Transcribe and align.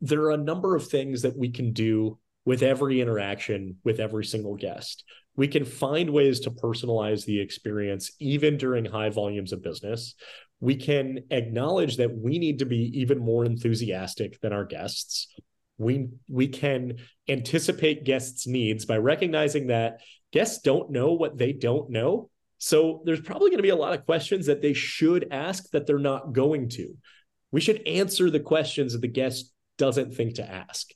there 0.00 0.22
are 0.22 0.32
a 0.32 0.36
number 0.36 0.74
of 0.74 0.86
things 0.86 1.22
that 1.22 1.36
we 1.36 1.50
can 1.50 1.72
do 1.72 2.18
with 2.44 2.62
every 2.62 3.00
interaction 3.00 3.76
with 3.84 4.00
every 4.00 4.24
single 4.24 4.56
guest. 4.56 5.04
We 5.36 5.48
can 5.48 5.64
find 5.64 6.10
ways 6.10 6.40
to 6.40 6.50
personalize 6.50 7.24
the 7.24 7.40
experience 7.40 8.10
even 8.18 8.56
during 8.56 8.84
high 8.84 9.10
volumes 9.10 9.52
of 9.52 9.62
business. 9.62 10.14
We 10.60 10.76
can 10.76 11.20
acknowledge 11.30 11.98
that 11.98 12.16
we 12.16 12.38
need 12.38 12.60
to 12.60 12.64
be 12.64 12.90
even 13.00 13.18
more 13.18 13.44
enthusiastic 13.44 14.40
than 14.40 14.52
our 14.52 14.64
guests. 14.64 15.28
We 15.76 16.08
we 16.28 16.48
can 16.48 16.96
anticipate 17.28 18.04
guests' 18.04 18.46
needs 18.46 18.84
by 18.84 18.96
recognizing 18.96 19.68
that 19.68 20.00
guests 20.32 20.62
don't 20.62 20.90
know 20.90 21.12
what 21.12 21.38
they 21.38 21.52
don't 21.52 21.90
know. 21.90 22.30
So 22.58 23.02
there's 23.04 23.20
probably 23.20 23.50
going 23.50 23.58
to 23.58 23.62
be 23.62 23.68
a 23.68 23.76
lot 23.76 23.92
of 23.92 24.04
questions 24.04 24.46
that 24.46 24.62
they 24.62 24.72
should 24.72 25.28
ask 25.30 25.70
that 25.70 25.86
they're 25.86 25.98
not 25.98 26.32
going 26.32 26.70
to. 26.70 26.94
We 27.52 27.60
should 27.60 27.86
answer 27.86 28.30
the 28.30 28.40
questions 28.40 28.92
that 28.92 29.02
the 29.02 29.08
guest 29.08 29.52
doesn't 29.78 30.12
think 30.14 30.34
to 30.34 30.50
ask. 30.50 30.90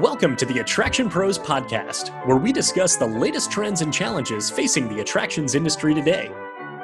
Welcome 0.00 0.36
to 0.36 0.46
the 0.46 0.58
Attraction 0.58 1.08
Pros 1.08 1.38
Podcast, 1.38 2.08
where 2.26 2.38
we 2.38 2.50
discuss 2.50 2.96
the 2.96 3.06
latest 3.06 3.52
trends 3.52 3.82
and 3.82 3.92
challenges 3.92 4.50
facing 4.50 4.88
the 4.88 5.00
attractions 5.00 5.54
industry 5.54 5.94
today. 5.94 6.30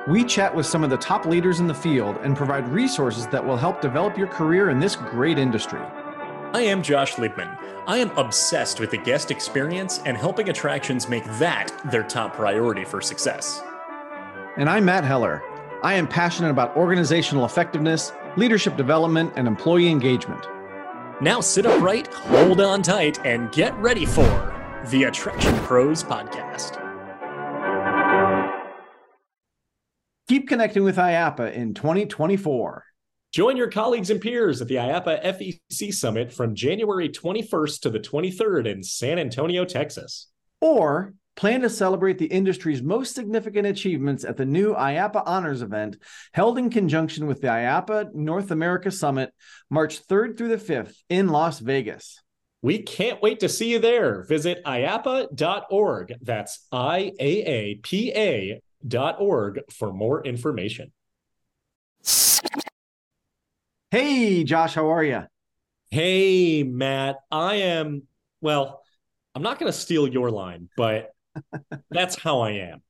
We 0.07 0.25
chat 0.25 0.55
with 0.55 0.67
some 0.67 0.85
of 0.85 0.91
the 0.91 0.99
top 0.99 1.25
leaders 1.25 1.59
in 1.59 1.67
the 1.67 1.75
field 1.75 2.19
and 2.23 2.37
provide 2.37 2.69
resources 2.69 3.27
that 3.29 3.45
will 3.45 3.57
help 3.57 3.81
develop 3.81 4.17
your 4.17 4.29
career 4.29 4.71
in 4.71 4.79
this 4.79 4.95
great 4.95 5.39
industry. 5.39 5.81
I 6.53 6.63
am 6.63 6.83
Josh 6.83 7.15
Liebman. 7.15 7.59
I 7.87 7.97
am 7.99 8.11
obsessed 8.19 8.79
with 8.79 8.91
the 8.91 8.99
guest 8.99 9.31
experience 9.31 10.01
and 10.05 10.17
helping 10.17 10.51
attractions 10.51 11.09
make 11.09 11.25
that 11.39 11.73
their 11.91 12.03
top 12.03 12.35
priority 12.35 12.85
for 12.85 13.01
success. 13.01 13.63
And 14.57 14.69
I'm 14.69 14.85
Matt 14.85 15.05
Heller. 15.05 15.43
I 15.81 15.95
am 15.95 16.09
passionate 16.09 16.51
about 16.51 16.77
organizational 16.77 17.45
effectiveness, 17.45 18.13
leadership 18.37 18.77
development, 18.77 19.33
and 19.37 19.47
employee 19.47 19.89
engagement. 19.89 20.45
Now 21.21 21.41
sit 21.41 21.67
upright, 21.67 22.13
hold 22.13 22.61
on 22.61 22.83
tight, 22.83 23.25
and 23.25 23.53
get 23.53 23.77
ready 23.79 24.05
for 24.05 24.83
the 24.91 25.05
Attraction 25.05 25.55
Pros 25.59 26.03
Podcast. 26.03 26.85
Keep 30.27 30.49
connecting 30.49 30.83
with 30.83 30.97
IAAPA 30.97 31.53
in 31.53 31.75
2024. 31.75 32.85
Join 33.33 33.57
your 33.57 33.71
colleagues 33.71 34.11
and 34.11 34.21
peers 34.21 34.61
at 34.61 34.67
the 34.67 34.77
IAAPA 34.77 35.25
FEC 35.25 35.95
Summit 35.95 36.33
from 36.33 36.57
January 36.57 37.09
21st 37.09 37.81
to 37.83 37.91
the 37.91 38.01
23rd 38.01 38.67
in 38.67 38.83
San 38.83 39.21
Antonio, 39.21 39.65
Texas. 39.65 40.27
Or 40.61 41.15
plan 41.39 41.61
to 41.61 41.71
celebrate 41.71 42.19
the 42.19 42.27
industry's 42.27 42.83
most 42.83 43.15
significant 43.15 43.65
achievements 43.65 44.25
at 44.25 44.37
the 44.37 44.45
new 44.45 44.75
IAAPA 44.75 45.23
Honors 45.25 45.63
event 45.63 45.97
held 46.33 46.59
in 46.59 46.69
conjunction 46.69 47.29
with 47.29 47.41
the 47.41 47.47
IAAPA 47.47 48.13
North 48.13 48.51
America 48.51 48.91
Summit, 48.91 49.33
March 49.71 50.05
3rd 50.09 50.37
through 50.37 50.49
the 50.49 50.57
5th 50.57 50.97
in 51.09 51.29
Las 51.29 51.61
Vegas. 51.61 52.21
We 52.61 52.83
can't 52.83 53.23
wait 53.23 53.39
to 53.41 53.49
see 53.49 53.71
you 53.71 53.79
there. 53.79 54.25
Visit 54.25 54.65
IAAPA.org. 54.65 56.15
That's 56.21 56.67
I 56.73 57.13
A 57.21 57.43
A 57.45 57.75
P 57.77 58.13
A 58.17 58.61
dot 58.87 59.21
org 59.21 59.61
for 59.73 59.93
more 59.93 60.27
information. 60.27 60.91
Hey, 63.93 64.43
Josh, 64.43 64.75
how 64.75 64.91
are 64.91 65.05
you? 65.05 65.23
Hey, 65.89 66.65
Matt. 66.65 67.19
I 67.31 67.55
am, 67.55 68.03
well, 68.41 68.83
I'm 69.37 69.43
not 69.43 69.61
going 69.61 69.71
to 69.71 69.79
steal 69.79 70.09
your 70.09 70.33
line, 70.33 70.69
but 70.77 71.13
that's 71.91 72.19
how 72.19 72.41
I 72.41 72.53
am. 72.53 72.83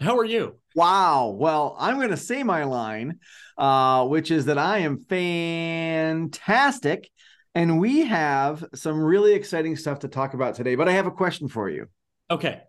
How 0.00 0.18
are 0.18 0.24
you? 0.24 0.56
Wow. 0.74 1.36
Well, 1.38 1.76
I'm 1.78 1.96
going 1.96 2.10
to 2.10 2.16
say 2.16 2.42
my 2.42 2.64
line, 2.64 3.20
uh, 3.56 4.06
which 4.06 4.30
is 4.30 4.46
that 4.46 4.58
I 4.58 4.78
am 4.78 4.98
fantastic. 4.98 7.08
And 7.54 7.78
we 7.78 8.06
have 8.06 8.64
some 8.74 9.00
really 9.00 9.34
exciting 9.34 9.76
stuff 9.76 10.00
to 10.00 10.08
talk 10.08 10.34
about 10.34 10.54
today. 10.54 10.74
But 10.74 10.88
I 10.88 10.92
have 10.92 11.06
a 11.06 11.10
question 11.10 11.48
for 11.48 11.70
you. 11.70 11.86
Okay. 12.30 12.60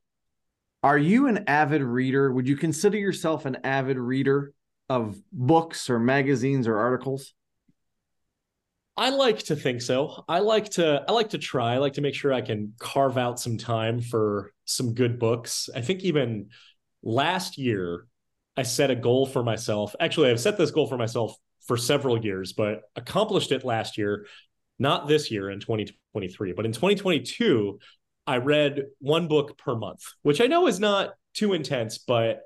Are 0.84 0.98
you 0.98 1.28
an 1.28 1.46
avid 1.48 1.82
reader? 1.82 2.32
Would 2.32 2.48
you 2.48 2.58
consider 2.58 2.98
yourself 2.98 3.46
an 3.46 3.58
avid 3.64 3.98
reader 3.98 4.54
of 4.90 5.18
books 5.32 5.90
or 5.90 5.98
magazines 5.98 6.68
or 6.68 6.78
articles? 6.78 7.34
I 8.96 9.10
like 9.10 9.40
to 9.46 9.56
think 9.56 9.82
so. 9.82 10.24
I 10.28 10.40
like 10.40 10.70
to 10.72 11.04
I 11.08 11.12
like 11.14 11.30
to 11.30 11.40
try. 11.40 11.74
I 11.74 11.78
like 11.78 11.94
to 11.94 12.02
make 12.02 12.14
sure 12.14 12.32
I 12.32 12.42
can 12.42 12.74
carve 12.80 13.18
out 13.18 13.40
some 13.40 13.58
time 13.58 14.02
for 14.02 14.53
some 14.66 14.94
good 14.94 15.20
books. 15.20 15.70
I 15.76 15.82
think 15.82 16.04
even 16.04 16.50
last 17.02 17.58
year 17.58 18.08
I 18.56 18.64
set 18.64 18.92
a 18.92 18.96
goal 18.96 19.26
for 19.26 19.44
myself. 19.44 19.96
Actually, 20.00 20.30
I've 20.30 20.40
set 20.40 20.58
this 20.58 20.72
goal 20.72 20.88
for 20.88 20.98
myself 20.98 21.36
for 21.66 21.78
several 21.78 22.24
years, 22.24 22.54
but 22.54 22.82
accomplished 22.96 23.52
it 23.52 23.64
last 23.64 23.98
year, 23.98 24.26
not 24.80 25.08
this 25.08 25.32
year 25.32 25.50
in 25.50 25.60
2023, 25.60 26.54
but 26.54 26.66
in 26.66 26.72
2022 26.72 27.80
I 28.26 28.38
read 28.38 28.86
one 29.00 29.28
book 29.28 29.58
per 29.58 29.76
month, 29.76 30.02
which 30.22 30.40
I 30.40 30.48
know 30.48 30.68
is 30.68 30.80
not 30.80 31.12
too 31.34 31.54
intense, 31.54 31.98
but 31.98 32.42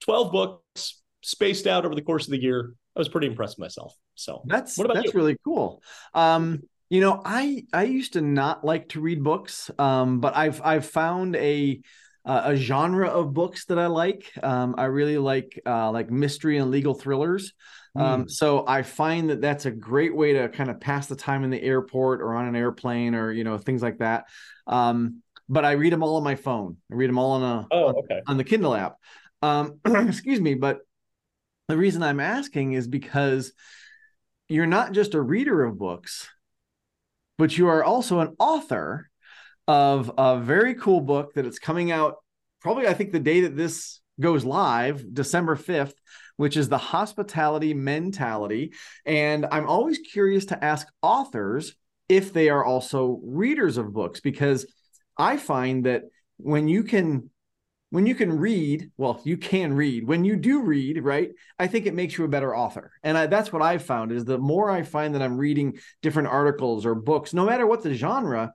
12 0.00 0.32
books 0.32 1.02
spaced 1.22 1.66
out 1.66 1.84
over 1.86 1.94
the 1.94 2.02
course 2.02 2.26
of 2.26 2.32
the 2.32 2.42
year. 2.42 2.74
I 2.94 2.98
was 2.98 3.08
pretty 3.08 3.28
impressed 3.28 3.56
with 3.58 3.64
myself. 3.64 3.94
So 4.14 4.42
that's 4.46 4.76
that's 4.76 5.06
you? 5.06 5.12
really 5.14 5.38
cool. 5.44 5.82
Um, 6.12 6.62
you 6.92 7.00
know, 7.00 7.22
I 7.24 7.64
I 7.72 7.84
used 7.84 8.12
to 8.12 8.20
not 8.20 8.66
like 8.66 8.90
to 8.90 9.00
read 9.00 9.24
books, 9.24 9.70
um, 9.78 10.20
but 10.20 10.36
I've 10.36 10.60
I've 10.62 10.84
found 10.84 11.36
a 11.36 11.80
uh, 12.26 12.42
a 12.44 12.56
genre 12.56 13.08
of 13.08 13.32
books 13.32 13.64
that 13.64 13.78
I 13.78 13.86
like. 13.86 14.30
Um, 14.42 14.74
I 14.76 14.84
really 14.84 15.16
like 15.16 15.58
uh, 15.64 15.90
like 15.90 16.10
mystery 16.10 16.58
and 16.58 16.70
legal 16.70 16.92
thrillers. 16.92 17.54
Um, 17.96 18.24
mm. 18.24 18.30
So 18.30 18.66
I 18.68 18.82
find 18.82 19.30
that 19.30 19.40
that's 19.40 19.64
a 19.64 19.70
great 19.70 20.14
way 20.14 20.34
to 20.34 20.50
kind 20.50 20.68
of 20.68 20.80
pass 20.80 21.06
the 21.06 21.16
time 21.16 21.44
in 21.44 21.50
the 21.50 21.62
airport 21.62 22.20
or 22.20 22.34
on 22.34 22.46
an 22.46 22.54
airplane 22.54 23.14
or 23.14 23.32
you 23.32 23.44
know 23.44 23.56
things 23.56 23.80
like 23.80 24.00
that. 24.00 24.24
Um, 24.66 25.22
but 25.48 25.64
I 25.64 25.72
read 25.72 25.94
them 25.94 26.02
all 26.02 26.16
on 26.16 26.22
my 26.22 26.34
phone. 26.34 26.76
I 26.92 26.94
read 26.94 27.08
them 27.08 27.18
all 27.18 27.30
on 27.30 27.42
a 27.42 27.66
oh, 27.70 27.84
okay. 28.00 28.16
on, 28.16 28.22
on 28.32 28.36
the 28.36 28.44
Kindle 28.44 28.74
app. 28.74 28.96
Um, 29.40 29.80
excuse 29.86 30.42
me, 30.42 30.56
but 30.56 30.80
the 31.68 31.78
reason 31.78 32.02
I'm 32.02 32.20
asking 32.20 32.74
is 32.74 32.86
because 32.86 33.54
you're 34.46 34.66
not 34.66 34.92
just 34.92 35.14
a 35.14 35.22
reader 35.22 35.64
of 35.64 35.78
books, 35.78 36.28
but 37.42 37.58
you 37.58 37.66
are 37.66 37.82
also 37.82 38.20
an 38.20 38.36
author 38.38 39.10
of 39.66 40.12
a 40.16 40.38
very 40.38 40.76
cool 40.76 41.00
book 41.00 41.34
that 41.34 41.44
it's 41.44 41.58
coming 41.58 41.90
out 41.90 42.18
probably, 42.60 42.86
I 42.86 42.94
think, 42.94 43.10
the 43.10 43.18
day 43.18 43.40
that 43.40 43.56
this 43.56 43.98
goes 44.20 44.44
live, 44.44 45.12
December 45.12 45.56
5th, 45.56 45.94
which 46.36 46.56
is 46.56 46.68
the 46.68 46.78
hospitality 46.78 47.74
mentality. 47.74 48.74
And 49.04 49.44
I'm 49.50 49.66
always 49.66 49.98
curious 49.98 50.44
to 50.46 50.64
ask 50.64 50.86
authors 51.02 51.74
if 52.08 52.32
they 52.32 52.48
are 52.48 52.64
also 52.64 53.18
readers 53.24 53.76
of 53.76 53.92
books 53.92 54.20
because 54.20 54.64
I 55.18 55.36
find 55.36 55.86
that 55.86 56.02
when 56.36 56.68
you 56.68 56.84
can 56.84 57.28
when 57.92 58.06
you 58.06 58.14
can 58.14 58.32
read, 58.38 58.90
well, 58.96 59.20
you 59.22 59.36
can 59.36 59.74
read. 59.74 60.08
When 60.08 60.24
you 60.24 60.36
do 60.36 60.62
read, 60.62 61.04
right? 61.04 61.28
I 61.58 61.66
think 61.66 61.84
it 61.84 61.92
makes 61.92 62.16
you 62.16 62.24
a 62.24 62.28
better 62.28 62.56
author. 62.56 62.90
And 63.02 63.18
I, 63.18 63.26
that's 63.26 63.52
what 63.52 63.60
I've 63.60 63.84
found 63.84 64.12
is 64.12 64.24
the 64.24 64.38
more 64.38 64.70
I 64.70 64.82
find 64.82 65.14
that 65.14 65.20
I'm 65.20 65.36
reading 65.36 65.76
different 66.00 66.28
articles 66.28 66.86
or 66.86 66.94
books, 66.94 67.34
no 67.34 67.44
matter 67.44 67.66
what 67.66 67.82
the 67.82 67.92
genre, 67.92 68.54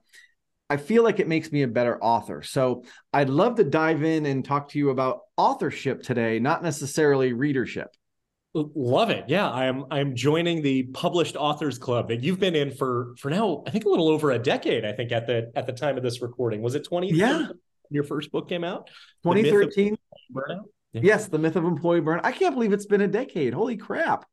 I 0.68 0.76
feel 0.76 1.04
like 1.04 1.20
it 1.20 1.28
makes 1.28 1.52
me 1.52 1.62
a 1.62 1.68
better 1.68 2.02
author. 2.02 2.42
So 2.42 2.82
I'd 3.12 3.30
love 3.30 3.54
to 3.56 3.64
dive 3.64 4.02
in 4.02 4.26
and 4.26 4.44
talk 4.44 4.70
to 4.70 4.78
you 4.80 4.90
about 4.90 5.20
authorship 5.36 6.02
today, 6.02 6.40
not 6.40 6.64
necessarily 6.64 7.32
readership. 7.32 7.94
Love 8.54 9.10
it. 9.10 9.26
Yeah, 9.28 9.48
I'm 9.48 9.84
I'm 9.92 10.16
joining 10.16 10.62
the 10.62 10.82
published 10.94 11.36
authors 11.36 11.78
club 11.78 12.08
that 12.08 12.24
you've 12.24 12.40
been 12.40 12.56
in 12.56 12.72
for 12.72 13.14
for 13.18 13.30
now 13.30 13.62
I 13.68 13.70
think 13.70 13.84
a 13.84 13.88
little 13.88 14.08
over 14.08 14.32
a 14.32 14.38
decade 14.38 14.84
I 14.84 14.92
think 14.92 15.12
at 15.12 15.26
the 15.28 15.52
at 15.54 15.66
the 15.66 15.72
time 15.72 15.96
of 15.96 16.02
this 16.02 16.22
recording. 16.22 16.60
Was 16.60 16.74
it 16.74 16.82
20 16.82 17.12
Yeah 17.12 17.48
your 17.90 18.04
first 18.04 18.30
book 18.30 18.48
came 18.48 18.64
out? 18.64 18.88
2013. 19.24 19.96
Burnout. 20.34 20.64
Yeah. 20.92 21.00
Yes, 21.04 21.28
the 21.28 21.38
myth 21.38 21.56
of 21.56 21.64
employee 21.64 22.00
burnout. 22.00 22.20
I 22.24 22.32
can't 22.32 22.54
believe 22.54 22.72
it's 22.72 22.86
been 22.86 23.00
a 23.00 23.08
decade. 23.08 23.52
Holy 23.52 23.76
crap! 23.76 24.24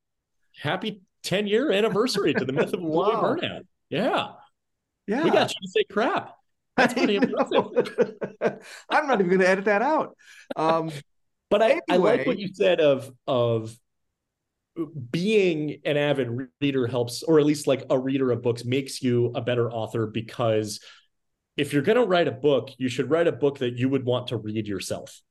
Happy 0.58 1.02
10 1.24 1.48
year 1.48 1.72
anniversary 1.72 2.34
to 2.34 2.46
the 2.46 2.54
myth 2.54 2.74
of 2.74 2.80
employee 2.82 3.16
wow. 3.16 3.36
burnout. 3.36 3.62
Yeah, 3.90 4.28
yeah. 5.08 5.24
We 5.24 5.32
got 5.32 5.50
you 5.50 5.62
to 5.62 5.68
say 5.68 5.84
crap. 5.92 6.36
That's 6.78 6.94
pretty 6.94 7.16
impressive. 7.22 7.96
I'm 8.90 9.08
not 9.08 9.20
even 9.20 9.28
going 9.28 9.42
to 9.42 9.50
edit 9.50 9.66
that 9.66 9.82
out. 9.82 10.16
Um, 10.56 10.92
but 11.50 11.62
I, 11.62 11.66
anyway. 11.66 11.82
I 11.90 11.96
like 11.98 12.28
what 12.28 12.40
you 12.40 12.50
said 12.54 12.80
of 12.80 13.12
of 13.28 13.76
being 15.10 15.78
an 15.86 15.98
avid 15.98 16.50
reader 16.60 16.88
helps, 16.88 17.24
or 17.24 17.40
at 17.40 17.46
least 17.46 17.68
like 17.68 17.86
a 17.90 17.98
reader 17.98 18.32
of 18.32 18.42
books 18.42 18.66
makes 18.66 19.02
you 19.02 19.32
a 19.36 19.42
better 19.42 19.72
author 19.72 20.08
because 20.08 20.80
if 21.58 21.74
you're 21.74 21.82
going 21.82 21.98
to 21.98 22.06
write 22.06 22.28
a 22.28 22.32
book, 22.32 22.72
you 22.78 22.90
should 22.90 23.10
write 23.10 23.28
a 23.28 23.32
book 23.32 23.60
that 23.60 23.78
you 23.78 23.90
would 23.90 24.06
want 24.06 24.28
to 24.28 24.38
read 24.38 24.68
yourself. 24.68 25.22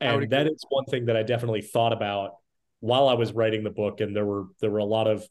And 0.00 0.30
that 0.30 0.46
is 0.46 0.64
one 0.68 0.84
thing 0.86 1.06
that 1.06 1.16
I 1.16 1.22
definitely 1.22 1.62
thought 1.62 1.92
about 1.92 2.36
while 2.80 3.08
I 3.08 3.14
was 3.14 3.32
writing 3.32 3.64
the 3.64 3.70
book. 3.70 4.00
And 4.00 4.14
there 4.14 4.26
were 4.26 4.44
there 4.60 4.70
were 4.70 4.78
a 4.78 4.84
lot 4.84 5.06
of 5.06 5.26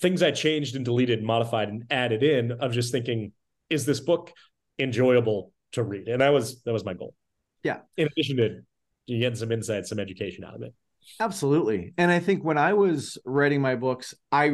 things 0.00 0.22
I 0.22 0.30
changed 0.30 0.76
and 0.76 0.84
deleted, 0.84 1.18
and 1.18 1.26
modified, 1.26 1.68
and 1.68 1.84
added 1.90 2.22
in 2.22 2.52
of 2.52 2.72
just 2.72 2.92
thinking, 2.92 3.32
is 3.70 3.86
this 3.86 4.00
book 4.00 4.32
enjoyable 4.78 5.52
to 5.72 5.82
read? 5.82 6.08
And 6.08 6.20
that 6.20 6.32
was 6.32 6.62
that 6.62 6.72
was 6.72 6.84
my 6.84 6.94
goal. 6.94 7.14
Yeah. 7.62 7.78
In 7.96 8.06
addition 8.06 8.36
to 8.36 8.60
getting 9.08 9.34
some 9.34 9.50
insight, 9.50 9.86
some 9.86 9.98
education 9.98 10.44
out 10.44 10.54
of 10.54 10.62
it. 10.62 10.74
Absolutely. 11.18 11.92
And 11.98 12.10
I 12.10 12.20
think 12.20 12.44
when 12.44 12.58
I 12.58 12.74
was 12.74 13.18
writing 13.24 13.60
my 13.60 13.74
books, 13.74 14.14
I 14.30 14.52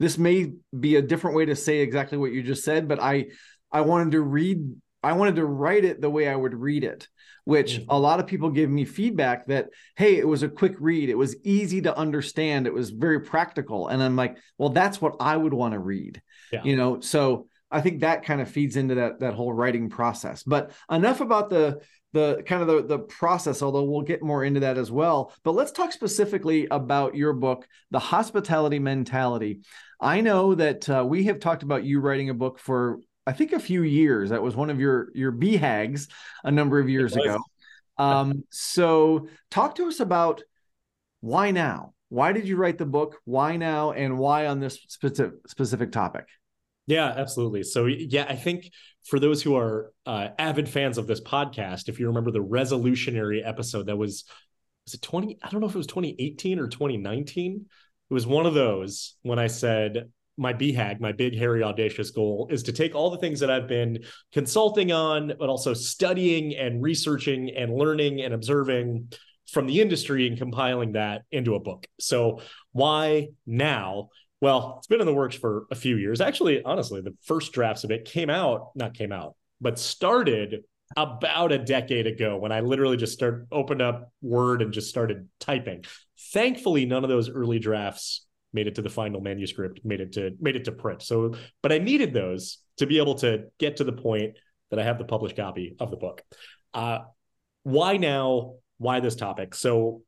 this 0.00 0.18
may 0.18 0.52
be 0.78 0.96
a 0.96 1.02
different 1.02 1.36
way 1.36 1.46
to 1.46 1.56
say 1.56 1.80
exactly 1.80 2.18
what 2.18 2.32
you 2.32 2.42
just 2.42 2.64
said, 2.64 2.88
but 2.88 3.00
I 3.00 3.26
I 3.70 3.82
wanted 3.82 4.12
to 4.12 4.20
read 4.20 4.74
I 5.02 5.12
wanted 5.12 5.36
to 5.36 5.44
write 5.44 5.84
it 5.84 6.00
the 6.00 6.10
way 6.10 6.28
I 6.28 6.34
would 6.34 6.54
read 6.54 6.82
it, 6.82 7.08
which 7.44 7.74
mm-hmm. 7.74 7.90
a 7.90 7.98
lot 7.98 8.20
of 8.20 8.26
people 8.26 8.50
give 8.50 8.70
me 8.70 8.84
feedback 8.84 9.46
that 9.48 9.68
hey, 9.96 10.16
it 10.16 10.26
was 10.26 10.42
a 10.42 10.48
quick 10.48 10.74
read, 10.80 11.10
it 11.10 11.18
was 11.18 11.36
easy 11.44 11.82
to 11.82 11.96
understand, 11.96 12.66
it 12.66 12.74
was 12.74 12.90
very 12.90 13.20
practical, 13.20 13.88
and 13.88 14.02
I'm 14.02 14.16
like, 14.16 14.38
well, 14.58 14.70
that's 14.70 15.00
what 15.00 15.16
I 15.20 15.36
would 15.36 15.54
want 15.54 15.74
to 15.74 15.78
read, 15.78 16.22
yeah. 16.52 16.62
you 16.64 16.76
know. 16.76 17.00
So 17.00 17.46
I 17.70 17.80
think 17.80 18.00
that 18.00 18.24
kind 18.24 18.40
of 18.40 18.48
feeds 18.48 18.76
into 18.76 18.96
that 18.96 19.20
that 19.20 19.34
whole 19.34 19.52
writing 19.52 19.88
process. 19.90 20.42
But 20.42 20.72
enough 20.90 21.20
about 21.20 21.50
the 21.50 21.80
the 22.14 22.44
kind 22.46 22.62
of 22.62 22.68
the, 22.68 22.82
the 22.86 22.98
process, 23.00 23.60
although 23.60 23.82
we'll 23.82 24.02
get 24.02 24.22
more 24.22 24.44
into 24.44 24.60
that 24.60 24.78
as 24.78 24.90
well. 24.90 25.32
But 25.42 25.56
let's 25.56 25.72
talk 25.72 25.92
specifically 25.92 26.68
about 26.70 27.16
your 27.16 27.32
book, 27.32 27.66
The 27.90 27.98
Hospitality 27.98 28.78
Mentality. 28.78 29.60
I 30.00 30.20
know 30.20 30.54
that 30.54 30.88
uh, 30.88 31.04
we 31.06 31.24
have 31.24 31.40
talked 31.40 31.64
about 31.64 31.84
you 31.84 31.98
writing 32.00 32.30
a 32.30 32.34
book 32.34 32.60
for, 32.60 33.00
I 33.26 33.32
think, 33.32 33.52
a 33.52 33.58
few 33.58 33.82
years. 33.82 34.30
That 34.30 34.42
was 34.42 34.54
one 34.54 34.70
of 34.70 34.78
your 34.78 35.08
your 35.14 35.32
BHAGs 35.32 36.08
a 36.44 36.52
number 36.52 36.78
of 36.78 36.88
years 36.88 37.16
ago. 37.16 37.40
Um, 37.98 38.44
so, 38.50 39.28
talk 39.50 39.74
to 39.76 39.88
us 39.88 39.98
about 40.00 40.42
why 41.20 41.50
now. 41.50 41.94
Why 42.10 42.32
did 42.32 42.46
you 42.46 42.56
write 42.56 42.78
the 42.78 42.86
book? 42.86 43.16
Why 43.24 43.56
now? 43.56 43.90
And 43.90 44.18
why 44.18 44.46
on 44.46 44.60
this 44.60 44.78
specific 44.86 45.32
specific 45.48 45.90
topic? 45.90 46.26
Yeah, 46.86 47.06
absolutely. 47.06 47.62
So, 47.62 47.86
yeah, 47.86 48.26
I 48.28 48.36
think 48.36 48.70
for 49.04 49.18
those 49.18 49.42
who 49.42 49.56
are 49.56 49.92
uh, 50.06 50.28
avid 50.38 50.68
fans 50.68 50.98
of 50.98 51.06
this 51.06 51.20
podcast, 51.20 51.88
if 51.88 51.98
you 51.98 52.08
remember 52.08 52.30
the 52.30 52.44
resolutionary 52.44 53.46
episode 53.46 53.86
that 53.86 53.96
was, 53.96 54.24
was 54.86 54.94
it 54.94 55.02
20? 55.02 55.38
I 55.42 55.48
don't 55.48 55.60
know 55.60 55.66
if 55.66 55.74
it 55.74 55.78
was 55.78 55.86
2018 55.86 56.58
or 56.58 56.68
2019. 56.68 57.66
It 58.10 58.14
was 58.14 58.26
one 58.26 58.44
of 58.44 58.54
those 58.54 59.16
when 59.22 59.38
I 59.38 59.46
said, 59.46 60.10
my 60.36 60.52
BHAG, 60.52 61.00
my 61.00 61.12
big, 61.12 61.36
hairy, 61.36 61.62
audacious 61.62 62.10
goal 62.10 62.48
is 62.50 62.64
to 62.64 62.72
take 62.72 62.94
all 62.94 63.10
the 63.10 63.18
things 63.18 63.40
that 63.40 63.50
I've 63.50 63.68
been 63.68 64.04
consulting 64.32 64.90
on, 64.90 65.32
but 65.38 65.48
also 65.48 65.74
studying 65.74 66.56
and 66.56 66.82
researching 66.82 67.50
and 67.56 67.72
learning 67.72 68.20
and 68.20 68.34
observing 68.34 69.12
from 69.50 69.66
the 69.66 69.80
industry 69.80 70.26
and 70.26 70.36
compiling 70.36 70.92
that 70.92 71.22
into 71.30 71.54
a 71.54 71.60
book. 71.60 71.86
So, 72.00 72.40
why 72.72 73.28
now? 73.46 74.08
Well, 74.44 74.74
it's 74.76 74.88
been 74.88 75.00
in 75.00 75.06
the 75.06 75.14
works 75.14 75.34
for 75.34 75.64
a 75.70 75.74
few 75.74 75.96
years. 75.96 76.20
Actually, 76.20 76.62
honestly, 76.62 77.00
the 77.00 77.14
first 77.22 77.54
drafts 77.54 77.82
of 77.82 77.90
it 77.90 78.04
came 78.04 78.28
out, 78.28 78.72
not 78.74 78.92
came 78.92 79.10
out, 79.10 79.36
but 79.58 79.78
started 79.78 80.64
about 80.98 81.50
a 81.50 81.56
decade 81.56 82.06
ago 82.06 82.36
when 82.36 82.52
I 82.52 82.60
literally 82.60 82.98
just 82.98 83.14
started 83.14 83.46
opened 83.50 83.80
up 83.80 84.12
Word 84.20 84.60
and 84.60 84.70
just 84.70 84.90
started 84.90 85.30
typing. 85.40 85.86
Thankfully, 86.34 86.84
none 86.84 87.04
of 87.04 87.08
those 87.08 87.30
early 87.30 87.58
drafts 87.58 88.26
made 88.52 88.66
it 88.66 88.74
to 88.74 88.82
the 88.82 88.90
final 88.90 89.22
manuscript, 89.22 89.80
made 89.82 90.02
it 90.02 90.12
to 90.12 90.32
made 90.38 90.56
it 90.56 90.66
to 90.66 90.72
print. 90.72 91.00
So, 91.00 91.36
but 91.62 91.72
I 91.72 91.78
needed 91.78 92.12
those 92.12 92.58
to 92.76 92.86
be 92.86 92.98
able 92.98 93.14
to 93.20 93.44
get 93.58 93.78
to 93.78 93.84
the 93.84 93.94
point 93.94 94.36
that 94.68 94.78
I 94.78 94.82
have 94.82 94.98
the 94.98 95.06
published 95.06 95.36
copy 95.36 95.74
of 95.80 95.90
the 95.90 95.96
book. 95.96 96.20
Uh, 96.74 96.98
why 97.62 97.96
now? 97.96 98.56
Why 98.76 99.00
this 99.00 99.16
topic? 99.16 99.54
So, 99.54 100.02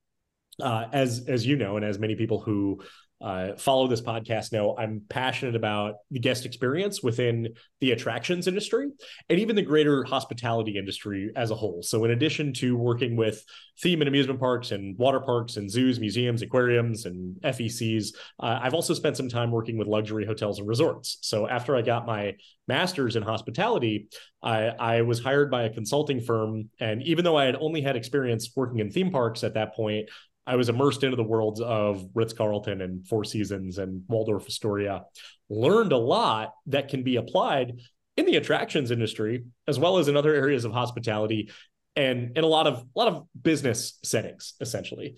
uh, 0.60 0.88
as 0.92 1.24
as 1.26 1.46
you 1.46 1.56
know, 1.56 1.76
and 1.76 1.86
as 1.86 1.98
many 1.98 2.16
people 2.16 2.38
who 2.38 2.82
uh, 3.20 3.56
follow 3.56 3.86
this 3.86 4.02
podcast 4.02 4.52
know 4.52 4.76
I'm 4.76 5.02
passionate 5.08 5.56
about 5.56 5.94
the 6.10 6.20
guest 6.20 6.44
experience 6.44 7.02
within 7.02 7.48
the 7.80 7.92
attractions 7.92 8.46
industry 8.46 8.88
and 9.28 9.38
even 9.38 9.56
the 9.56 9.62
greater 9.62 10.04
hospitality 10.04 10.76
industry 10.76 11.30
as 11.34 11.50
a 11.50 11.54
whole. 11.54 11.82
So, 11.82 12.04
in 12.04 12.10
addition 12.10 12.52
to 12.54 12.76
working 12.76 13.16
with 13.16 13.42
theme 13.80 14.02
and 14.02 14.08
amusement 14.08 14.38
parks 14.38 14.70
and 14.70 14.98
water 14.98 15.20
parks 15.20 15.56
and 15.56 15.70
zoos, 15.70 15.98
museums, 15.98 16.42
aquariums, 16.42 17.06
and 17.06 17.36
FECs, 17.42 18.08
uh, 18.40 18.58
I've 18.62 18.74
also 18.74 18.92
spent 18.92 19.16
some 19.16 19.28
time 19.28 19.50
working 19.50 19.78
with 19.78 19.88
luxury 19.88 20.26
hotels 20.26 20.58
and 20.58 20.68
resorts. 20.68 21.18
So, 21.22 21.48
after 21.48 21.74
I 21.74 21.82
got 21.82 22.06
my 22.06 22.34
master's 22.68 23.16
in 23.16 23.22
hospitality, 23.22 24.08
I, 24.42 24.68
I 24.78 25.02
was 25.02 25.22
hired 25.22 25.50
by 25.50 25.62
a 25.62 25.70
consulting 25.70 26.20
firm. 26.20 26.70
And 26.80 27.02
even 27.02 27.24
though 27.24 27.36
I 27.36 27.46
had 27.46 27.56
only 27.56 27.80
had 27.80 27.96
experience 27.96 28.50
working 28.54 28.80
in 28.80 28.90
theme 28.90 29.10
parks 29.10 29.42
at 29.44 29.54
that 29.54 29.74
point, 29.74 30.08
I 30.46 30.56
was 30.56 30.68
immersed 30.68 31.02
into 31.02 31.16
the 31.16 31.24
worlds 31.24 31.60
of 31.60 32.06
Ritz 32.14 32.32
Carlton 32.32 32.80
and 32.80 33.06
Four 33.06 33.24
Seasons 33.24 33.78
and 33.78 34.04
Waldorf 34.08 34.46
Astoria. 34.46 35.04
Learned 35.48 35.92
a 35.92 35.98
lot 35.98 36.54
that 36.66 36.88
can 36.88 37.02
be 37.02 37.16
applied 37.16 37.80
in 38.16 38.26
the 38.26 38.36
attractions 38.36 38.90
industry 38.90 39.44
as 39.66 39.78
well 39.78 39.98
as 39.98 40.08
in 40.08 40.16
other 40.16 40.34
areas 40.34 40.64
of 40.64 40.72
hospitality 40.72 41.50
and 41.96 42.36
in 42.36 42.44
a 42.44 42.48
lot 42.48 42.66
of 42.66 42.78
a 42.78 42.98
lot 42.98 43.08
of 43.08 43.26
business 43.40 43.98
settings 44.04 44.54
essentially. 44.60 45.16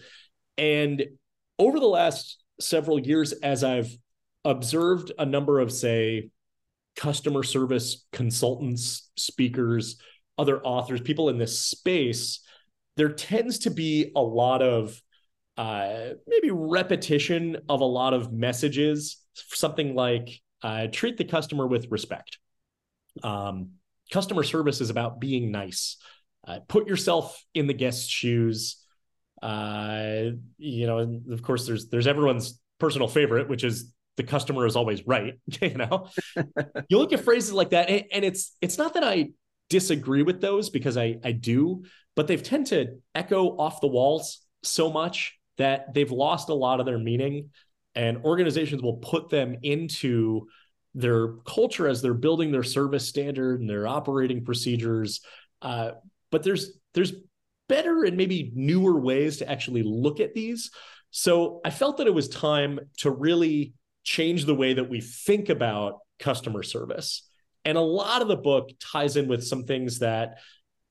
And 0.56 1.04
over 1.58 1.78
the 1.78 1.86
last 1.86 2.42
several 2.60 2.98
years 2.98 3.32
as 3.32 3.62
I've 3.62 3.96
observed 4.44 5.12
a 5.18 5.26
number 5.26 5.60
of 5.60 5.70
say 5.70 6.30
customer 6.96 7.42
service 7.42 8.06
consultants, 8.12 9.10
speakers, 9.16 10.00
other 10.36 10.60
authors, 10.60 11.00
people 11.00 11.28
in 11.28 11.38
this 11.38 11.60
space, 11.60 12.40
there 12.96 13.10
tends 13.10 13.60
to 13.60 13.70
be 13.70 14.10
a 14.16 14.22
lot 14.22 14.62
of 14.62 15.00
uh, 15.58 16.10
maybe 16.28 16.52
repetition 16.52 17.58
of 17.68 17.80
a 17.80 17.84
lot 17.84 18.14
of 18.14 18.32
messages, 18.32 19.16
something 19.34 19.96
like 19.96 20.40
uh, 20.62 20.86
treat 20.92 21.18
the 21.18 21.24
customer 21.24 21.66
with 21.66 21.90
respect. 21.90 22.38
Um, 23.24 23.70
customer 24.12 24.44
service 24.44 24.80
is 24.80 24.88
about 24.88 25.20
being 25.20 25.50
nice. 25.50 25.96
Uh, 26.46 26.60
put 26.68 26.86
yourself 26.86 27.44
in 27.54 27.66
the 27.66 27.74
guest's 27.74 28.06
shoes. 28.06 28.76
Uh, 29.42 30.30
you 30.58 30.86
know, 30.86 30.98
and 30.98 31.32
of 31.32 31.42
course, 31.42 31.66
there's 31.66 31.88
there's 31.88 32.06
everyone's 32.06 32.60
personal 32.78 33.08
favorite, 33.08 33.48
which 33.48 33.64
is 33.64 33.92
the 34.16 34.22
customer 34.22 34.64
is 34.64 34.76
always 34.76 35.04
right. 35.08 35.34
you 35.60 35.74
know, 35.74 36.08
you 36.88 36.98
look 36.98 37.12
at 37.12 37.24
phrases 37.24 37.52
like 37.52 37.70
that, 37.70 37.90
and, 37.90 38.04
and 38.12 38.24
it's 38.24 38.56
it's 38.60 38.78
not 38.78 38.94
that 38.94 39.02
I 39.02 39.30
disagree 39.68 40.22
with 40.22 40.40
those 40.40 40.70
because 40.70 40.96
I 40.96 41.16
I 41.24 41.32
do, 41.32 41.82
but 42.14 42.28
they 42.28 42.36
tend 42.36 42.68
to 42.68 42.98
echo 43.12 43.56
off 43.56 43.80
the 43.80 43.88
walls 43.88 44.38
so 44.62 44.90
much 44.90 45.37
that 45.58 45.92
they've 45.92 46.10
lost 46.10 46.48
a 46.48 46.54
lot 46.54 46.80
of 46.80 46.86
their 46.86 46.98
meaning 46.98 47.50
and 47.94 48.18
organizations 48.24 48.82
will 48.82 48.98
put 48.98 49.28
them 49.28 49.56
into 49.62 50.46
their 50.94 51.34
culture 51.46 51.88
as 51.88 52.00
they're 52.00 52.14
building 52.14 52.50
their 52.50 52.62
service 52.62 53.06
standard 53.06 53.60
and 53.60 53.68
their 53.68 53.86
operating 53.86 54.44
procedures. 54.44 55.20
Uh, 55.60 55.92
but 56.30 56.42
there's 56.42 56.78
there's 56.94 57.12
better 57.68 58.04
and 58.04 58.16
maybe 58.16 58.50
newer 58.54 58.98
ways 58.98 59.38
to 59.38 59.50
actually 59.50 59.82
look 59.82 60.20
at 60.20 60.32
these. 60.32 60.70
So 61.10 61.60
i 61.64 61.70
felt 61.70 61.98
that 61.98 62.06
it 62.06 62.14
was 62.14 62.28
time 62.28 62.80
to 62.98 63.10
really 63.10 63.72
change 64.04 64.44
the 64.44 64.54
way 64.54 64.74
that 64.74 64.88
we 64.88 65.00
think 65.00 65.48
about 65.48 65.98
customer 66.18 66.62
service. 66.62 67.28
And 67.64 67.76
a 67.76 67.82
lot 67.82 68.22
of 68.22 68.28
the 68.28 68.36
book 68.36 68.70
ties 68.80 69.16
in 69.16 69.28
with 69.28 69.44
some 69.44 69.64
things 69.64 69.98
that 69.98 70.38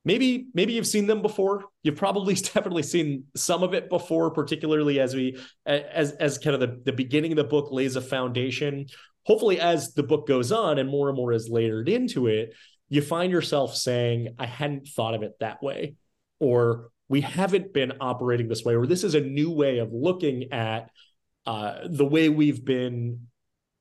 maybe 0.07 0.47
maybe 0.55 0.73
you've 0.73 0.87
seen 0.87 1.05
them 1.05 1.21
before. 1.21 1.65
You've 1.83 1.97
probably 1.97 2.33
definitely 2.53 2.83
seen 2.83 3.25
some 3.35 3.61
of 3.61 3.75
it 3.75 3.89
before 3.89 4.31
particularly 4.31 4.99
as 4.99 5.13
we 5.13 5.37
as 5.65 6.13
as 6.13 6.39
kind 6.39 6.55
of 6.55 6.59
the, 6.61 6.81
the 6.83 6.93
beginning 6.93 7.33
of 7.33 7.37
the 7.37 7.43
book 7.43 7.71
lays 7.71 7.95
a 7.95 8.01
foundation. 8.01 8.87
Hopefully 9.23 9.59
as 9.59 9.93
the 9.93 10.03
book 10.03 10.25
goes 10.25 10.51
on 10.51 10.79
and 10.79 10.89
more 10.89 11.09
and 11.09 11.17
more 11.17 11.33
is 11.33 11.49
layered 11.49 11.89
into 11.89 12.27
it 12.27 12.53
you 12.89 13.01
find 13.01 13.31
yourself 13.31 13.75
saying 13.75 14.35
i 14.39 14.45
hadn't 14.45 14.87
thought 14.87 15.13
of 15.13 15.23
it 15.23 15.33
that 15.39 15.61
way 15.61 15.95
or 16.39 16.89
we 17.09 17.21
haven't 17.21 17.73
been 17.73 17.93
operating 18.01 18.47
this 18.47 18.63
way 18.63 18.75
or 18.75 18.85
this 18.85 19.03
is 19.03 19.15
a 19.15 19.21
new 19.21 19.51
way 19.51 19.79
of 19.79 19.91
looking 19.93 20.51
at 20.51 20.89
uh, 21.45 21.87
the 21.89 22.05
way 22.05 22.27
we've 22.27 22.65
been 22.65 23.27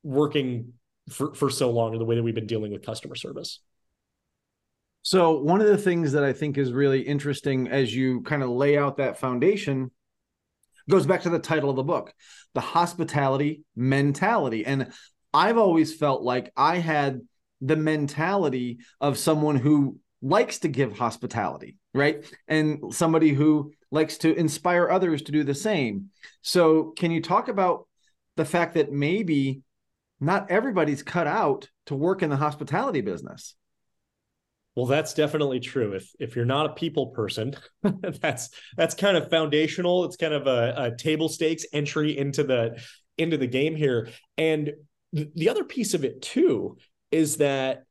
working 0.04 0.72
for, 1.10 1.34
for 1.34 1.50
so 1.50 1.70
long 1.70 1.92
or 1.92 1.98
the 1.98 2.04
way 2.04 2.14
that 2.14 2.22
we've 2.22 2.34
been 2.34 2.46
dealing 2.46 2.70
with 2.70 2.86
customer 2.86 3.16
service 3.16 3.60
so, 5.06 5.38
one 5.38 5.60
of 5.60 5.68
the 5.68 5.78
things 5.78 6.10
that 6.10 6.24
I 6.24 6.32
think 6.32 6.58
is 6.58 6.72
really 6.72 7.00
interesting 7.00 7.68
as 7.68 7.94
you 7.94 8.22
kind 8.22 8.42
of 8.42 8.50
lay 8.50 8.76
out 8.76 8.96
that 8.96 9.20
foundation 9.20 9.92
goes 10.90 11.06
back 11.06 11.22
to 11.22 11.30
the 11.30 11.38
title 11.38 11.70
of 11.70 11.76
the 11.76 11.84
book, 11.84 12.12
The 12.54 12.60
Hospitality 12.60 13.62
Mentality. 13.76 14.66
And 14.66 14.90
I've 15.32 15.58
always 15.58 15.94
felt 15.94 16.22
like 16.22 16.52
I 16.56 16.78
had 16.78 17.20
the 17.60 17.76
mentality 17.76 18.78
of 19.00 19.16
someone 19.16 19.54
who 19.54 20.00
likes 20.22 20.58
to 20.58 20.68
give 20.68 20.98
hospitality, 20.98 21.76
right? 21.94 22.28
And 22.48 22.92
somebody 22.92 23.28
who 23.28 23.70
likes 23.92 24.18
to 24.18 24.34
inspire 24.34 24.90
others 24.90 25.22
to 25.22 25.30
do 25.30 25.44
the 25.44 25.54
same. 25.54 26.10
So, 26.42 26.92
can 26.98 27.12
you 27.12 27.22
talk 27.22 27.46
about 27.46 27.86
the 28.34 28.44
fact 28.44 28.74
that 28.74 28.90
maybe 28.90 29.62
not 30.18 30.50
everybody's 30.50 31.04
cut 31.04 31.28
out 31.28 31.70
to 31.84 31.94
work 31.94 32.24
in 32.24 32.30
the 32.30 32.36
hospitality 32.36 33.02
business? 33.02 33.54
Well, 34.76 34.84
that's 34.84 35.14
definitely 35.14 35.58
true. 35.58 35.94
If 35.94 36.12
if 36.20 36.36
you're 36.36 36.44
not 36.44 36.66
a 36.66 36.74
people 36.74 37.06
person, 37.06 37.54
that's 37.82 38.50
that's 38.76 38.94
kind 38.94 39.16
of 39.16 39.30
foundational. 39.30 40.04
It's 40.04 40.16
kind 40.16 40.34
of 40.34 40.46
a, 40.46 40.74
a, 40.76 40.96
table 40.96 41.30
stakes 41.30 41.64
entry 41.72 42.16
into 42.16 42.44
the 42.44 42.78
into 43.16 43.38
the 43.38 43.46
game 43.46 43.74
here. 43.74 44.10
And 44.36 44.72
th- 45.14 45.30
the 45.34 45.48
other 45.48 45.64
piece 45.64 45.94
of 45.94 46.04
it 46.04 46.20
too 46.20 46.76
is 47.10 47.38
that 47.38 47.84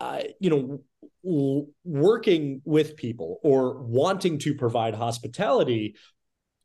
uh, 0.00 0.22
you 0.40 0.50
know 0.50 0.80
working 1.84 2.62
with 2.64 2.96
people 2.96 3.38
or 3.42 3.82
wanting 3.82 4.38
to 4.38 4.54
provide 4.54 4.94
hospitality 4.94 5.94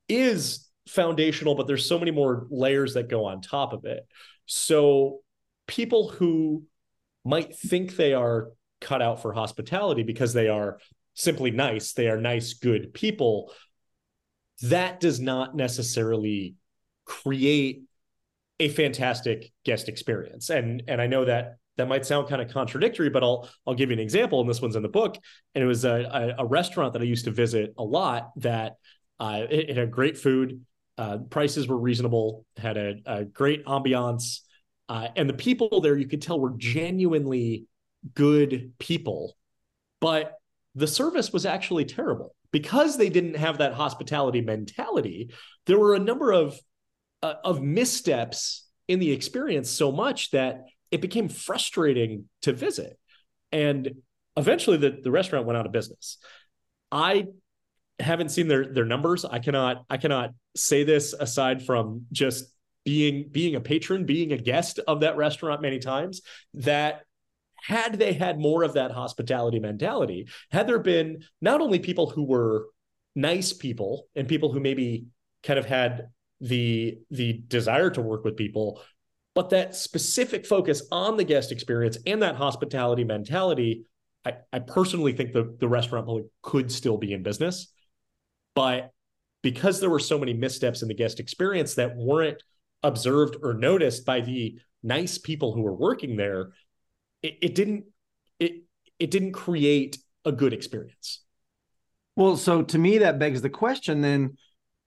is 0.07 0.69
foundational, 0.87 1.55
but 1.55 1.67
there's 1.67 1.89
so 1.89 1.99
many 1.99 2.11
more 2.11 2.47
layers 2.49 2.93
that 2.93 3.09
go 3.09 3.25
on 3.25 3.41
top 3.41 3.73
of 3.73 3.83
it. 3.83 4.07
So 4.45 5.19
people 5.67 6.07
who 6.07 6.63
might 7.25 7.57
think 7.57 7.97
they 7.97 8.13
are 8.13 8.51
cut 8.85 9.01
out 9.01 9.21
for 9.21 9.33
hospitality 9.33 10.03
because 10.03 10.33
they 10.33 10.47
are 10.47 10.79
simply 11.15 11.51
nice, 11.51 11.93
they 11.93 12.07
are 12.07 12.21
nice, 12.21 12.53
good 12.53 12.93
people, 12.93 13.51
that 14.61 14.99
does 14.99 15.19
not 15.19 15.55
necessarily 15.55 16.55
create 17.05 17.83
a 18.59 18.69
fantastic 18.69 19.51
guest 19.65 19.89
experience. 19.89 20.49
And 20.49 20.83
and 20.87 21.01
I 21.01 21.07
know 21.07 21.25
that 21.25 21.57
that 21.77 21.87
might 21.89 22.05
sound 22.05 22.29
kind 22.29 22.41
of 22.41 22.49
contradictory, 22.49 23.09
but 23.09 23.23
I'll 23.23 23.49
I'll 23.65 23.73
give 23.73 23.89
you 23.89 23.93
an 23.93 23.99
example, 23.99 24.39
and 24.39 24.49
this 24.49 24.61
one's 24.61 24.75
in 24.75 24.83
the 24.83 24.89
book. 24.89 25.17
And 25.53 25.63
it 25.63 25.67
was 25.67 25.83
a, 25.83 26.35
a, 26.37 26.45
restaurant 26.45 26.93
that 26.93 27.01
I 27.01 27.05
used 27.05 27.25
to 27.25 27.31
visit 27.31 27.73
a 27.77 27.83
lot 27.83 28.31
that 28.37 28.75
uh, 29.19 29.41
it, 29.49 29.71
it, 29.71 29.77
had 29.77 29.91
great 29.91 30.17
food, 30.17 30.61
uh, 30.97 31.17
prices 31.29 31.67
were 31.67 31.77
reasonable, 31.77 32.45
had 32.57 32.77
a, 32.77 32.95
a 33.05 33.25
great 33.25 33.65
ambiance, 33.65 34.41
uh, 34.87 35.07
and 35.15 35.29
the 35.29 35.33
people 35.33 35.81
there 35.81 35.97
you 35.97 36.07
could 36.07 36.21
tell 36.21 36.39
were 36.39 36.53
genuinely 36.57 37.65
good 38.13 38.73
people, 38.79 39.35
but 39.99 40.33
the 40.75 40.87
service 40.87 41.31
was 41.31 41.45
actually 41.45 41.85
terrible 41.85 42.35
because 42.51 42.97
they 42.97 43.09
didn't 43.09 43.37
have 43.37 43.57
that 43.57 43.73
hospitality 43.73 44.41
mentality. 44.41 45.31
There 45.65 45.79
were 45.79 45.95
a 45.95 45.99
number 45.99 46.31
of 46.31 46.59
uh, 47.23 47.35
of 47.43 47.61
missteps 47.61 48.67
in 48.87 48.99
the 48.99 49.11
experience 49.11 49.71
so 49.71 49.91
much 49.91 50.31
that 50.31 50.65
it 50.91 51.01
became 51.01 51.27
frustrating 51.27 52.25
to 52.43 52.53
visit. 52.53 52.97
And 53.51 53.91
eventually 54.37 54.77
the, 54.77 54.99
the 55.01 55.11
restaurant 55.11 55.45
went 55.45 55.57
out 55.57 55.65
of 55.65 55.71
business. 55.71 56.17
I 56.91 57.25
haven't 57.99 58.29
seen 58.29 58.47
their 58.47 58.65
their 58.65 58.85
numbers. 58.85 59.25
I 59.25 59.39
cannot 59.39 59.83
I 59.89 59.97
cannot 59.97 60.31
say 60.55 60.83
this 60.83 61.13
aside 61.13 61.65
from 61.65 62.05
just 62.11 62.45
being 62.83 63.27
being 63.31 63.55
a 63.55 63.61
patron, 63.61 64.05
being 64.05 64.33
a 64.33 64.37
guest 64.37 64.79
of 64.87 64.99
that 65.01 65.17
restaurant 65.17 65.61
many 65.61 65.79
times 65.79 66.21
that 66.53 67.01
had 67.67 67.99
they 67.99 68.13
had 68.13 68.39
more 68.39 68.63
of 68.63 68.73
that 68.73 68.91
hospitality 68.91 69.59
mentality, 69.59 70.27
had 70.51 70.67
there 70.67 70.79
been 70.79 71.23
not 71.41 71.61
only 71.61 71.79
people 71.79 72.09
who 72.09 72.23
were 72.23 72.67
nice 73.15 73.53
people 73.53 74.07
and 74.15 74.27
people 74.27 74.51
who 74.51 74.59
maybe 74.59 75.07
kind 75.43 75.59
of 75.59 75.65
had 75.65 76.09
the 76.41 76.99
the 77.11 77.43
desire 77.47 77.89
to 77.89 78.01
work 78.01 78.25
with 78.25 78.35
people 78.35 78.81
but 79.35 79.49
that 79.49 79.75
specific 79.75 80.45
focus 80.45 80.81
on 80.91 81.15
the 81.15 81.23
guest 81.23 81.51
experience 81.51 81.97
and 82.05 82.21
that 82.21 82.35
hospitality 82.35 83.05
mentality 83.05 83.85
i, 84.25 84.33
I 84.51 84.59
personally 84.59 85.13
think 85.13 85.31
the, 85.31 85.55
the 85.59 85.67
restaurant 85.67 86.25
could 86.41 86.71
still 86.71 86.97
be 86.97 87.13
in 87.13 87.23
business. 87.23 87.71
But 88.55 88.91
because 89.41 89.79
there 89.79 89.89
were 89.89 89.99
so 89.99 90.17
many 90.17 90.33
missteps 90.33 90.81
in 90.81 90.87
the 90.87 90.93
guest 90.93 91.19
experience 91.19 91.75
that 91.75 91.95
weren't 91.95 92.41
observed 92.83 93.37
or 93.43 93.53
noticed 93.53 94.05
by 94.05 94.21
the 94.21 94.59
nice 94.81 95.17
people 95.17 95.53
who 95.53 95.61
were 95.61 95.73
working 95.73 96.15
there 96.15 96.51
it, 97.25 97.37
it 97.41 97.55
didn't 97.55 97.85
it 98.39 98.63
it 98.99 99.11
didn't 99.11 99.33
create 99.33 99.97
a 100.23 100.31
good 100.31 100.53
experience 100.53 101.23
well 102.15 102.37
so 102.37 102.61
to 102.61 102.77
me 102.77 102.99
that 102.99 103.19
begs 103.19 103.41
the 103.41 103.49
question 103.49 104.01
then 104.01 104.37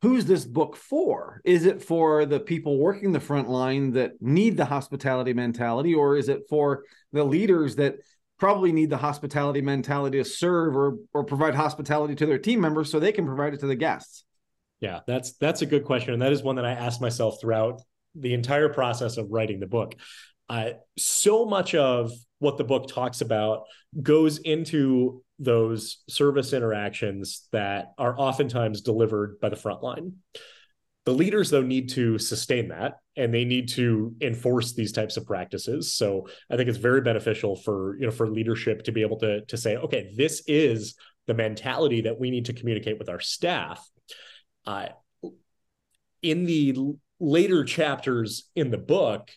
who's 0.02 0.26
this 0.26 0.44
book 0.44 0.76
for? 0.76 1.40
Is 1.44 1.66
it 1.66 1.82
for 1.82 2.24
the 2.24 2.40
people 2.40 2.78
working 2.78 3.12
the 3.12 3.20
front 3.20 3.48
line 3.48 3.92
that 3.92 4.20
need 4.20 4.56
the 4.56 4.64
hospitality 4.64 5.32
mentality, 5.32 5.94
or 5.94 6.16
is 6.16 6.28
it 6.28 6.42
for 6.48 6.84
the 7.12 7.24
leaders 7.24 7.76
that 7.76 7.96
probably 8.38 8.70
need 8.70 8.90
the 8.90 8.96
hospitality 8.96 9.60
mentality 9.60 10.18
to 10.18 10.24
serve 10.24 10.76
or 10.76 10.98
or 11.12 11.24
provide 11.24 11.54
hospitality 11.54 12.14
to 12.14 12.26
their 12.26 12.38
team 12.38 12.60
members 12.60 12.90
so 12.90 13.00
they 13.00 13.12
can 13.12 13.26
provide 13.26 13.54
it 13.54 13.60
to 13.60 13.66
the 13.66 13.74
guests? 13.74 14.24
Yeah, 14.80 15.00
that's 15.06 15.32
that's 15.34 15.62
a 15.62 15.66
good 15.66 15.84
question, 15.84 16.12
and 16.12 16.22
that 16.22 16.32
is 16.32 16.42
one 16.42 16.56
that 16.56 16.64
I 16.64 16.72
asked 16.72 17.00
myself 17.00 17.40
throughout 17.40 17.82
the 18.14 18.34
entire 18.34 18.68
process 18.68 19.16
of 19.16 19.30
writing 19.30 19.60
the 19.60 19.66
book. 19.66 19.94
Uh, 20.48 20.70
so 20.96 21.44
much 21.44 21.74
of 21.74 22.12
what 22.38 22.56
the 22.56 22.64
book 22.64 22.88
talks 22.88 23.20
about 23.20 23.64
goes 24.00 24.38
into 24.38 25.22
those 25.38 26.02
service 26.08 26.52
interactions 26.52 27.48
that 27.52 27.92
are 27.98 28.18
oftentimes 28.18 28.80
delivered 28.80 29.38
by 29.40 29.48
the 29.48 29.56
front 29.56 29.82
line. 29.82 30.14
The 31.04 31.14
leaders, 31.14 31.50
though, 31.50 31.62
need 31.62 31.88
to 31.90 32.18
sustain 32.18 32.68
that 32.68 32.98
and 33.16 33.32
they 33.32 33.44
need 33.44 33.68
to 33.70 34.14
enforce 34.20 34.74
these 34.74 34.92
types 34.92 35.16
of 35.16 35.26
practices. 35.26 35.94
So 35.94 36.28
I 36.50 36.56
think 36.56 36.68
it's 36.68 36.78
very 36.78 37.00
beneficial 37.00 37.56
for 37.56 37.96
you 37.98 38.06
know 38.06 38.12
for 38.12 38.28
leadership 38.28 38.84
to 38.84 38.92
be 38.92 39.02
able 39.02 39.18
to, 39.20 39.44
to 39.46 39.56
say, 39.56 39.76
okay, 39.76 40.12
this 40.16 40.42
is 40.46 40.94
the 41.26 41.34
mentality 41.34 42.02
that 42.02 42.18
we 42.18 42.30
need 42.30 42.46
to 42.46 42.52
communicate 42.52 42.98
with 42.98 43.08
our 43.08 43.20
staff. 43.20 43.86
Uh, 44.66 44.88
in 46.22 46.44
the 46.44 46.76
later 47.20 47.64
chapters 47.64 48.48
in 48.54 48.70
the 48.70 48.78
book, 48.78 49.30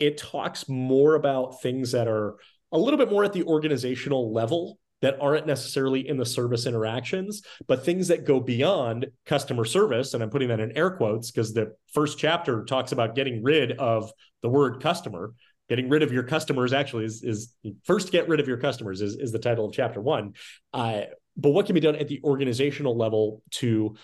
it 0.00 0.18
talks 0.18 0.68
more 0.68 1.14
about 1.14 1.60
things 1.62 1.92
that 1.92 2.08
are 2.08 2.36
a 2.72 2.78
little 2.78 2.98
bit 2.98 3.10
more 3.10 3.24
at 3.24 3.32
the 3.32 3.44
organizational 3.44 4.32
level 4.32 4.78
that 5.02 5.16
aren't 5.20 5.46
necessarily 5.46 6.06
in 6.06 6.16
the 6.16 6.26
service 6.26 6.66
interactions, 6.66 7.42
but 7.66 7.84
things 7.84 8.08
that 8.08 8.26
go 8.26 8.38
beyond 8.38 9.06
customer 9.24 9.64
service. 9.64 10.12
And 10.12 10.22
I'm 10.22 10.30
putting 10.30 10.48
that 10.48 10.60
in 10.60 10.76
air 10.76 10.90
quotes 10.90 11.30
because 11.30 11.54
the 11.54 11.74
first 11.92 12.18
chapter 12.18 12.64
talks 12.64 12.92
about 12.92 13.14
getting 13.14 13.42
rid 13.42 13.72
of 13.72 14.10
the 14.42 14.48
word 14.48 14.82
customer. 14.82 15.32
Getting 15.68 15.88
rid 15.88 16.02
of 16.02 16.12
your 16.12 16.24
customers 16.24 16.72
actually 16.72 17.04
is, 17.04 17.22
is 17.22 17.54
first 17.84 18.10
get 18.10 18.28
rid 18.28 18.40
of 18.40 18.48
your 18.48 18.56
customers 18.56 19.00
is, 19.00 19.14
is 19.14 19.30
the 19.30 19.38
title 19.38 19.66
of 19.66 19.72
chapter 19.72 20.00
one. 20.00 20.34
Uh, 20.74 21.02
but 21.36 21.50
what 21.50 21.66
can 21.66 21.74
be 21.74 21.80
done 21.80 21.94
at 21.94 22.08
the 22.08 22.20
organizational 22.24 22.96
level 22.96 23.42
to 23.52 23.96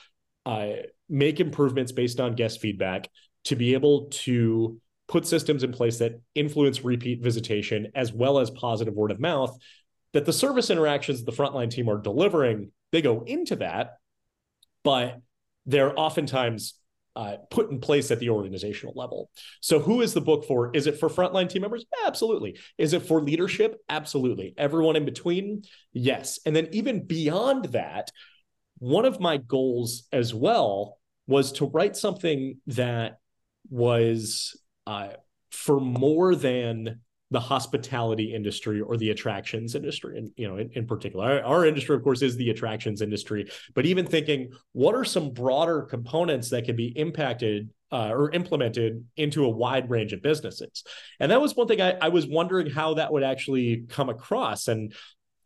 uh, 0.46 0.68
make 1.08 1.40
improvements 1.40 1.92
based 1.92 2.20
on 2.20 2.36
guest 2.36 2.60
feedback, 2.60 3.10
to 3.44 3.56
be 3.56 3.74
able 3.74 4.06
to 4.10 4.80
put 5.08 5.26
systems 5.26 5.62
in 5.62 5.72
place 5.72 5.98
that 5.98 6.20
influence 6.34 6.84
repeat 6.84 7.22
visitation 7.22 7.88
as 7.94 8.12
well 8.12 8.38
as 8.38 8.50
positive 8.50 8.94
word 8.94 9.10
of 9.10 9.20
mouth 9.20 9.56
that 10.12 10.24
the 10.24 10.32
service 10.32 10.70
interactions 10.70 11.24
the 11.24 11.32
frontline 11.32 11.70
team 11.70 11.88
are 11.88 11.98
delivering 11.98 12.70
they 12.92 13.02
go 13.02 13.22
into 13.26 13.56
that 13.56 13.98
but 14.82 15.20
they're 15.66 15.98
oftentimes 15.98 16.74
uh, 17.16 17.38
put 17.50 17.70
in 17.70 17.80
place 17.80 18.10
at 18.10 18.20
the 18.20 18.28
organizational 18.28 18.92
level. 18.94 19.30
So, 19.60 19.80
who 19.80 20.02
is 20.02 20.12
the 20.12 20.20
book 20.20 20.44
for? 20.44 20.70
Is 20.74 20.86
it 20.86 21.00
for 21.00 21.08
frontline 21.08 21.48
team 21.48 21.62
members? 21.62 21.86
Absolutely. 22.04 22.58
Is 22.76 22.92
it 22.92 23.06
for 23.06 23.22
leadership? 23.22 23.80
Absolutely. 23.88 24.54
Everyone 24.58 24.96
in 24.96 25.06
between? 25.06 25.62
Yes. 25.94 26.38
And 26.44 26.54
then, 26.54 26.68
even 26.72 27.06
beyond 27.06 27.66
that, 27.66 28.12
one 28.78 29.06
of 29.06 29.18
my 29.18 29.38
goals 29.38 30.06
as 30.12 30.34
well 30.34 30.98
was 31.26 31.52
to 31.52 31.66
write 31.66 31.96
something 31.96 32.60
that 32.66 33.18
was 33.70 34.54
uh, 34.86 35.08
for 35.50 35.80
more 35.80 36.34
than 36.34 37.00
the 37.32 37.40
hospitality 37.40 38.32
industry 38.32 38.80
or 38.80 38.96
the 38.96 39.10
attractions 39.10 39.74
industry 39.74 40.16
and 40.16 40.30
you 40.36 40.46
know 40.46 40.58
in, 40.58 40.70
in 40.74 40.86
particular 40.86 41.24
our, 41.24 41.40
our, 41.42 41.66
industry 41.66 41.96
of 41.96 42.04
course 42.04 42.22
is 42.22 42.36
the 42.36 42.50
attractions 42.50 43.02
industry 43.02 43.50
but 43.74 43.84
even 43.84 44.06
thinking 44.06 44.48
what 44.72 44.94
are 44.94 45.04
some 45.04 45.30
broader 45.30 45.82
components 45.82 46.50
that 46.50 46.64
can 46.64 46.76
be 46.76 46.86
impacted 46.96 47.68
uh, 47.92 48.10
or 48.10 48.30
implemented 48.32 49.04
into 49.16 49.44
a 49.44 49.48
wide 49.48 49.88
range 49.88 50.12
of 50.12 50.22
businesses? 50.22 50.82
And 51.20 51.30
that 51.30 51.40
was 51.40 51.54
one 51.54 51.68
thing 51.68 51.80
I, 51.80 51.92
I 52.00 52.08
was 52.08 52.26
wondering 52.26 52.68
how 52.68 52.94
that 52.94 53.12
would 53.12 53.22
actually 53.22 53.84
come 53.88 54.08
across 54.08 54.68
and 54.68 54.94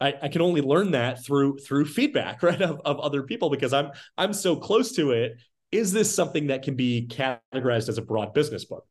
I, 0.01 0.15
I, 0.23 0.29
can 0.29 0.41
only 0.41 0.63
learn 0.63 0.93
that 0.93 1.23
through 1.23 1.59
through 1.59 1.85
feedback 1.85 2.43
right 2.43 2.61
of, 2.61 2.81
of 2.85 2.99
other 3.01 3.23
people 3.23 3.51
because 3.51 3.75
i'm 3.75 3.91
i'm 4.17 4.33
so 4.33 4.57
close 4.57 4.93
to 4.93 5.13
it. 5.13 5.37
Is 5.71 5.93
this 5.93 6.13
something 6.13 6.49
that 6.49 6.63
can 6.63 6.75
be 6.75 7.07
categorized 7.09 7.89
as 7.89 7.99
a 7.99 8.03
broad 8.03 8.35
business 8.35 8.65
book 8.65 8.85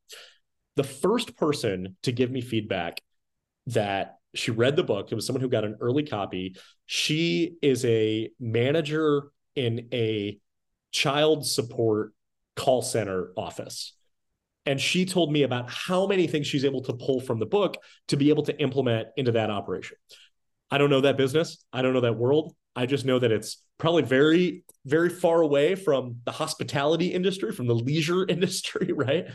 the 0.79 0.83
first 0.85 1.35
person 1.35 1.97
to 2.03 2.13
give 2.13 2.31
me 2.31 2.39
feedback 2.39 3.01
that 3.67 4.15
she 4.33 4.51
read 4.51 4.77
the 4.77 4.83
book, 4.83 5.11
it 5.11 5.15
was 5.15 5.25
someone 5.25 5.41
who 5.41 5.49
got 5.49 5.65
an 5.65 5.75
early 5.81 6.03
copy. 6.03 6.55
She 6.85 7.57
is 7.61 7.83
a 7.83 8.29
manager 8.39 9.23
in 9.57 9.89
a 9.91 10.39
child 10.93 11.45
support 11.45 12.13
call 12.55 12.81
center 12.81 13.33
office. 13.35 13.91
And 14.65 14.79
she 14.79 15.05
told 15.05 15.33
me 15.33 15.43
about 15.43 15.69
how 15.69 16.07
many 16.07 16.27
things 16.27 16.47
she's 16.47 16.63
able 16.63 16.83
to 16.83 16.93
pull 16.93 17.19
from 17.19 17.39
the 17.39 17.45
book 17.45 17.75
to 18.07 18.15
be 18.15 18.29
able 18.29 18.43
to 18.43 18.57
implement 18.57 19.09
into 19.17 19.33
that 19.33 19.49
operation. 19.49 19.97
I 20.71 20.77
don't 20.77 20.89
know 20.89 21.01
that 21.01 21.17
business. 21.17 21.65
I 21.73 21.81
don't 21.81 21.91
know 21.91 22.01
that 22.01 22.15
world. 22.15 22.55
I 22.73 22.85
just 22.85 23.03
know 23.03 23.19
that 23.19 23.33
it's 23.33 23.61
probably 23.79 24.03
very, 24.03 24.63
very 24.85 25.09
far 25.09 25.41
away 25.41 25.75
from 25.75 26.21
the 26.23 26.31
hospitality 26.31 27.07
industry, 27.07 27.51
from 27.51 27.67
the 27.67 27.75
leisure 27.75 28.25
industry, 28.29 28.93
right? 28.93 29.25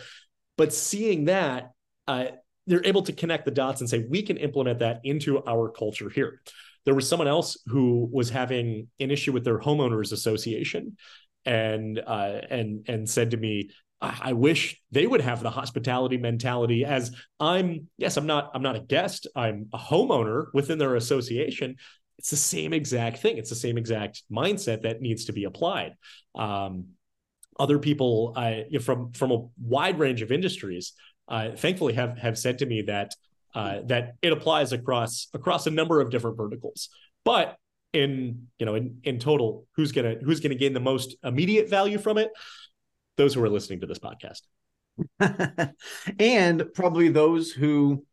But 0.57 0.73
seeing 0.73 1.27
that, 1.27 1.73
uh, 2.07 2.27
they're 2.67 2.85
able 2.87 3.03
to 3.03 3.13
connect 3.13 3.45
the 3.45 3.51
dots 3.51 3.81
and 3.81 3.91
say, 3.91 4.05
we 4.09 4.23
can 4.23 4.37
implement 4.37 4.79
that 4.79 5.01
into 5.05 5.45
our 5.47 5.71
culture 5.71 6.09
here. 6.09 6.41
There 6.85 6.95
was 6.95 7.09
someone 7.09 7.29
else 7.29 7.59
who 7.67 8.09
was 8.13 8.31
having 8.31 8.89
an 9.01 9.11
issue 9.11 9.33
with 9.33 9.45
their 9.45 9.59
homeowners 9.59 10.13
association 10.13 10.97
and 11.45 11.99
uh, 11.99 12.41
and 12.51 12.85
and 12.89 13.09
said 13.09 13.33
to 13.33 13.37
me, 13.37 13.71
I 14.01 14.35
wish 14.35 14.81
they 14.91 15.07
would 15.07 15.23
have 15.23 15.43
the 15.43 15.51
hospitality 15.51 16.19
mentality 16.19 16.85
as 16.85 17.15
I'm 17.41 17.89
yes, 17.97 18.17
I'm 18.17 18.27
not 18.27 18.51
I'm 18.55 18.63
not 18.63 18.77
a 18.77 18.81
guest, 18.81 19.27
I'm 19.35 19.69
a 19.73 19.79
homeowner 19.79 20.47
within 20.53 20.79
their 20.79 20.97
association. 20.97 21.77
It's 22.19 22.31
the 22.31 22.37
same 22.37 22.73
exact 22.73 23.19
thing. 23.19 23.39
It's 23.39 23.51
the 23.51 23.57
same 23.57 23.77
exact 23.79 24.23
mindset 24.31 24.83
that 24.83 25.01
needs 25.01 25.27
to 25.27 25.33
be 25.33 25.45
applied. 25.45 25.95
Um, 26.35 26.89
other 27.59 27.79
people 27.79 28.35
from 28.83 29.13
from 29.13 29.31
a 29.31 29.47
wide 29.61 29.99
range 29.99 30.23
of 30.23 30.33
industries, 30.33 30.93
uh, 31.29 31.51
thankfully 31.57 31.95
have 31.95 32.19
have 32.19 32.39
said 32.39 32.59
to 32.59 32.67
me 32.67 32.83
that 32.83 33.13
uh, 33.55 33.81
that 33.87 34.17
it 34.23 34.33
applies 34.33 34.73
across 34.73 35.29
across 35.33 35.67
a 35.67 35.71
number 35.71 36.01
of 36.01 36.11
different 36.11 36.37
verticals. 36.37 36.89
But 37.25 37.57
in 37.93 38.49
you 38.59 38.67
know 38.67 38.75
in 38.75 38.99
in 39.05 39.19
total, 39.19 39.67
who's 39.77 39.93
gonna 39.93 40.17
who's 40.23 40.41
gonna 40.41 40.57
gain 40.57 40.73
the 40.73 40.81
most 40.81 41.17
immediate 41.23 41.71
value 41.71 41.99
from 41.99 42.19
it? 42.19 42.31
Those 43.17 43.35
who 43.35 43.43
are 43.45 43.49
listening 43.49 43.81
to 43.81 43.87
this 43.87 44.01
podcast, 44.01 44.43
and 46.19 46.65
probably 46.75 47.09
those 47.09 47.53
who 47.53 48.05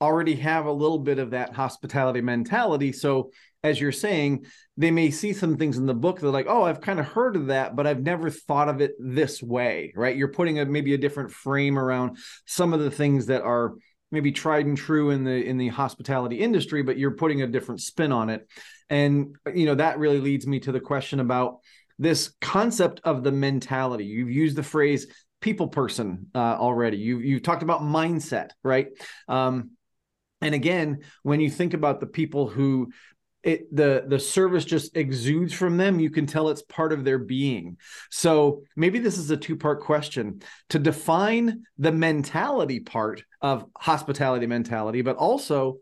already 0.00 0.36
have 0.36 0.66
a 0.66 0.72
little 0.72 0.98
bit 0.98 1.18
of 1.18 1.30
that 1.30 1.54
hospitality 1.54 2.20
mentality. 2.20 2.92
So, 2.92 3.30
as 3.66 3.80
you're 3.80 3.92
saying, 3.92 4.46
they 4.76 4.90
may 4.90 5.10
see 5.10 5.32
some 5.32 5.56
things 5.56 5.76
in 5.78 5.86
the 5.86 5.94
book. 5.94 6.20
They're 6.20 6.30
like, 6.30 6.46
"Oh, 6.48 6.62
I've 6.62 6.80
kind 6.80 7.00
of 7.00 7.06
heard 7.06 7.36
of 7.36 7.46
that, 7.46 7.74
but 7.74 7.86
I've 7.86 8.02
never 8.02 8.30
thought 8.30 8.68
of 8.68 8.80
it 8.80 8.92
this 8.98 9.42
way." 9.42 9.92
Right? 9.96 10.16
You're 10.16 10.28
putting 10.28 10.58
a 10.58 10.64
maybe 10.64 10.94
a 10.94 10.98
different 10.98 11.32
frame 11.32 11.78
around 11.78 12.18
some 12.46 12.72
of 12.72 12.80
the 12.80 12.90
things 12.90 13.26
that 13.26 13.42
are 13.42 13.74
maybe 14.12 14.32
tried 14.32 14.66
and 14.66 14.76
true 14.76 15.10
in 15.10 15.24
the 15.24 15.44
in 15.44 15.56
the 15.56 15.68
hospitality 15.68 16.36
industry, 16.36 16.82
but 16.82 16.98
you're 16.98 17.16
putting 17.16 17.42
a 17.42 17.46
different 17.46 17.80
spin 17.80 18.12
on 18.12 18.30
it. 18.30 18.48
And 18.88 19.36
you 19.52 19.66
know 19.66 19.74
that 19.74 19.98
really 19.98 20.20
leads 20.20 20.46
me 20.46 20.60
to 20.60 20.72
the 20.72 20.80
question 20.80 21.20
about 21.20 21.58
this 21.98 22.32
concept 22.40 23.00
of 23.04 23.24
the 23.24 23.32
mentality. 23.32 24.04
You've 24.04 24.30
used 24.30 24.56
the 24.56 24.62
phrase 24.62 25.06
people 25.40 25.68
person 25.68 26.26
uh, 26.34 26.38
already. 26.38 26.98
You 26.98 27.18
you've 27.18 27.42
talked 27.42 27.62
about 27.62 27.80
mindset, 27.80 28.50
right? 28.62 28.88
Um, 29.28 29.72
and 30.40 30.54
again, 30.54 31.00
when 31.22 31.40
you 31.40 31.50
think 31.50 31.74
about 31.74 32.00
the 32.00 32.06
people 32.06 32.46
who 32.46 32.90
it 33.42 33.74
the 33.74 34.04
the 34.08 34.18
service 34.18 34.64
just 34.64 34.96
exudes 34.96 35.52
from 35.52 35.76
them. 35.76 36.00
You 36.00 36.10
can 36.10 36.26
tell 36.26 36.48
it's 36.48 36.62
part 36.62 36.92
of 36.92 37.04
their 37.04 37.18
being. 37.18 37.76
So 38.10 38.64
maybe 38.76 38.98
this 38.98 39.18
is 39.18 39.30
a 39.30 39.36
two 39.36 39.56
part 39.56 39.82
question. 39.82 40.42
To 40.70 40.78
define 40.78 41.62
the 41.78 41.92
mentality 41.92 42.80
part 42.80 43.22
of 43.40 43.66
hospitality 43.76 44.46
mentality 44.46 45.02
but 45.02 45.16
also 45.16 45.78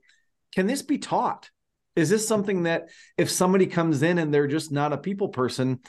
can 0.54 0.66
this 0.66 0.82
be 0.82 0.98
taught? 0.98 1.50
Is 1.96 2.10
this 2.10 2.26
something 2.26 2.64
that 2.64 2.88
if 3.16 3.30
somebody 3.30 3.66
comes 3.66 4.02
in 4.02 4.18
and 4.18 4.32
they're 4.32 4.46
just 4.46 4.72
not 4.72 4.92
a 4.92 4.98
people 4.98 5.28
person 5.28 5.80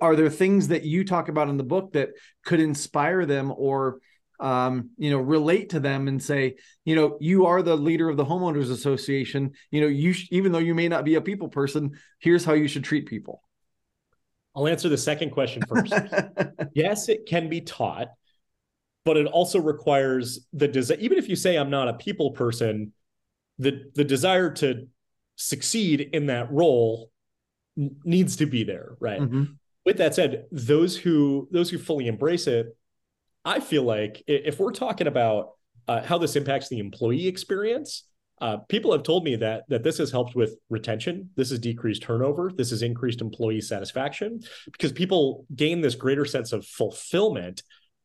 are 0.00 0.16
there 0.16 0.30
things 0.30 0.68
that 0.68 0.84
you 0.84 1.04
talk 1.04 1.28
about 1.28 1.48
in 1.48 1.56
the 1.56 1.64
book 1.64 1.92
that 1.92 2.10
could 2.44 2.60
inspire 2.60 3.26
them 3.26 3.52
or 3.56 3.98
um, 4.44 4.90
you 4.98 5.10
know, 5.10 5.16
relate 5.16 5.70
to 5.70 5.80
them 5.80 6.06
and 6.06 6.22
say, 6.22 6.56
you 6.84 6.94
know, 6.94 7.16
you 7.18 7.46
are 7.46 7.62
the 7.62 7.74
leader 7.74 8.10
of 8.10 8.18
the 8.18 8.26
homeowners 8.26 8.70
association. 8.70 9.52
You 9.70 9.80
know, 9.80 9.86
you 9.86 10.12
sh- 10.12 10.28
even 10.30 10.52
though 10.52 10.58
you 10.58 10.74
may 10.74 10.86
not 10.86 11.06
be 11.06 11.14
a 11.14 11.22
people 11.22 11.48
person, 11.48 11.92
here's 12.18 12.44
how 12.44 12.52
you 12.52 12.68
should 12.68 12.84
treat 12.84 13.06
people. 13.06 13.42
I'll 14.54 14.68
answer 14.68 14.90
the 14.90 14.98
second 14.98 15.30
question 15.30 15.62
first. 15.66 15.94
yes, 16.74 17.08
it 17.08 17.24
can 17.26 17.48
be 17.48 17.62
taught, 17.62 18.08
but 19.06 19.16
it 19.16 19.26
also 19.26 19.58
requires 19.58 20.46
the 20.52 20.68
desire. 20.68 20.98
Even 21.00 21.16
if 21.16 21.30
you 21.30 21.36
say 21.36 21.56
I'm 21.56 21.70
not 21.70 21.88
a 21.88 21.94
people 21.94 22.32
person, 22.32 22.92
the 23.58 23.90
the 23.94 24.04
desire 24.04 24.50
to 24.56 24.88
succeed 25.36 26.02
in 26.12 26.26
that 26.26 26.52
role 26.52 27.10
needs 27.76 28.36
to 28.36 28.46
be 28.46 28.62
there, 28.62 28.94
right? 29.00 29.22
Mm-hmm. 29.22 29.44
With 29.86 29.96
that 29.96 30.14
said, 30.14 30.44
those 30.52 30.98
who 30.98 31.48
those 31.50 31.70
who 31.70 31.78
fully 31.78 32.08
embrace 32.08 32.46
it 32.46 32.76
I 33.44 33.60
feel 33.60 33.82
like 33.82 34.22
if 34.26 34.58
we're 34.58 34.72
talking 34.72 35.06
about 35.06 35.50
uh, 35.86 36.02
how 36.02 36.18
this 36.18 36.36
impacts 36.36 36.68
the 36.68 36.78
employee 36.78 37.26
experience, 37.26 38.04
uh, 38.40 38.58
people 38.68 38.92
have 38.92 39.02
told 39.02 39.24
me 39.24 39.36
that 39.36 39.64
that 39.68 39.82
this 39.82 39.98
has 39.98 40.10
helped 40.10 40.34
with 40.34 40.56
retention. 40.68 41.30
This 41.36 41.50
has 41.50 41.58
decreased 41.58 42.02
turnover. 42.02 42.50
This 42.54 42.70
has 42.70 42.82
increased 42.82 43.20
employee 43.20 43.60
satisfaction 43.60 44.40
because 44.72 44.92
people 44.92 45.46
gain 45.54 45.80
this 45.80 45.94
greater 45.94 46.24
sense 46.24 46.52
of 46.52 46.66
fulfillment 46.66 47.62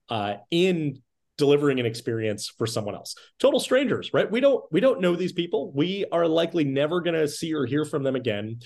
uh, 0.10 0.36
in 0.52 1.02
delivering 1.38 1.80
an 1.80 1.86
experience 1.86 2.50
for 2.50 2.68
someone 2.68 2.94
else. 2.94 3.16
Total 3.40 3.60
strangers, 3.60 4.14
right? 4.14 4.30
We 4.30 4.40
don't 4.40 4.64
we 4.72 4.82
don't 4.82 5.02
know 5.02 5.16
these 5.16 5.34
people. 5.34 5.72
We 5.74 6.06
are 6.12 6.28
likely 6.28 6.64
never 6.66 7.02
going 7.02 7.16
to 7.16 7.28
see 7.28 7.54
or 7.54 7.66
hear 7.66 7.86
from 7.86 8.04
them 8.04 8.16
again 8.16 8.60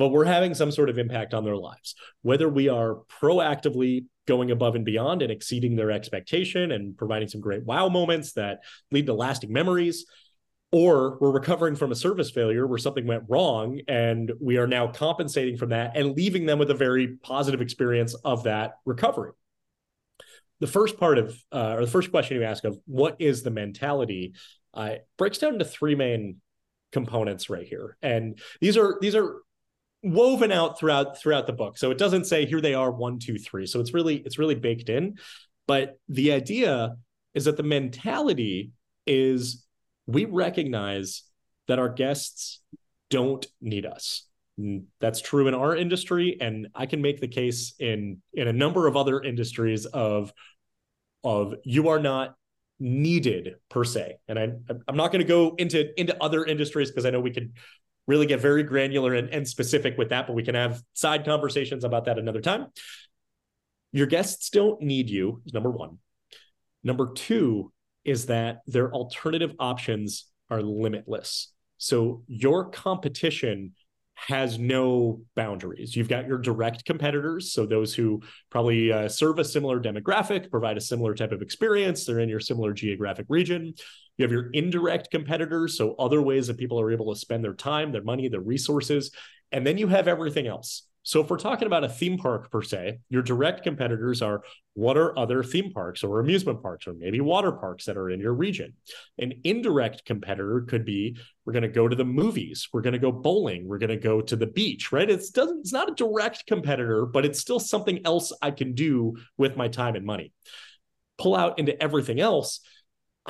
but 0.00 0.12
we're 0.12 0.24
having 0.24 0.54
some 0.54 0.72
sort 0.72 0.88
of 0.88 0.96
impact 0.96 1.34
on 1.34 1.44
their 1.44 1.58
lives. 1.58 1.94
Whether 2.22 2.48
we 2.48 2.70
are 2.70 3.00
proactively 3.20 4.06
going 4.26 4.50
above 4.50 4.74
and 4.74 4.82
beyond 4.82 5.20
and 5.20 5.30
exceeding 5.30 5.76
their 5.76 5.90
expectation 5.90 6.72
and 6.72 6.96
providing 6.96 7.28
some 7.28 7.42
great 7.42 7.66
wow 7.66 7.90
moments 7.90 8.32
that 8.32 8.60
lead 8.90 9.04
to 9.04 9.12
lasting 9.12 9.52
memories, 9.52 10.06
or 10.72 11.18
we're 11.20 11.30
recovering 11.30 11.76
from 11.76 11.92
a 11.92 11.94
service 11.94 12.30
failure 12.30 12.66
where 12.66 12.78
something 12.78 13.06
went 13.06 13.24
wrong 13.28 13.78
and 13.88 14.32
we 14.40 14.56
are 14.56 14.66
now 14.66 14.86
compensating 14.86 15.58
from 15.58 15.68
that 15.68 15.94
and 15.94 16.16
leaving 16.16 16.46
them 16.46 16.58
with 16.58 16.70
a 16.70 16.74
very 16.74 17.18
positive 17.22 17.60
experience 17.60 18.14
of 18.24 18.44
that 18.44 18.76
recovery. 18.86 19.32
The 20.60 20.66
first 20.66 20.98
part 20.98 21.18
of, 21.18 21.36
uh, 21.52 21.74
or 21.76 21.84
the 21.84 21.90
first 21.90 22.10
question 22.10 22.38
you 22.38 22.44
ask 22.44 22.64
of 22.64 22.78
what 22.86 23.16
is 23.18 23.42
the 23.42 23.50
mentality 23.50 24.32
uh, 24.72 24.94
breaks 25.18 25.36
down 25.36 25.52
into 25.52 25.66
three 25.66 25.94
main 25.94 26.40
components 26.90 27.50
right 27.50 27.66
here. 27.66 27.98
And 28.00 28.38
these 28.62 28.78
are, 28.78 28.96
these 29.02 29.14
are 29.14 29.42
woven 30.02 30.50
out 30.52 30.78
throughout 30.78 31.18
throughout 31.18 31.46
the 31.46 31.52
book. 31.52 31.78
So 31.78 31.90
it 31.90 31.98
doesn't 31.98 32.24
say 32.24 32.46
here 32.46 32.60
they 32.60 32.74
are 32.74 32.90
one, 32.90 33.18
two, 33.18 33.38
three. 33.38 33.66
So 33.66 33.80
it's 33.80 33.94
really 33.94 34.16
it's 34.16 34.38
really 34.38 34.54
baked 34.54 34.88
in. 34.88 35.16
But 35.66 35.98
the 36.08 36.32
idea 36.32 36.96
is 37.34 37.44
that 37.44 37.56
the 37.56 37.62
mentality 37.62 38.72
is 39.06 39.64
we 40.06 40.24
recognize 40.24 41.22
that 41.68 41.78
our 41.78 41.88
guests 41.88 42.60
don't 43.10 43.46
need 43.60 43.86
us. 43.86 44.26
That's 45.00 45.20
true 45.20 45.48
in 45.48 45.54
our 45.54 45.74
industry, 45.74 46.36
and 46.40 46.68
I 46.74 46.86
can 46.86 47.00
make 47.00 47.20
the 47.20 47.28
case 47.28 47.74
in 47.78 48.20
in 48.34 48.48
a 48.48 48.52
number 48.52 48.86
of 48.86 48.96
other 48.96 49.20
industries 49.20 49.86
of 49.86 50.32
of 51.24 51.54
you 51.64 51.88
are 51.88 52.00
not 52.00 52.34
needed 52.78 53.56
per 53.68 53.84
se. 53.84 54.16
And 54.28 54.38
I 54.38 54.48
I'm 54.88 54.96
not 54.96 55.12
going 55.12 55.20
to 55.20 55.28
go 55.28 55.54
into 55.56 55.98
into 55.98 56.20
other 56.22 56.44
industries 56.44 56.90
because 56.90 57.06
I 57.06 57.10
know 57.10 57.20
we 57.20 57.30
could 57.30 57.52
really 58.10 58.26
get 58.26 58.40
very 58.40 58.64
granular 58.64 59.14
and, 59.14 59.30
and 59.30 59.46
specific 59.46 59.96
with 59.96 60.08
that, 60.08 60.26
but 60.26 60.34
we 60.34 60.42
can 60.42 60.56
have 60.56 60.82
side 60.94 61.24
conversations 61.24 61.84
about 61.84 62.06
that 62.06 62.18
another 62.18 62.40
time. 62.40 62.66
Your 63.92 64.06
guests 64.06 64.50
don't 64.50 64.82
need 64.82 65.08
you, 65.08 65.42
number 65.52 65.70
one. 65.70 65.98
Number 66.82 67.12
two 67.14 67.72
is 68.04 68.26
that 68.26 68.62
their 68.66 68.92
alternative 68.92 69.52
options 69.60 70.26
are 70.50 70.60
limitless. 70.60 71.52
So 71.78 72.24
your 72.26 72.70
competition 72.70 73.74
has 74.14 74.58
no 74.58 75.22
boundaries. 75.34 75.96
You've 75.96 76.08
got 76.08 76.26
your 76.26 76.38
direct 76.38 76.84
competitors, 76.84 77.52
so 77.52 77.64
those 77.64 77.94
who 77.94 78.20
probably 78.50 78.92
uh, 78.92 79.08
serve 79.08 79.38
a 79.38 79.44
similar 79.44 79.80
demographic, 79.80 80.50
provide 80.50 80.76
a 80.76 80.80
similar 80.80 81.14
type 81.14 81.32
of 81.32 81.42
experience, 81.42 82.04
they're 82.04 82.20
in 82.20 82.28
your 82.28 82.40
similar 82.40 82.72
geographic 82.72 83.26
region. 83.28 83.72
You 84.20 84.24
have 84.24 84.32
your 84.32 84.50
indirect 84.50 85.10
competitors, 85.10 85.78
so 85.78 85.94
other 85.98 86.20
ways 86.20 86.48
that 86.48 86.58
people 86.58 86.78
are 86.78 86.92
able 86.92 87.10
to 87.10 87.18
spend 87.18 87.42
their 87.42 87.54
time, 87.54 87.90
their 87.90 88.04
money, 88.04 88.28
their 88.28 88.40
resources. 88.40 89.12
And 89.50 89.66
then 89.66 89.78
you 89.78 89.88
have 89.88 90.08
everything 90.08 90.46
else. 90.46 90.82
So 91.04 91.22
if 91.22 91.30
we're 91.30 91.38
talking 91.38 91.66
about 91.66 91.84
a 91.84 91.88
theme 91.88 92.18
park 92.18 92.50
per 92.50 92.60
se, 92.60 92.98
your 93.08 93.22
direct 93.22 93.62
competitors 93.62 94.20
are 94.20 94.42
what 94.74 94.98
are 94.98 95.18
other 95.18 95.42
theme 95.42 95.72
parks 95.72 96.04
or 96.04 96.20
amusement 96.20 96.60
parks 96.60 96.86
or 96.86 96.92
maybe 96.92 97.22
water 97.22 97.50
parks 97.50 97.86
that 97.86 97.96
are 97.96 98.10
in 98.10 98.20
your 98.20 98.34
region. 98.34 98.74
An 99.18 99.32
indirect 99.42 100.04
competitor 100.04 100.66
could 100.68 100.84
be 100.84 101.16
we're 101.46 101.54
going 101.54 101.62
to 101.62 101.68
go 101.70 101.88
to 101.88 101.96
the 101.96 102.04
movies, 102.04 102.68
we're 102.74 102.82
going 102.82 102.92
to 102.92 102.98
go 102.98 103.10
bowling, 103.10 103.66
we're 103.66 103.78
going 103.78 103.88
to 103.88 103.96
go 103.96 104.20
to 104.20 104.36
the 104.36 104.48
beach, 104.48 104.92
right? 104.92 105.08
It's 105.08 105.30
doesn't 105.30 105.60
it's 105.60 105.72
not 105.72 105.90
a 105.90 105.94
direct 105.94 106.46
competitor, 106.46 107.06
but 107.06 107.24
it's 107.24 107.40
still 107.40 107.58
something 107.58 108.02
else 108.04 108.34
I 108.42 108.50
can 108.50 108.74
do 108.74 109.16
with 109.38 109.56
my 109.56 109.68
time 109.68 109.96
and 109.96 110.04
money. 110.04 110.34
Pull 111.16 111.34
out 111.34 111.58
into 111.58 111.82
everything 111.82 112.20
else 112.20 112.60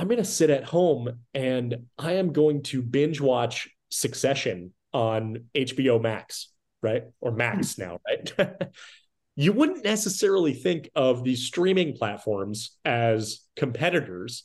I'm 0.00 0.08
going 0.08 0.16
to 0.16 0.24
sit 0.24 0.48
at 0.48 0.64
home 0.64 1.20
and 1.34 1.88
I 1.98 2.12
am 2.12 2.32
going 2.32 2.62
to 2.64 2.80
binge 2.80 3.20
watch 3.20 3.68
Succession 3.90 4.72
on 4.94 5.44
HBO 5.54 6.00
Max, 6.00 6.48
right? 6.82 7.04
Or 7.20 7.32
Max 7.32 7.74
hmm. 7.74 7.82
now, 7.82 7.98
right? 8.08 8.58
you 9.36 9.52
wouldn't 9.52 9.84
necessarily 9.84 10.54
think 10.54 10.88
of 10.94 11.22
these 11.22 11.42
streaming 11.42 11.94
platforms 11.94 12.78
as 12.82 13.40
competitors, 13.56 14.44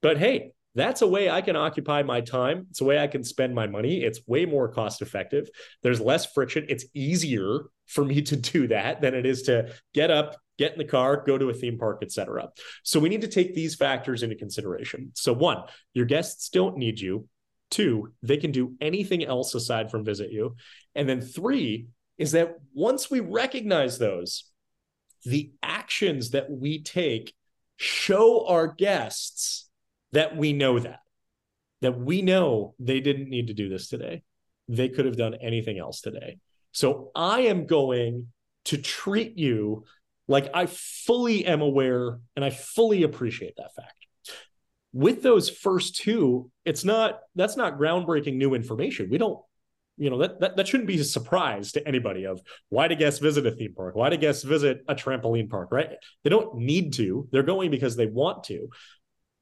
but 0.00 0.16
hey, 0.16 0.52
that's 0.76 1.00
a 1.00 1.06
way 1.06 1.30
I 1.30 1.40
can 1.40 1.56
occupy 1.56 2.02
my 2.02 2.20
time. 2.20 2.66
It's 2.70 2.82
a 2.82 2.84
way 2.84 2.98
I 2.98 3.06
can 3.06 3.24
spend 3.24 3.54
my 3.54 3.66
money. 3.66 4.02
It's 4.02 4.20
way 4.26 4.44
more 4.44 4.68
cost 4.68 5.00
effective. 5.00 5.48
There's 5.82 6.00
less 6.00 6.26
friction. 6.26 6.66
It's 6.68 6.84
easier 6.92 7.64
for 7.86 8.04
me 8.04 8.20
to 8.22 8.36
do 8.36 8.68
that 8.68 9.00
than 9.00 9.14
it 9.14 9.24
is 9.24 9.42
to 9.42 9.72
get 9.94 10.10
up, 10.10 10.36
get 10.58 10.72
in 10.72 10.78
the 10.78 10.84
car, 10.84 11.24
go 11.26 11.38
to 11.38 11.48
a 11.48 11.54
theme 11.54 11.78
park, 11.78 12.00
etc. 12.02 12.48
So 12.82 13.00
we 13.00 13.08
need 13.08 13.22
to 13.22 13.28
take 13.28 13.54
these 13.54 13.74
factors 13.74 14.22
into 14.22 14.36
consideration. 14.36 15.12
So 15.14 15.32
one, 15.32 15.62
your 15.94 16.04
guests 16.04 16.50
don't 16.50 16.76
need 16.76 17.00
you. 17.00 17.26
Two, 17.70 18.12
they 18.22 18.36
can 18.36 18.52
do 18.52 18.74
anything 18.80 19.24
else 19.24 19.54
aside 19.54 19.90
from 19.90 20.04
visit 20.04 20.30
you. 20.30 20.56
And 20.94 21.08
then 21.08 21.22
three 21.22 21.86
is 22.18 22.32
that 22.32 22.56
once 22.74 23.10
we 23.10 23.20
recognize 23.20 23.98
those, 23.98 24.44
the 25.24 25.52
actions 25.62 26.30
that 26.30 26.50
we 26.50 26.82
take 26.82 27.34
show 27.78 28.46
our 28.46 28.68
guests 28.68 29.65
that 30.12 30.36
we 30.36 30.52
know 30.52 30.78
that, 30.78 31.00
that 31.82 31.98
we 31.98 32.22
know 32.22 32.74
they 32.78 33.00
didn't 33.00 33.28
need 33.28 33.48
to 33.48 33.54
do 33.54 33.68
this 33.68 33.88
today. 33.88 34.22
They 34.68 34.88
could 34.88 35.04
have 35.04 35.16
done 35.16 35.34
anything 35.40 35.78
else 35.78 36.00
today. 36.00 36.38
So 36.72 37.10
I 37.14 37.42
am 37.42 37.66
going 37.66 38.28
to 38.66 38.78
treat 38.78 39.38
you 39.38 39.84
Like 40.28 40.50
I 40.54 40.66
fully 40.66 41.46
am 41.46 41.60
aware 41.60 42.18
and 42.34 42.44
I 42.44 42.50
fully 42.50 43.04
appreciate 43.04 43.54
that 43.56 43.74
fact. 43.74 43.92
With 44.92 45.22
those 45.22 45.48
first 45.50 45.96
two, 45.96 46.50
it's 46.64 46.84
not 46.84 47.20
that's 47.34 47.56
not 47.56 47.78
groundbreaking 47.78 48.36
new 48.36 48.54
information. 48.54 49.08
We 49.10 49.18
don't 49.18 49.38
you 49.98 50.10
know 50.10 50.18
that, 50.18 50.40
that 50.40 50.56
that 50.56 50.68
shouldn't 50.68 50.88
be 50.88 50.98
a 51.00 51.04
surprise 51.04 51.72
to 51.72 51.86
anybody 51.88 52.24
of 52.24 52.40
why 52.68 52.88
do 52.88 52.94
guests 52.94 53.20
visit 53.20 53.46
a 53.46 53.50
theme 53.50 53.72
park 53.74 53.94
why 53.94 54.10
do 54.10 54.16
guests 54.16 54.42
visit 54.44 54.84
a 54.88 54.94
trampoline 54.94 55.48
park 55.48 55.68
right 55.72 55.88
they 56.22 56.28
don't 56.28 56.54
need 56.56 56.92
to 56.92 57.26
they're 57.32 57.42
going 57.42 57.70
because 57.70 57.96
they 57.96 58.06
want 58.06 58.44
to 58.44 58.68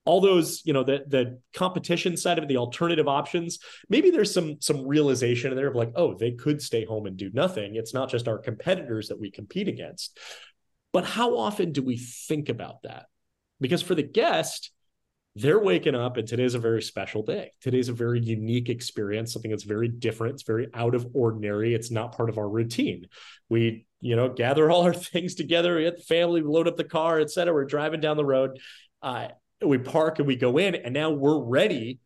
all 0.05 0.21
those 0.21 0.63
you 0.65 0.73
know 0.73 0.85
the 0.85 1.05
the 1.09 1.41
competition 1.55 2.17
side 2.17 2.39
of 2.39 2.45
it 2.45 2.49
the 2.49 2.57
alternative 2.57 3.09
options 3.09 3.59
maybe 3.89 4.11
there's 4.11 4.33
some 4.33 4.61
some 4.61 4.87
realization 4.87 5.51
in 5.51 5.57
there 5.57 5.69
of 5.69 5.75
like 5.75 5.93
oh 5.97 6.15
they 6.15 6.33
could 6.33 6.61
stay 6.61 6.85
home 6.85 7.07
and 7.07 7.17
do 7.17 7.31
nothing. 7.33 7.77
It's 7.77 7.95
not 7.95 8.11
just 8.11 8.29
our 8.29 8.39
competitors 8.39 9.09
that 9.09 9.21
we 9.21 9.31
compete 9.31 9.69
against. 9.69 10.19
But 10.93 11.05
how 11.05 11.37
often 11.37 11.73
do 11.73 11.83
we 11.83 11.97
think 11.97 12.49
about 12.49 12.83
that? 12.83 13.07
Because 13.61 13.83
for 13.83 13.95
the 13.95 14.03
guest 14.03 14.71
they're 15.37 15.59
waking 15.59 15.97
up 15.97 16.17
and 16.17 16.29
today's 16.29 16.55
a 16.55 16.61
very 16.61 16.81
special 16.81 17.25
day. 17.25 17.51
Today's 17.61 17.89
a 17.89 17.93
very 17.93 18.21
unique 18.21 18.69
experience 18.69 19.33
something 19.33 19.51
that's 19.51 19.65
very 19.65 19.89
different. 19.89 20.35
It's 20.35 20.45
very 20.45 20.69
out 20.73 20.95
of 20.95 21.09
ordinary. 21.13 21.75
It's 21.75 21.91
not 21.91 22.17
part 22.17 22.29
of 22.29 22.39
our 22.39 22.49
routine. 22.49 23.07
We 23.49 23.87
you 24.01 24.17
know 24.17 24.29
gather 24.29 24.71
all 24.71 24.83
our 24.83 24.95
things 24.95 25.35
together 25.35 25.77
we 25.77 25.83
get 25.85 25.97
the 25.97 26.05
family 26.05 26.43
load 26.43 26.69
up 26.69 26.77
the 26.77 26.85
car 26.85 27.21
etc 27.21 27.55
we're 27.55 27.65
driving 27.65 28.01
down 28.01 28.17
the 28.17 28.25
road. 28.25 28.59
Uh, 29.03 29.29
we 29.69 29.79
park 29.79 30.19
and 30.19 30.27
we 30.27 30.37
go 30.37 30.59
in 30.59 30.75
and 30.75 30.95
now 30.95 31.11
we're 31.11 31.43
ready 31.43 32.01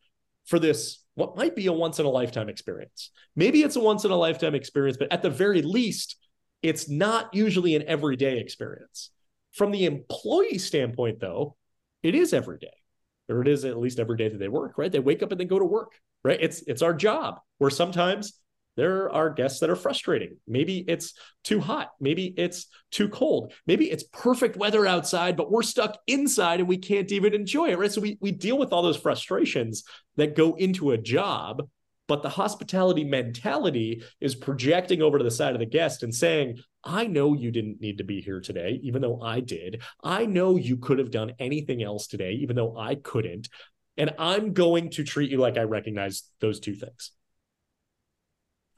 for 0.47 0.59
this 0.59 1.03
what 1.15 1.37
might 1.37 1.57
be 1.57 1.67
a 1.67 1.73
once 1.73 1.99
in 1.99 2.07
a 2.07 2.11
lifetime 2.11 2.49
experience. 2.49 3.11
Maybe 3.35 3.63
it's 3.63 3.77
a 3.77 3.81
once 3.81 4.05
in 4.05 4.11
a 4.11 4.17
lifetime 4.17 4.55
experience 4.55 4.97
but 4.97 5.13
at 5.13 5.23
the 5.23 5.31
very 5.31 5.63
least 5.63 6.17
it's 6.63 6.89
not 6.89 7.33
usually 7.35 7.75
an 7.77 7.85
everyday 7.87 8.39
experience. 8.39 9.11
From 9.53 9.71
the 9.71 9.85
employee 9.85 10.59
standpoint 10.59 11.21
though 11.21 11.57
it 12.03 12.15
is 12.15 12.33
every 12.33 12.59
day. 12.59 12.69
Or 13.29 13.43
it 13.43 13.49
is 13.49 13.67
at 13.67 13.79
least 13.79 13.99
every 13.99 14.17
day 14.17 14.29
that 14.29 14.39
they 14.39 14.49
work 14.49 14.79
right? 14.79 14.91
They 14.91 15.01
wake 15.01 15.23
up 15.23 15.33
and 15.33 15.41
they 15.41 15.45
go 15.45 15.59
to 15.59 15.65
work 15.65 15.93
right? 16.25 16.39
It's 16.41 16.63
it's 16.67 16.83
our 16.83 16.95
job. 16.95 17.41
Where 17.59 17.71
sometimes 17.71 18.38
there 18.79 19.11
are 19.11 19.29
guests 19.29 19.59
that 19.59 19.71
are 19.71 19.77
frustrating. 19.77 20.37
Maybe 20.47 20.85
it's 20.87 21.15
too 21.43 21.59
hot. 21.59 21.91
Maybe 21.99 22.33
it's 22.37 22.69
too 22.93 23.09
cold. 23.09 23.53
Maybe 23.67 23.91
it's 23.91 24.05
perfect 24.05 24.57
weather 24.57 24.87
outside, 24.87 25.37
but 25.37 25.51
we're 25.51 25.65
stuck 25.65 25.99
inside 26.07 26.61
and 26.61 26.69
we 26.69 26.79
can't 26.79 27.11
even 27.11 27.35
enjoy 27.35 27.71
it. 27.71 27.79
Right. 27.79 27.91
So 27.91 28.01
we, 28.01 28.19
we 28.21 28.31
deal 28.31 28.57
with 28.57 28.73
all 28.73 28.83
those 28.83 28.97
frustrations 28.97 29.83
that 30.15 30.37
go 30.37 30.55
into 30.55 30.93
a 30.93 30.99
job. 30.99 31.69
But 32.07 32.23
the 32.23 32.29
hospitality 32.29 33.03
mentality 33.03 34.03
is 34.21 34.37
projecting 34.37 35.03
over 35.03 35.19
to 35.19 35.25
the 35.25 35.31
side 35.31 35.55
of 35.55 35.59
the 35.59 35.67
guest 35.67 36.05
and 36.05 36.15
saying, 36.15 36.59
I 36.85 37.09
know 37.09 37.35
you 37.35 37.51
didn't 37.51 37.81
need 37.81 37.99
to 37.99 38.05
be 38.05 38.21
here 38.21 38.41
today, 38.41 38.79
even 38.85 39.03
though 39.03 39.21
I 39.21 39.41
did. 39.41 39.83
I 40.05 40.25
know 40.25 40.57
you 40.57 40.77
could 40.77 41.01
have 41.01 41.11
done 41.11 41.33
anything 41.41 41.83
else 41.83 42.07
today, 42.07 42.35
even 42.41 42.55
though 42.55 42.79
I 42.79 42.95
couldn't. 42.95 43.49
And 43.97 44.15
I'm 44.19 44.53
going 44.53 44.91
to 44.91 45.03
treat 45.03 45.33
you 45.33 45.39
like 45.39 45.59
I 45.59 45.65
recognize 45.65 46.23
those 46.41 46.61
two 46.61 46.77
things. 46.77 47.11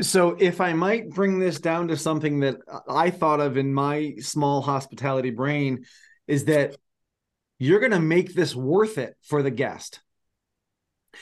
So, 0.00 0.36
if 0.38 0.60
I 0.60 0.72
might 0.72 1.10
bring 1.10 1.38
this 1.38 1.60
down 1.60 1.88
to 1.88 1.96
something 1.96 2.40
that 2.40 2.56
I 2.88 3.10
thought 3.10 3.40
of 3.40 3.56
in 3.56 3.74
my 3.74 4.14
small 4.20 4.62
hospitality 4.62 5.30
brain, 5.30 5.84
is 6.26 6.46
that 6.46 6.76
you're 7.58 7.80
going 7.80 7.92
to 7.92 8.00
make 8.00 8.34
this 8.34 8.54
worth 8.54 8.96
it 8.96 9.14
for 9.22 9.42
the 9.42 9.50
guest. 9.50 10.00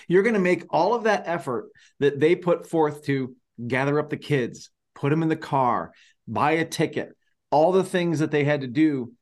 You're 0.07 0.23
going 0.23 0.35
to 0.35 0.41
make 0.41 0.64
all 0.71 0.95
of 0.95 1.05
that 1.05 1.25
effort 1.27 1.71
that 1.99 2.21
they 2.21 2.37
put 2.37 2.69
forth 2.69 3.05
to 3.05 3.35
gather 3.67 3.99
up 3.99 4.11
the 4.11 4.17
kids, 4.17 4.71
put 4.95 5.11
them 5.11 5.23
in 5.23 5.29
the 5.29 5.37
car, 5.37 5.93
buy 6.29 6.53
a 6.53 6.64
ticket, 6.64 7.17
all 7.51 7.73
the 7.73 7.83
things 7.83 8.21
that 8.21 8.31
they 8.31 8.45
had 8.45 8.61
to 8.61 8.69
do, 8.69 9.12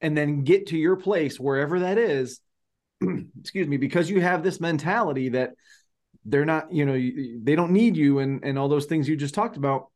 and 0.00 0.16
then 0.16 0.44
get 0.44 0.68
to 0.68 0.78
your 0.78 0.96
place, 0.96 1.38
wherever 1.38 1.80
that 1.80 1.98
is. 1.98 2.40
excuse 3.40 3.68
me, 3.68 3.76
because 3.76 4.08
you 4.08 4.20
have 4.20 4.42
this 4.42 4.60
mentality 4.60 5.30
that 5.30 5.50
they're 6.24 6.44
not 6.44 6.72
you 6.72 6.86
know 6.86 6.94
they 6.94 7.56
don't 7.56 7.72
need 7.72 7.96
you 7.96 8.18
and 8.18 8.44
and 8.44 8.58
all 8.58 8.68
those 8.68 8.86
things 8.86 9.08
you 9.08 9.16
just 9.16 9.34
talked 9.34 9.56
about. 9.56 9.88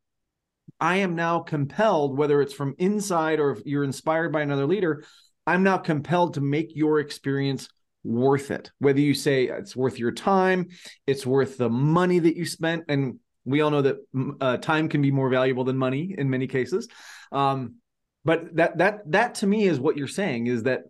I 0.81 0.97
am 0.97 1.15
now 1.15 1.41
compelled 1.41 2.19
whether 2.19 2.43
it's 2.43 2.53
from 2.53 2.75
inside 2.79 3.39
or 3.39 3.53
if 3.53 3.65
you're 3.65 3.85
inspired 3.85 4.33
by 4.33 4.43
another 4.43 4.67
leader 4.67 5.05
i'm 5.47 5.63
now 5.63 5.79
compelled 5.79 6.35
to 6.35 6.41
make 6.41 6.75
your 6.75 6.99
experience 6.99 7.69
worth 8.03 8.53
it. 8.53 8.71
Whether 8.79 9.01
you 9.01 9.15
say 9.15 9.47
it's 9.47 9.75
worth 9.75 9.99
your 9.99 10.13
time 10.13 10.69
it's 11.07 11.27
worth 11.27 11.57
the 11.57 11.71
money 11.71 12.19
that 12.19 12.37
you 12.37 12.45
spent 12.45 12.85
and 12.89 13.19
we 13.45 13.61
all 13.61 13.71
know 13.71 13.83
that 13.83 13.97
uh, 14.41 14.57
time 14.59 14.89
can 14.89 15.01
be 15.01 15.13
more 15.13 15.29
valuable 15.29 15.65
than 15.65 15.79
money 15.79 16.15
in 16.19 16.29
many 16.29 16.49
cases. 16.49 16.89
Um, 17.31 17.77
but 18.25 18.57
that 18.57 18.79
that 18.79 19.11
that 19.13 19.35
to 19.37 19.47
me 19.47 19.67
is 19.67 19.79
what 19.79 19.97
you're 19.97 20.09
saying 20.09 20.49
is 20.49 20.65
that 20.65 20.83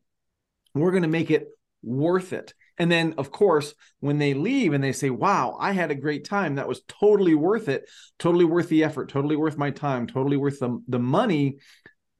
we're 0.74 0.90
going 0.90 1.02
to 1.02 1.08
make 1.08 1.30
it 1.30 1.48
worth 1.82 2.32
it 2.32 2.54
and 2.78 2.90
then, 2.90 3.14
of 3.16 3.30
course, 3.30 3.74
when 4.00 4.18
they 4.18 4.34
leave 4.34 4.72
and 4.72 4.84
they 4.84 4.92
say, 4.92 5.10
Wow, 5.10 5.56
I 5.58 5.72
had 5.72 5.90
a 5.90 5.94
great 5.94 6.24
time, 6.24 6.56
that 6.56 6.68
was 6.68 6.82
totally 6.88 7.34
worth 7.34 7.68
it, 7.68 7.88
totally 8.18 8.44
worth 8.44 8.68
the 8.68 8.84
effort, 8.84 9.08
totally 9.08 9.36
worth 9.36 9.56
my 9.56 9.70
time, 9.70 10.06
totally 10.06 10.36
worth 10.36 10.58
the, 10.58 10.82
the 10.88 10.98
money, 10.98 11.58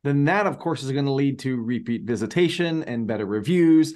then 0.02 0.24
that, 0.26 0.46
of 0.46 0.58
course, 0.58 0.82
is 0.82 0.92
going 0.92 1.04
to 1.04 1.12
lead 1.12 1.40
to 1.40 1.60
repeat 1.60 2.04
visitation 2.04 2.84
and 2.84 3.06
better 3.06 3.26
reviews. 3.26 3.94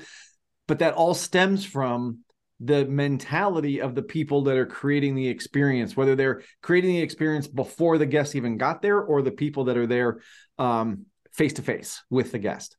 But 0.66 0.80
that 0.80 0.94
all 0.94 1.14
stems 1.14 1.64
from 1.64 2.20
the 2.58 2.84
mentality 2.84 3.80
of 3.80 3.94
the 3.94 4.02
people 4.02 4.42
that 4.42 4.56
are 4.56 4.66
creating 4.66 5.14
the 5.14 5.28
experience, 5.28 5.96
whether 5.96 6.14
they're 6.14 6.42
creating 6.62 6.90
the 6.90 7.00
experience 7.00 7.46
before 7.46 7.96
the 7.96 8.06
guest 8.06 8.34
even 8.34 8.58
got 8.58 8.82
there 8.82 9.00
or 9.00 9.22
the 9.22 9.30
people 9.30 9.64
that 9.64 9.78
are 9.78 9.86
there 9.86 10.20
um, 10.58 11.06
face 11.32 11.54
to 11.54 11.62
face 11.62 12.02
with 12.10 12.32
the 12.32 12.38
guest. 12.38 12.76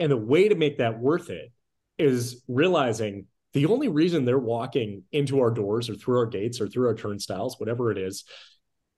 And 0.00 0.10
the 0.10 0.16
way 0.16 0.48
to 0.48 0.54
make 0.54 0.78
that 0.78 0.98
worth 0.98 1.30
it 1.30 1.52
is 2.00 2.42
realizing 2.48 3.26
the 3.52 3.66
only 3.66 3.88
reason 3.88 4.24
they're 4.24 4.38
walking 4.38 5.02
into 5.12 5.40
our 5.40 5.50
doors 5.50 5.90
or 5.90 5.94
through 5.94 6.18
our 6.18 6.26
gates 6.26 6.60
or 6.60 6.68
through 6.68 6.86
our 6.86 6.94
turnstiles, 6.94 7.58
whatever 7.58 7.90
it 7.90 7.98
is, 7.98 8.24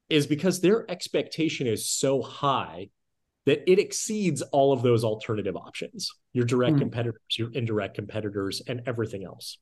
is 0.08 0.26
because 0.26 0.60
their 0.60 0.90
expectation 0.90 1.66
is 1.66 1.88
so 1.88 2.20
high 2.20 2.88
that 3.46 3.68
it 3.70 3.78
exceeds 3.78 4.42
all 4.42 4.72
of 4.72 4.82
those 4.82 5.04
alternative 5.04 5.56
options 5.56 6.10
your 6.34 6.44
direct 6.44 6.76
mm. 6.76 6.80
competitors, 6.80 7.20
your 7.38 7.50
indirect 7.52 7.94
competitors, 7.94 8.62
and 8.66 8.82
everything 8.86 9.24
else, 9.24 9.58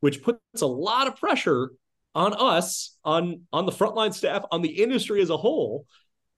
which 0.00 0.22
puts 0.22 0.62
a 0.62 0.66
lot 0.66 1.06
of 1.06 1.14
pressure 1.16 1.70
on 2.14 2.34
us, 2.34 2.96
on, 3.04 3.42
on 3.52 3.66
the 3.66 3.72
frontline 3.72 4.12
staff, 4.12 4.44
on 4.50 4.62
the 4.62 4.82
industry 4.82 5.22
as 5.22 5.30
a 5.30 5.36
whole 5.36 5.86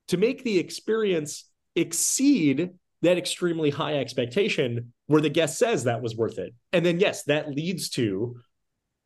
to 0.08 0.18
make 0.18 0.44
the 0.44 0.58
experience 0.58 1.44
exceed 1.76 2.70
that 3.02 3.16
extremely 3.16 3.70
high 3.70 3.94
expectation 3.94 4.92
where 5.10 5.20
the 5.20 5.28
guest 5.28 5.58
says 5.58 5.84
that 5.84 6.02
was 6.02 6.16
worth 6.16 6.38
it. 6.38 6.54
And 6.72 6.86
then 6.86 7.00
yes, 7.00 7.24
that 7.24 7.50
leads 7.50 7.88
to 7.90 8.36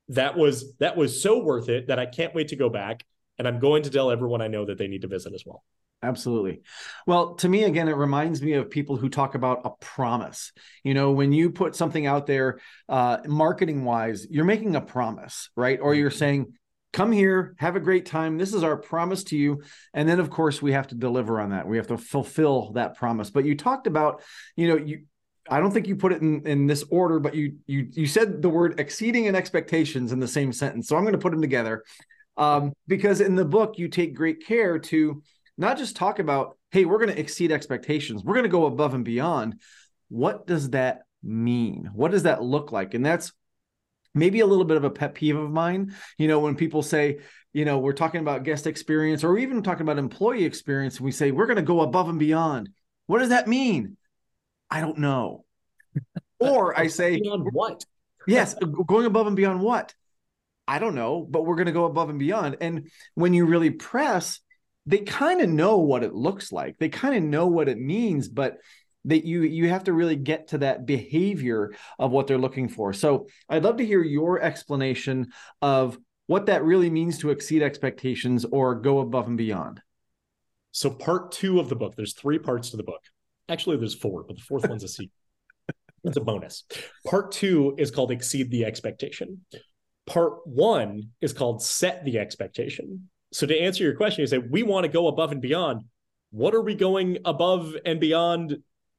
that 0.09 0.37
was 0.37 0.75
that 0.77 0.99
was 0.99 1.23
so 1.23 1.43
worth 1.43 1.71
it 1.71 1.87
that 1.87 1.99
I 1.99 2.05
can't 2.05 2.35
wait 2.35 2.49
to 2.49 2.57
go 2.57 2.69
back 2.69 3.07
and 3.38 3.49
I'm 3.49 3.59
going 3.59 3.85
to 3.85 3.90
tell 3.90 4.11
everyone 4.11 4.43
I 4.43 4.49
know 4.49 4.67
that 4.67 4.77
they 4.77 4.87
need 4.87 5.01
to 5.01 5.09
visit 5.09 5.33
as 5.33 5.45
well. 5.47 5.64
Absolutely. 6.03 6.61
Well, 7.07 7.37
to 7.37 7.49
me, 7.49 7.64
again, 7.64 7.88
it 7.88 7.97
reminds 7.97 8.43
me 8.43 8.53
of 8.53 8.69
people 8.69 8.99
who 8.99 9.09
talk 9.09 9.35
about 9.35 9.62
a 9.64 9.71
promise. 9.81 10.53
You 10.83 10.93
know, 10.93 11.12
when 11.12 11.33
you 11.33 11.49
put 11.49 11.75
something 11.75 12.07
out 12.07 12.27
there, 12.27 12.61
uh, 12.87 13.21
marketing 13.27 13.87
wise, 13.87 14.27
you're 14.29 14.45
making 14.45 14.77
a 14.77 14.83
promise, 14.83 15.49
right? 15.57 15.81
Or 15.81 15.95
you're 15.95 16.11
saying, 16.11 16.53
come 16.93 17.12
here, 17.12 17.55
have 17.59 17.77
a 17.77 17.81
great 17.81 18.05
time. 18.05 18.37
This 18.37 18.53
is 18.53 18.62
our 18.62 18.77
promise 18.77 19.25
to 19.25 19.38
you. 19.38 19.62
And 19.95 20.07
then, 20.07 20.21
of 20.21 20.29
course, 20.29 20.61
we 20.61 20.73
have 20.73 20.88
to 20.88 20.95
deliver 20.95 21.40
on 21.40 21.51
that. 21.51 21.67
We 21.67 21.79
have 21.79 21.87
to 21.87 21.97
fulfill 21.97 22.73
that 22.73 22.99
promise. 22.99 23.31
But 23.31 23.47
you 23.47 23.57
talked 23.57 23.87
about, 23.87 24.23
you 24.55 24.69
know, 24.69 24.77
you, 24.77 25.05
I 25.48 25.61
don't 25.61 25.72
think 25.72 25.87
you 25.87 25.96
put 25.96 26.12
it 26.12 26.22
in, 26.22 26.46
in 26.46 26.66
this 26.66 26.85
order, 26.90 27.20
but 27.20 27.35
you 27.35 27.57
you 27.66 27.88
you 27.92 28.07
said 28.07 28.40
the 28.40 28.48
word 28.48 28.80
exceeding 28.80 29.26
in 29.26 29.35
expectations 29.35 30.12
in 30.12 30.20
the 30.20 30.28
same 30.28 30.52
sentence. 30.52 30.88
So 30.88 30.96
I'm 30.96 31.02
going 31.02 31.12
to 31.12 31.18
put 31.18 31.33
them 31.33 31.42
together 31.42 31.85
um, 32.37 32.72
because 32.87 33.20
in 33.20 33.35
the 33.35 33.44
book 33.44 33.78
you 33.78 33.88
take 33.88 34.14
great 34.14 34.46
care 34.46 34.78
to 34.78 35.22
not 35.57 35.78
just 35.78 35.96
talk 35.96 36.18
about, 36.18 36.57
hey, 36.70 36.85
we're 36.85 36.98
going 36.98 37.12
to 37.12 37.20
exceed 37.20 37.52
expectations. 37.52 38.24
We're 38.24 38.35
going 38.35 38.44
to 38.44 38.48
go 38.48 38.66
above 38.66 38.94
and 38.94 39.04
beyond. 39.04 39.61
What 40.09 40.46
does 40.46 40.70
that 40.70 41.02
mean? 41.22 41.90
What 41.92 42.11
does 42.11 42.24
that 42.24 42.42
look 42.42 42.72
like? 42.72 42.94
And 42.94 43.04
that's 43.04 43.33
maybe 44.14 44.40
a 44.40 44.46
little 44.46 44.64
bit 44.64 44.76
of 44.76 44.85
a 44.85 44.90
pet 44.90 45.14
peeve 45.14 45.37
of 45.37 45.50
mine. 45.50 45.94
You 46.18 46.28
know, 46.28 46.40
when 46.40 46.57
people 46.57 46.83
say, 46.83 47.18
you 47.52 47.64
know, 47.64 47.78
we're 47.78 47.92
talking 47.92 48.20
about 48.20 48.44
guest 48.44 48.66
experience 48.66 49.22
or 49.22 49.38
even 49.38 49.62
talking 49.62 49.83
about 49.83 49.98
employee 49.98 50.44
experience, 50.44 50.96
and 50.96 51.04
we 51.04 51.12
say 51.12 51.30
we're 51.30 51.46
going 51.46 51.57
to 51.57 51.62
go 51.62 51.83
above 51.83 52.09
and 52.09 52.18
beyond. 52.18 52.70
What 53.07 53.18
does 53.18 53.28
that 53.28 53.46
mean? 53.46 53.96
I 54.75 54.81
don't 54.81 54.99
know. 54.99 55.45
or 56.41 56.77
I 56.79 56.89
say, 56.89 57.21
beyond 57.21 57.49
what? 57.53 57.85
yes, 58.27 58.57
going 58.87 59.07
above 59.07 59.29
and 59.29 59.37
beyond 59.37 59.61
what? 59.61 59.95
I 60.67 60.81
don't 60.81 60.97
know, 60.97 61.25
but 61.29 61.47
we're 61.47 61.55
going 61.55 61.67
to 61.67 61.73
go 61.73 61.85
above 61.85 62.11
and 62.11 62.19
beyond. 62.19 62.57
And 62.61 62.91
when 63.15 63.35
you 63.35 63.47
really 63.47 63.71
press, 63.71 64.41
they 64.87 64.99
kind 64.99 65.41
of 65.41 65.49
know 65.49 65.79
what 65.79 66.03
it 66.03 66.13
looks 66.13 66.51
like. 66.51 66.77
They 66.79 66.89
kind 66.89 67.15
of 67.15 67.23
know 67.23 67.47
what 67.47 67.69
it 67.69 67.79
means, 67.79 68.29
but 68.29 68.59
that 69.05 69.25
you 69.25 69.43
you 69.43 69.69
have 69.69 69.85
to 69.85 69.93
really 69.93 70.17
get 70.17 70.49
to 70.49 70.59
that 70.59 70.87
behavior 70.87 71.75
of 71.99 72.11
what 72.11 72.27
they're 72.27 72.39
looking 72.39 72.69
for. 72.69 72.93
So 72.93 73.29
I'd 73.49 73.63
love 73.63 73.77
to 73.77 73.87
hear 73.87 74.03
your 74.03 74.41
explanation 74.41 75.29
of 75.63 75.99
what 76.27 76.47
that 76.47 76.65
really 76.65 76.91
means 76.91 77.19
to 77.19 77.31
exceed 77.31 77.63
expectations 77.63 78.45
or 78.45 78.75
go 78.75 78.99
above 78.99 79.29
and 79.29 79.37
beyond. 79.37 79.83
So 80.73 80.91
part 80.91 81.31
2 81.31 81.61
of 81.61 81.69
the 81.69 81.77
book, 81.77 81.95
there's 81.95 82.15
three 82.15 82.39
parts 82.39 82.71
to 82.71 82.77
the 82.77 82.83
book. 82.83 83.03
Actually 83.48 83.76
there's 83.76 83.94
four, 83.94 84.24
but 84.24 84.37
the 84.37 84.42
fourth 84.42 84.68
one's 84.68 84.85
a 84.85 84.88
secret. 84.88 85.11
It's 86.07 86.18
a 86.18 86.20
bonus. 86.20 86.64
Part 87.07 87.33
two 87.33 87.74
is 87.78 87.90
called 87.90 88.11
exceed 88.11 88.50
the 88.50 88.66
expectation. 88.66 89.40
Part 90.07 90.46
one 90.46 91.12
is 91.22 91.33
called 91.33 91.62
set 91.62 92.04
the 92.04 92.18
expectation. 92.18 93.09
So 93.33 93.46
to 93.46 93.59
answer 93.59 93.85
your 93.85 93.96
question, 93.96 94.20
you 94.20 94.26
say 94.26 94.37
we 94.37 94.62
want 94.62 94.85
to 94.85 94.90
go 94.90 95.07
above 95.07 95.33
and 95.33 95.40
beyond. 95.40 95.85
What 96.30 96.54
are 96.54 96.61
we 96.61 96.74
going 96.74 97.18
above 97.24 97.74
and 97.87 98.00
beyond 98.00 98.59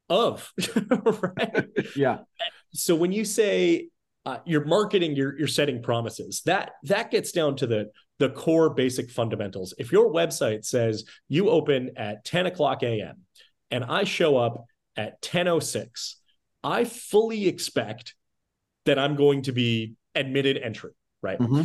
of? 0.10 0.52
right? 1.22 1.68
Yeah. 1.96 2.20
So 2.74 2.96
when 2.96 3.12
you 3.12 3.24
say 3.24 3.90
uh, 4.26 4.40
you're 4.46 4.66
marketing, 4.66 5.16
you're 5.16 5.38
you're 5.38 5.48
setting 5.48 5.84
promises. 5.84 6.42
That 6.46 6.72
that 6.84 7.12
gets 7.12 7.32
down 7.32 7.56
to 7.58 7.68
the 7.68 7.92
the 8.20 8.30
core 8.30 8.74
basic 8.74 9.12
fundamentals. 9.12 9.74
If 9.78 9.92
your 9.92 10.12
website 10.12 10.66
says 10.66 11.04
you 11.28 11.50
open 11.50 11.92
at 11.98 12.24
10 12.26 12.46
o'clock 12.46 12.82
a.m. 12.84 13.25
and 13.72 13.84
I 13.84 14.04
show 14.04 14.38
up 14.38 14.66
at 14.96 15.22
10:06, 15.22 16.16
I 16.64 16.86
fully 16.86 17.48
expect 17.48 18.16
that 18.86 19.00
I'm 19.00 19.16
going 19.16 19.44
to 19.44 19.52
be 19.52 19.96
admitted 20.14 20.58
entry, 20.58 20.92
right? 21.22 21.40
Mm-hmm. 21.40 21.64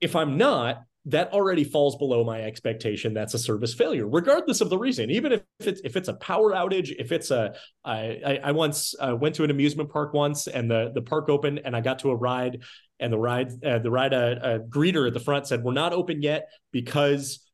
If 0.00 0.14
I'm 0.14 0.36
not, 0.38 0.82
that 1.06 1.32
already 1.32 1.64
falls 1.64 1.96
below 1.96 2.22
my 2.22 2.42
expectation. 2.42 3.14
That's 3.14 3.32
a 3.32 3.38
service 3.38 3.72
failure, 3.72 4.06
regardless 4.06 4.60
of 4.60 4.68
the 4.68 4.76
reason. 4.76 5.10
Even 5.10 5.32
if 5.32 5.42
it's 5.60 5.80
if 5.82 5.96
it's 5.96 6.08
a 6.08 6.14
power 6.14 6.52
outage, 6.52 6.94
if 6.98 7.12
it's 7.12 7.30
a 7.30 7.54
I 7.84 8.38
I, 8.44 8.52
once 8.52 8.94
uh, 9.00 9.16
went 9.16 9.34
to 9.36 9.44
an 9.44 9.50
amusement 9.50 9.90
park 9.90 10.12
once, 10.12 10.46
and 10.46 10.70
the 10.70 10.92
the 10.94 11.02
park 11.02 11.30
opened, 11.30 11.62
and 11.64 11.74
I 11.74 11.80
got 11.80 12.00
to 12.00 12.10
a 12.10 12.14
ride, 12.14 12.62
and 13.00 13.12
the 13.12 13.18
ride 13.18 13.64
uh, 13.64 13.78
the 13.78 13.90
ride 13.90 14.12
uh, 14.12 14.36
a 14.42 14.58
greeter 14.58 15.06
at 15.06 15.14
the 15.14 15.20
front 15.20 15.46
said, 15.46 15.62
"We're 15.62 15.72
not 15.72 15.92
open 15.92 16.22
yet 16.22 16.48
because." 16.72 17.44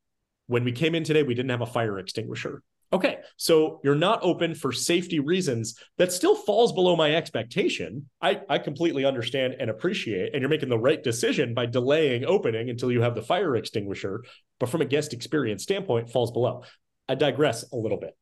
When 0.46 0.62
we 0.62 0.72
came 0.72 0.94
in 0.94 1.04
today, 1.04 1.22
we 1.22 1.33
didn't 1.33 1.52
have 1.52 1.62
a 1.62 1.66
fire 1.66 1.98
extinguisher. 1.98 2.62
Okay, 2.92 3.18
so 3.37 3.81
you're 3.83 3.94
not 3.94 4.20
open 4.23 4.55
for 4.55 4.70
safety 4.70 5.18
reasons. 5.18 5.77
That 5.99 6.12
still 6.12 6.37
falls 6.37 6.73
below 6.73 6.94
my 6.94 7.14
expectation. 7.14 8.09
I, 8.20 8.40
I 8.49 8.59
completely 8.59 9.05
understand 9.05 9.57
and 9.59 9.68
appreciate, 9.68 10.33
and 10.33 10.40
you're 10.40 10.51
making 10.51 10.68
the 10.68 10.79
right 10.79 11.03
decision 11.03 11.55
by 11.55 11.66
delaying 11.66 12.25
opening 12.25 12.70
until 12.70 12.92
you 12.92 13.03
have 13.03 13.14
the 13.14 13.23
fire 13.23 13.57
extinguisher. 13.57 14.23
But 14.61 14.68
from 14.68 14.81
a 14.81 14.87
guest 14.87 15.12
experience 15.12 15.64
standpoint, 15.64 16.11
falls 16.11 16.31
below. 16.31 16.62
I 17.09 17.16
digress 17.16 17.64
a 17.73 17.77
little 17.77 17.99
bit. 17.99 18.16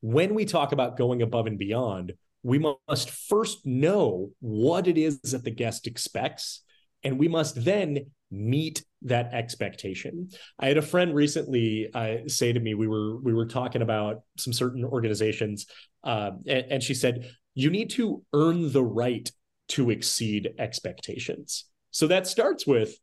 When 0.00 0.34
we 0.34 0.44
talk 0.44 0.72
about 0.72 0.96
going 0.96 1.22
above 1.22 1.46
and 1.46 1.58
beyond, 1.58 2.14
we 2.42 2.58
must 2.58 3.10
first 3.10 3.64
know 3.64 4.30
what 4.40 4.86
it 4.86 4.98
is 4.98 5.20
that 5.20 5.44
the 5.44 5.50
guest 5.50 5.86
expects, 5.86 6.62
and 7.02 7.18
we 7.18 7.28
must 7.28 7.64
then 7.64 8.10
meet 8.34 8.84
that 9.02 9.32
expectation. 9.32 10.28
I 10.58 10.68
had 10.68 10.78
a 10.78 10.82
friend 10.82 11.14
recently 11.14 11.88
uh, 11.94 12.28
say 12.28 12.52
to 12.52 12.60
me, 12.60 12.74
we 12.74 12.88
were 12.88 13.20
we 13.20 13.34
were 13.34 13.46
talking 13.46 13.82
about 13.82 14.22
some 14.38 14.52
certain 14.52 14.84
organizations, 14.84 15.66
uh, 16.02 16.32
and, 16.46 16.64
and 16.70 16.82
she 16.82 16.94
said, 16.94 17.30
"You 17.54 17.70
need 17.70 17.90
to 17.90 18.22
earn 18.32 18.72
the 18.72 18.84
right 18.84 19.30
to 19.68 19.90
exceed 19.90 20.54
expectations." 20.58 21.66
So 21.90 22.06
that 22.08 22.26
starts 22.26 22.66
with 22.66 22.96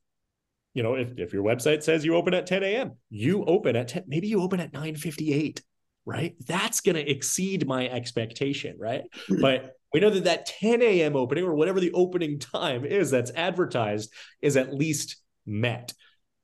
you 0.74 0.84
know, 0.84 0.96
if, 0.96 1.18
if 1.18 1.34
your 1.34 1.44
website 1.44 1.84
says 1.84 2.06
you 2.06 2.16
open 2.16 2.34
at 2.34 2.46
10 2.46 2.64
a.m., 2.64 2.94
you 3.10 3.44
open 3.46 3.76
at 3.76 3.90
10, 3.90 4.04
maybe 4.08 4.28
you 4.28 4.42
open 4.42 4.60
at 4.60 4.72
9:58, 4.72 5.62
right? 6.06 6.36
That's 6.48 6.82
going 6.82 6.96
to 6.96 7.10
exceed 7.10 7.68
my 7.68 7.88
expectation, 7.90 8.78
right? 8.80 9.04
but 9.42 9.76
we 9.94 10.00
know 10.00 10.10
that 10.10 10.24
that 10.24 10.46
10 10.46 10.82
a.m. 10.82 11.16
opening 11.16 11.44
or 11.44 11.54
whatever 11.54 11.80
the 11.80 11.92
opening 11.92 12.40
time 12.40 12.86
is 12.86 13.12
that's 13.12 13.32
advertised 13.32 14.14
is 14.42 14.56
at 14.56 14.74
least 14.74 15.21
met. 15.46 15.94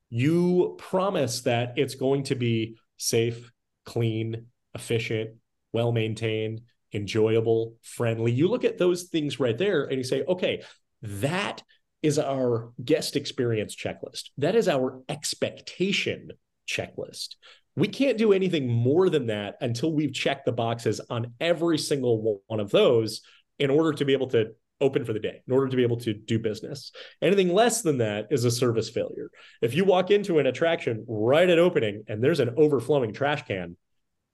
You 0.09 0.75
promise 0.77 1.41
that 1.41 1.73
it's 1.77 1.95
going 1.95 2.23
to 2.23 2.35
be 2.35 2.77
safe, 2.97 3.51
clean, 3.85 4.47
efficient, 4.73 5.31
well 5.73 5.91
maintained, 5.91 6.61
enjoyable, 6.93 7.75
friendly. 7.81 8.31
You 8.31 8.47
look 8.47 8.63
at 8.63 8.77
those 8.77 9.03
things 9.03 9.39
right 9.39 9.57
there 9.57 9.85
and 9.85 9.97
you 9.97 10.03
say, 10.03 10.23
okay, 10.23 10.63
that 11.01 11.63
is 12.01 12.19
our 12.19 12.71
guest 12.83 13.15
experience 13.15 13.75
checklist. 13.75 14.29
That 14.37 14.55
is 14.55 14.67
our 14.67 15.01
expectation 15.09 16.31
checklist. 16.67 17.35
We 17.75 17.87
can't 17.87 18.17
do 18.17 18.33
anything 18.33 18.67
more 18.67 19.09
than 19.09 19.27
that 19.27 19.57
until 19.61 19.91
we've 19.91 20.13
checked 20.13 20.45
the 20.45 20.51
boxes 20.51 20.99
on 21.09 21.33
every 21.39 21.77
single 21.77 22.41
one 22.47 22.59
of 22.59 22.71
those 22.71 23.21
in 23.59 23.69
order 23.69 23.93
to 23.93 24.05
be 24.05 24.13
able 24.13 24.27
to 24.27 24.51
open 24.79 25.05
for 25.05 25.13
the 25.13 25.19
day 25.19 25.41
in 25.47 25.53
order 25.53 25.67
to 25.67 25.75
be 25.75 25.83
able 25.83 25.97
to 25.97 26.13
do 26.13 26.39
business. 26.39 26.91
Anything 27.21 27.53
less 27.53 27.81
than 27.81 27.97
that 27.97 28.27
is 28.29 28.45
a 28.45 28.51
service 28.51 28.89
failure. 28.89 29.29
If 29.61 29.73
you 29.73 29.85
walk 29.85 30.11
into 30.11 30.39
an 30.39 30.45
attraction 30.45 31.05
right 31.07 31.49
at 31.49 31.59
opening 31.59 32.03
and 32.07 32.23
there's 32.23 32.39
an 32.39 32.53
overflowing 32.57 33.13
trash 33.13 33.45
can, 33.45 33.75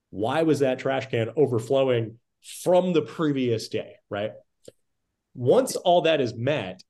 why 0.10 0.43
was 0.43 0.60
that 0.60 0.79
trash 0.79 1.10
can 1.10 1.29
overflowing 1.36 2.19
from 2.62 2.93
the 2.93 3.01
previous 3.01 3.69
day, 3.69 3.93
right? 4.10 4.32
Once 5.34 5.75
all 5.75 6.01
that 6.01 6.21
is 6.21 6.36
met, 6.36 6.84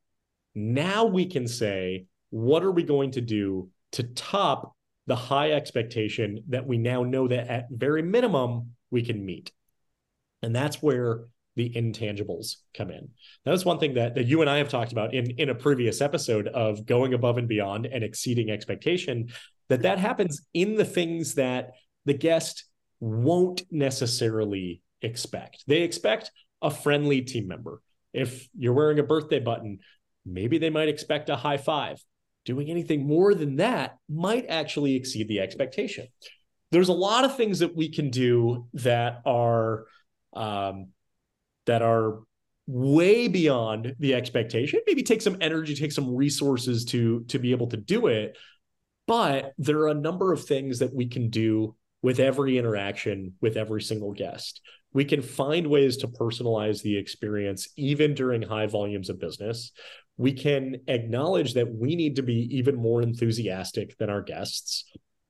now 0.56 1.06
we 1.06 1.26
can 1.26 1.48
say, 1.48 2.06
what 2.32 2.64
are 2.64 2.72
we 2.72 2.84
going 2.84 3.12
to 3.12 3.22
do 3.22 3.70
to 3.94 4.04
top 4.04 4.76
the 5.06 5.16
high 5.16 5.52
expectation 5.52 6.44
that 6.50 6.66
we 6.66 6.78
now 6.78 7.04
know 7.04 7.28
that 7.28 7.48
at 7.48 7.68
very 7.70 8.02
minimum 8.02 8.72
we 8.90 9.04
can 9.04 9.24
meet? 9.24 9.52
And 10.42 10.56
that's 10.56 10.82
where 10.82 11.26
the 11.56 11.70
intangibles 11.76 12.56
come 12.74 12.90
in. 12.90 13.10
That's 13.46 13.66
one 13.66 13.80
thing 13.80 13.94
that, 13.96 14.16
that 14.16 14.26
you 14.26 14.42
and 14.42 14.50
I 14.50 14.58
have 14.58 14.70
talked 14.70 14.92
about 14.92 15.14
in, 15.14 15.32
in 15.32 15.50
a 15.50 15.56
previous 15.56 16.02
episode 16.02 16.48
of 16.48 16.86
going 16.86 17.14
above 17.14 17.38
and 17.38 17.48
beyond 17.48 17.86
and 17.86 18.04
exceeding 18.04 18.50
expectation, 18.50 19.30
that 19.70 19.84
that 19.84 20.00
happens 20.00 20.42
in 20.54 20.76
the 20.76 20.86
things 20.86 21.36
that 21.36 21.72
the 22.06 22.14
guest 22.14 22.66
won't 23.00 23.64
necessarily 23.72 24.82
expect. 25.02 25.64
They 25.68 25.82
expect 25.82 26.32
a 26.62 26.72
friendly 26.72 27.22
team 27.22 27.48
member. 27.48 27.82
If 28.14 28.48
you're 28.58 28.74
wearing 28.74 29.00
a 29.00 29.04
birthday 29.04 29.40
button, 29.40 29.80
maybe 30.26 30.58
they 30.58 30.70
might 30.70 30.90
expect 30.90 31.30
a 31.30 31.36
high 31.36 31.58
five. 31.58 32.02
Doing 32.46 32.70
anything 32.70 33.08
more 33.08 33.34
than 33.34 33.58
that 33.58 33.98
might 34.10 34.46
actually 34.50 34.96
exceed 34.96 35.28
the 35.28 35.40
expectation. 35.40 36.08
There's 36.72 36.90
a 36.90 36.94
lot 36.94 37.24
of 37.24 37.38
things 37.38 37.60
that 37.60 37.76
we 37.76 37.90
can 37.90 38.10
do 38.10 38.68
that 38.74 39.22
are 39.26 39.86
um, 40.34 40.88
that 41.66 41.82
are 41.82 42.20
way 42.68 43.28
beyond 43.28 43.96
the 44.00 44.14
expectation. 44.14 44.80
Maybe 44.88 45.04
take 45.04 45.22
some 45.22 45.38
energy 45.42 45.76
take 45.76 45.92
some 45.92 46.16
resources 46.16 46.86
to 46.86 47.24
to 47.26 47.40
be 47.40 47.52
able 47.52 47.68
to 47.68 47.78
do 47.78 48.08
it. 48.08 48.38
But 49.06 49.54
there 49.58 49.80
are 49.80 49.90
a 49.90 49.94
number 49.94 50.32
of 50.32 50.46
things 50.46 50.80
that 50.80 50.94
we 50.94 51.08
can 51.08 51.30
do 51.30 51.76
with 52.02 52.20
every 52.20 52.58
interaction 52.58 53.34
with 53.42 53.58
every 53.58 53.82
single 53.82 54.14
guest. 54.14 54.62
We 54.94 55.06
can 55.06 55.22
find 55.22 55.68
ways 55.68 55.98
to 55.98 56.08
personalize 56.08 56.82
the 56.82 56.98
experience 56.98 57.70
even 57.76 58.14
during 58.14 58.44
high 58.44 58.68
volumes 58.68 59.10
of 59.10 59.20
business. 59.20 59.72
We 60.18 60.34
can 60.34 60.82
acknowledge 60.88 61.56
that 61.56 61.74
we 61.74 61.96
need 61.96 62.18
to 62.18 62.22
be 62.22 62.58
even 62.58 62.76
more 62.76 63.02
enthusiastic 63.02 63.98
than 63.98 64.10
our 64.10 64.22
guests. 64.22 64.86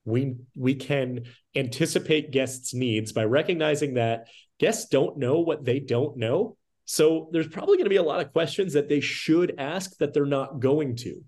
We 0.06 0.36
we 0.56 0.76
can 0.76 1.24
anticipate 1.56 2.32
guests 2.32 2.74
needs 2.74 3.13
by 3.13 3.24
recognizing 3.24 3.93
that 3.93 4.28
guests 4.63 4.88
don't 4.88 5.17
know 5.17 5.41
what 5.41 5.65
they 5.65 5.82
don't 5.82 6.15
know. 6.15 6.56
So 6.86 7.28
there's 7.34 7.49
probably 7.49 7.76
going 7.76 7.84
to 7.84 7.89
be 7.89 7.97
a 7.97 8.04
lot 8.04 8.21
of 8.21 8.32
questions 8.32 8.71
that 8.73 8.88
they 8.88 9.02
should 9.02 9.56
ask 9.58 9.97
that 9.97 10.13
they're 10.13 10.26
not 10.26 10.62
going 10.62 10.95
to. 10.97 11.21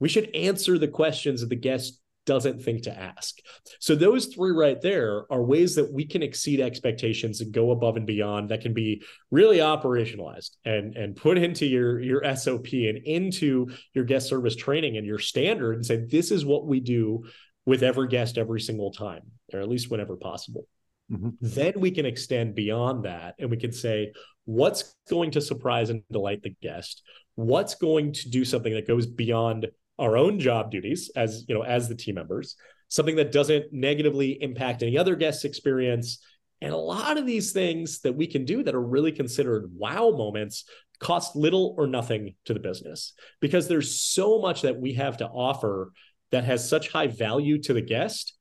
We 0.00 0.10
should 0.10 0.34
answer 0.34 0.76
the 0.76 0.88
questions 0.88 1.40
that 1.40 1.48
the 1.48 1.56
guest 1.56 1.98
doesn't 2.26 2.62
think 2.62 2.82
to 2.82 2.94
ask. 2.94 3.36
So 3.80 3.94
those 3.94 4.26
three 4.26 4.52
right 4.52 4.78
there 4.82 5.24
are 5.32 5.42
ways 5.42 5.76
that 5.76 5.90
we 5.90 6.04
can 6.04 6.22
exceed 6.22 6.60
expectations 6.60 7.40
and 7.40 7.52
go 7.52 7.70
above 7.70 7.96
and 7.96 8.06
beyond 8.06 8.50
that 8.50 8.60
can 8.60 8.74
be 8.74 9.02
really 9.30 9.58
operationalized 9.58 10.50
and 10.66 10.94
and 10.94 11.16
put 11.16 11.38
into 11.38 11.64
your 11.64 12.00
your 12.00 12.36
SOP 12.36 12.72
and 12.72 12.98
into 13.04 13.68
your 13.94 14.04
guest 14.04 14.28
service 14.28 14.56
training 14.56 14.98
and 14.98 15.06
your 15.06 15.18
standard 15.18 15.74
and 15.76 15.86
say 15.86 15.96
this 15.96 16.30
is 16.30 16.44
what 16.44 16.66
we 16.66 16.80
do 16.80 17.24
with 17.64 17.82
every 17.82 18.08
guest 18.08 18.36
every 18.36 18.60
single 18.60 18.92
time 18.92 19.22
or 19.54 19.60
at 19.60 19.68
least 19.68 19.90
whenever 19.90 20.16
possible. 20.16 20.66
Mm-hmm. 21.12 21.30
Then 21.40 21.72
we 21.76 21.90
can 21.90 22.06
extend 22.06 22.54
beyond 22.54 23.04
that 23.04 23.34
and 23.38 23.50
we 23.50 23.56
can 23.56 23.72
say, 23.72 24.12
what's 24.44 24.94
going 25.08 25.30
to 25.32 25.40
surprise 25.40 25.90
and 25.90 26.02
delight 26.10 26.42
the 26.42 26.56
guest? 26.62 27.02
What's 27.34 27.74
going 27.74 28.12
to 28.12 28.30
do 28.30 28.44
something 28.44 28.72
that 28.74 28.86
goes 28.86 29.06
beyond 29.06 29.66
our 29.98 30.16
own 30.16 30.38
job 30.40 30.70
duties 30.70 31.10
as 31.14 31.44
you 31.48 31.54
know 31.54 31.62
as 31.62 31.88
the 31.88 31.94
team 31.94 32.16
members 32.16 32.56
something 32.88 33.16
that 33.16 33.32
doesn't 33.32 33.72
negatively 33.72 34.42
impact 34.42 34.82
any 34.82 34.98
other 34.98 35.16
guest's 35.16 35.44
experience 35.44 36.18
and 36.60 36.72
a 36.72 36.76
lot 36.76 37.18
of 37.18 37.26
these 37.26 37.52
things 37.52 38.00
that 38.00 38.14
we 38.14 38.26
can 38.26 38.44
do 38.44 38.62
that 38.62 38.74
are 38.74 38.82
really 38.82 39.12
considered 39.12 39.70
wow 39.76 40.10
moments 40.10 40.64
cost 41.00 41.36
little 41.36 41.74
or 41.78 41.86
nothing 41.86 42.34
to 42.44 42.54
the 42.54 42.60
business 42.60 43.12
because 43.40 43.68
there's 43.68 44.00
so 44.00 44.40
much 44.40 44.62
that 44.62 44.80
we 44.80 44.94
have 44.94 45.16
to 45.16 45.26
offer 45.26 45.92
that 46.30 46.44
has 46.44 46.68
such 46.68 46.90
high 46.90 47.06
value 47.06 47.60
to 47.60 47.72
the 47.72 47.82
guest 47.82 48.34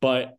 but 0.00 0.36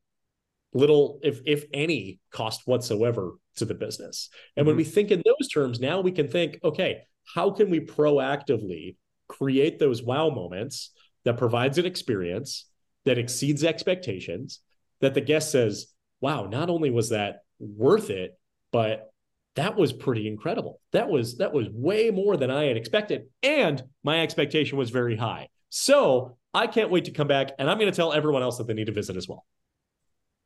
little, 0.74 1.20
if 1.24 1.42
if 1.46 1.66
any, 1.74 2.20
cost 2.32 2.62
whatsoever 2.66 3.34
to 3.58 3.66
the 3.66 3.74
business. 3.74 4.30
And 4.56 4.64
mm-hmm. 4.64 4.68
when 4.68 4.78
we 4.78 4.84
think 4.84 5.12
in 5.12 5.22
those 5.26 5.50
terms, 5.50 5.80
now 5.80 6.02
we 6.02 6.12
can 6.12 6.28
think, 6.28 6.60
okay, 6.64 7.02
how 7.36 7.52
can 7.52 7.70
we 7.70 7.80
proactively 7.80 8.96
create 9.28 9.80
those 9.80 10.04
wow 10.04 10.30
moments 10.30 10.92
that 11.24 11.38
provides 11.38 11.78
an 11.78 11.86
experience 11.86 12.66
that 13.06 13.18
exceeds 13.18 13.64
expectations, 13.64 14.60
that 15.00 15.14
the 15.14 15.22
guest 15.22 15.52
says, 15.52 15.88
wow, 16.20 16.46
not 16.46 16.70
only 16.70 16.90
was 16.92 17.10
that 17.10 17.44
worth 17.60 18.10
it, 18.10 18.38
but 18.72 19.12
that 19.56 19.76
was 19.76 19.92
pretty 19.92 20.28
incredible. 20.28 20.80
That 20.94 21.10
was 21.10 21.38
that 21.38 21.54
was 21.54 21.68
way 21.70 22.10
more 22.10 22.38
than 22.38 22.50
I 22.50 22.66
had 22.66 22.78
expected, 22.78 23.28
and 23.44 23.84
my 24.04 24.22
expectation 24.22 24.78
was 24.78 24.90
very 24.90 25.18
high. 25.18 25.50
So 25.70 26.38
I 26.54 26.68
can't 26.68 26.90
wait 26.92 27.06
to 27.06 27.12
come 27.12 27.28
back, 27.28 27.52
and 27.60 27.70
I'm 27.70 27.78
going 27.78 27.92
to 27.92 27.96
tell 27.96 28.14
everyone 28.14 28.44
else 28.44 28.58
that 28.58 28.68
they 28.68 28.74
need 28.74 28.88
to 28.88 28.94
visit 28.94 29.18
as 29.18 29.28
well. 29.28 29.46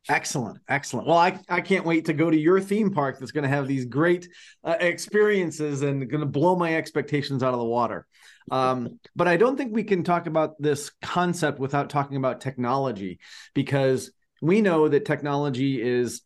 Excellent, 0.08 0.60
excellent. 0.68 1.08
Well, 1.08 1.18
I, 1.18 1.40
I 1.50 1.62
can't 1.62 1.86
wait 1.86 2.06
to 2.06 2.14
go 2.14 2.30
to 2.30 2.38
your 2.38 2.62
theme 2.62 2.92
park 2.92 3.18
that's 3.20 3.32
going 3.32 3.44
to 3.44 3.50
have 3.50 3.68
these 3.68 3.86
great 3.86 4.30
uh, 4.64 4.76
experiences 4.80 5.82
and 5.82 6.08
going 6.10 6.22
to 6.22 6.28
blow 6.28 6.56
my 6.56 6.76
expectations 6.76 7.42
out 7.42 7.54
of 7.54 7.60
the 7.60 7.66
water. 7.66 8.06
Um, 8.52 9.00
but 9.16 9.28
I 9.28 9.38
don't 9.38 9.58
think 9.58 9.74
we 9.74 9.84
can 9.84 10.04
talk 10.04 10.28
about 10.28 10.62
this 10.62 10.92
concept 11.02 11.60
without 11.60 11.90
talking 11.90 12.18
about 12.18 12.42
technology 12.42 13.20
because 13.56 14.12
we 14.42 14.62
know 14.62 14.88
that 14.88 15.06
technology 15.06 15.82
is 15.82 16.22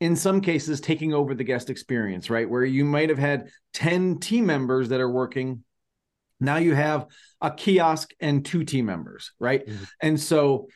in 0.00 0.16
some 0.16 0.40
cases 0.40 0.80
taking 0.80 1.14
over 1.14 1.34
the 1.34 1.44
guest 1.44 1.70
experience, 1.70 2.28
right? 2.28 2.48
Where 2.48 2.64
you 2.64 2.84
might 2.84 3.08
have 3.08 3.18
had 3.18 3.48
10 3.74 4.18
team 4.18 4.44
members 4.44 4.88
that 4.90 5.00
are 5.00 5.10
working. 5.10 5.64
Now 6.40 6.56
you 6.56 6.74
have 6.74 7.06
a 7.40 7.50
kiosk 7.50 8.10
and 8.20 8.44
two 8.44 8.64
team 8.64 8.84
members, 8.84 9.32
right? 9.38 9.66
Mm-hmm. 9.66 9.84
And 10.00 10.20
so, 10.20 10.66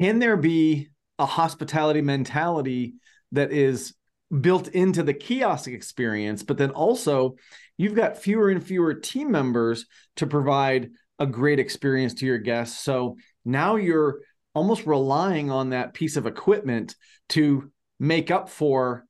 can 0.00 0.18
there 0.18 0.36
be 0.36 0.88
a 1.18 1.26
hospitality 1.26 2.00
mentality 2.00 2.94
that 3.32 3.52
is 3.52 3.94
built 4.40 4.68
into 4.68 5.02
the 5.02 5.14
kiosk 5.14 5.68
experience, 5.68 6.42
but 6.42 6.58
then 6.58 6.70
also 6.70 7.36
you've 7.76 7.94
got 7.94 8.18
fewer 8.18 8.50
and 8.50 8.64
fewer 8.64 8.94
team 8.94 9.30
members 9.30 9.86
to 10.16 10.26
provide 10.26 10.90
a 11.18 11.26
great 11.26 11.58
experience 11.58 12.14
to 12.14 12.26
your 12.26 12.38
guests. 12.38 12.82
So 12.82 13.16
now 13.44 13.76
you're 13.76 14.20
almost 14.54 14.86
relying 14.86 15.50
on 15.50 15.70
that 15.70 15.94
piece 15.94 16.16
of 16.16 16.26
equipment 16.26 16.94
to 17.30 17.70
make 18.00 18.30
up 18.30 18.48
for 18.48 19.06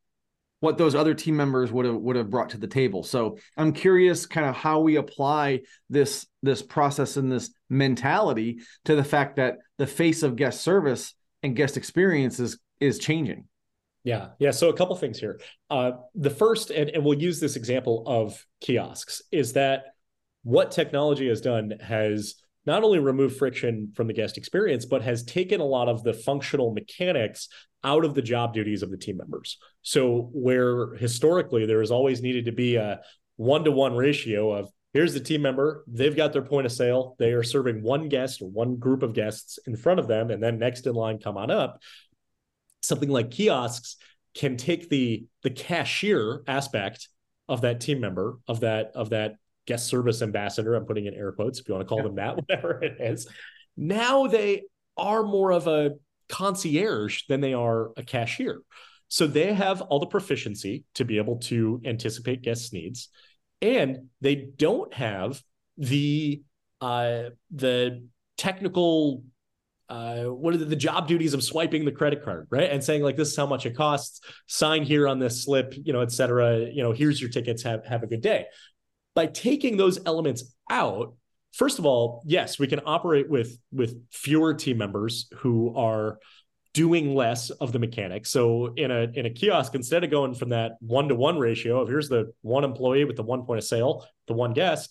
what 0.64 0.78
those 0.78 0.94
other 0.94 1.12
team 1.12 1.36
members 1.36 1.70
would 1.70 1.84
have 1.84 1.96
would 1.96 2.16
have 2.16 2.30
brought 2.30 2.50
to 2.50 2.58
the 2.58 2.66
table. 2.66 3.02
So 3.02 3.36
I'm 3.56 3.72
curious 3.72 4.24
kind 4.24 4.46
of 4.46 4.56
how 4.56 4.80
we 4.80 4.96
apply 4.96 5.60
this 5.90 6.26
this 6.42 6.62
process 6.62 7.18
and 7.18 7.30
this 7.30 7.50
mentality 7.68 8.60
to 8.86 8.96
the 8.96 9.04
fact 9.04 9.36
that 9.36 9.58
the 9.76 9.86
face 9.86 10.22
of 10.22 10.36
guest 10.36 10.62
service 10.62 11.14
and 11.42 11.54
guest 11.54 11.76
experience 11.76 12.40
is 12.40 12.58
is 12.80 12.98
changing. 12.98 13.44
Yeah, 14.04 14.28
yeah. 14.38 14.50
So 14.52 14.70
a 14.70 14.74
couple 14.74 14.96
things 14.96 15.18
here. 15.18 15.40
Uh, 15.70 15.92
the 16.14 16.30
first, 16.30 16.70
and, 16.70 16.90
and 16.90 17.04
we'll 17.04 17.18
use 17.18 17.40
this 17.40 17.56
example 17.56 18.04
of 18.06 18.44
kiosks, 18.60 19.22
is 19.32 19.54
that 19.54 19.84
what 20.42 20.70
technology 20.70 21.28
has 21.28 21.40
done 21.40 21.72
has 21.80 22.34
not 22.66 22.84
only 22.84 22.98
removed 22.98 23.36
friction 23.36 23.92
from 23.94 24.06
the 24.06 24.12
guest 24.12 24.38
experience, 24.38 24.84
but 24.84 25.02
has 25.02 25.22
taken 25.24 25.60
a 25.60 25.64
lot 25.64 25.88
of 25.88 26.02
the 26.02 26.12
functional 26.14 26.72
mechanics 26.72 27.48
out 27.84 28.04
of 28.04 28.14
the 28.14 28.22
job 28.22 28.54
duties 28.54 28.82
of 28.82 28.90
the 28.90 28.96
team 28.96 29.18
members. 29.18 29.58
So, 29.82 30.30
where 30.32 30.94
historically 30.94 31.66
there 31.66 31.80
has 31.80 31.90
always 31.90 32.22
needed 32.22 32.46
to 32.46 32.52
be 32.52 32.76
a 32.76 33.00
one 33.36 33.64
to 33.64 33.70
one 33.70 33.94
ratio 33.94 34.52
of 34.52 34.70
here's 34.92 35.12
the 35.12 35.20
team 35.20 35.42
member, 35.42 35.84
they've 35.86 36.16
got 36.16 36.32
their 36.32 36.42
point 36.42 36.66
of 36.66 36.72
sale, 36.72 37.16
they 37.18 37.32
are 37.32 37.42
serving 37.42 37.82
one 37.82 38.08
guest 38.08 38.40
or 38.40 38.48
one 38.48 38.76
group 38.76 39.02
of 39.02 39.12
guests 39.12 39.58
in 39.66 39.76
front 39.76 40.00
of 40.00 40.06
them, 40.08 40.30
and 40.30 40.42
then 40.42 40.58
next 40.58 40.86
in 40.86 40.94
line, 40.94 41.18
come 41.18 41.36
on 41.36 41.50
up. 41.50 41.80
Something 42.80 43.10
like 43.10 43.30
kiosks 43.30 43.96
can 44.34 44.56
take 44.56 44.88
the 44.88 45.26
the 45.42 45.50
cashier 45.50 46.42
aspect 46.46 47.08
of 47.48 47.60
that 47.60 47.80
team 47.80 48.00
member 48.00 48.38
of 48.48 48.60
that 48.60 48.92
of 48.94 49.10
that 49.10 49.36
guest 49.66 49.86
service 49.86 50.22
ambassador. 50.22 50.74
I'm 50.74 50.86
putting 50.86 51.06
in 51.06 51.14
air 51.14 51.32
quotes 51.32 51.60
if 51.60 51.68
you 51.68 51.74
want 51.74 51.86
to 51.86 51.88
call 51.88 51.98
yeah. 51.98 52.04
them 52.04 52.14
that, 52.16 52.36
whatever 52.48 52.82
it 52.82 52.96
is. 53.00 53.26
Now 53.76 54.26
they 54.26 54.62
are 54.96 55.22
more 55.22 55.50
of 55.50 55.66
a 55.66 55.92
concierge 56.34 57.22
than 57.28 57.40
they 57.40 57.54
are 57.54 57.92
a 57.96 58.02
cashier. 58.02 58.60
So 59.08 59.28
they 59.28 59.54
have 59.54 59.80
all 59.82 60.00
the 60.00 60.06
proficiency 60.06 60.84
to 60.94 61.04
be 61.04 61.18
able 61.18 61.36
to 61.50 61.80
anticipate 61.84 62.42
guests' 62.42 62.72
needs, 62.72 63.08
and 63.62 64.08
they 64.20 64.48
don't 64.56 64.92
have 64.92 65.40
the 65.78 66.42
uh, 66.80 67.30
the 67.52 68.06
technical 68.36 69.22
uh, 69.88 70.24
what 70.24 70.54
are 70.54 70.56
the, 70.56 70.64
the, 70.64 70.76
job 70.76 71.06
duties 71.06 71.34
of 71.34 71.44
swiping 71.44 71.84
the 71.84 71.92
credit 71.92 72.24
card, 72.24 72.46
right? 72.50 72.70
And 72.70 72.82
saying 72.82 73.02
like, 73.02 73.16
this 73.16 73.28
is 73.28 73.36
how 73.36 73.46
much 73.46 73.66
it 73.66 73.76
costs. 73.76 74.20
Sign 74.46 74.82
here 74.82 75.06
on 75.06 75.18
this 75.18 75.44
slip, 75.44 75.74
you 75.76 75.92
know, 75.92 76.00
et 76.00 76.10
cetera. 76.10 76.58
You 76.58 76.82
know, 76.82 76.92
here's 76.92 77.20
your 77.20 77.30
tickets. 77.30 77.62
Have 77.62 77.84
have 77.86 78.02
a 78.02 78.06
good 78.06 78.22
day 78.22 78.46
by 79.14 79.26
taking 79.26 79.76
those 79.76 80.00
elements 80.04 80.54
out 80.70 81.14
first 81.54 81.78
of 81.78 81.86
all 81.86 82.22
yes 82.26 82.58
we 82.58 82.66
can 82.66 82.80
operate 82.84 83.28
with 83.28 83.58
with 83.72 83.96
fewer 84.10 84.52
team 84.52 84.76
members 84.76 85.28
who 85.36 85.74
are 85.76 86.18
doing 86.72 87.14
less 87.14 87.50
of 87.50 87.72
the 87.72 87.78
mechanics 87.78 88.30
so 88.30 88.74
in 88.74 88.90
a 88.90 89.06
in 89.14 89.26
a 89.26 89.30
kiosk 89.30 89.74
instead 89.74 90.02
of 90.02 90.10
going 90.10 90.34
from 90.34 90.48
that 90.48 90.72
one 90.80 91.08
to 91.08 91.14
one 91.14 91.38
ratio 91.38 91.80
of 91.80 91.88
here's 91.88 92.08
the 92.08 92.32
one 92.42 92.64
employee 92.64 93.04
with 93.04 93.16
the 93.16 93.22
one 93.22 93.44
point 93.44 93.58
of 93.58 93.64
sale 93.64 94.06
the 94.26 94.34
one 94.34 94.52
guest 94.52 94.90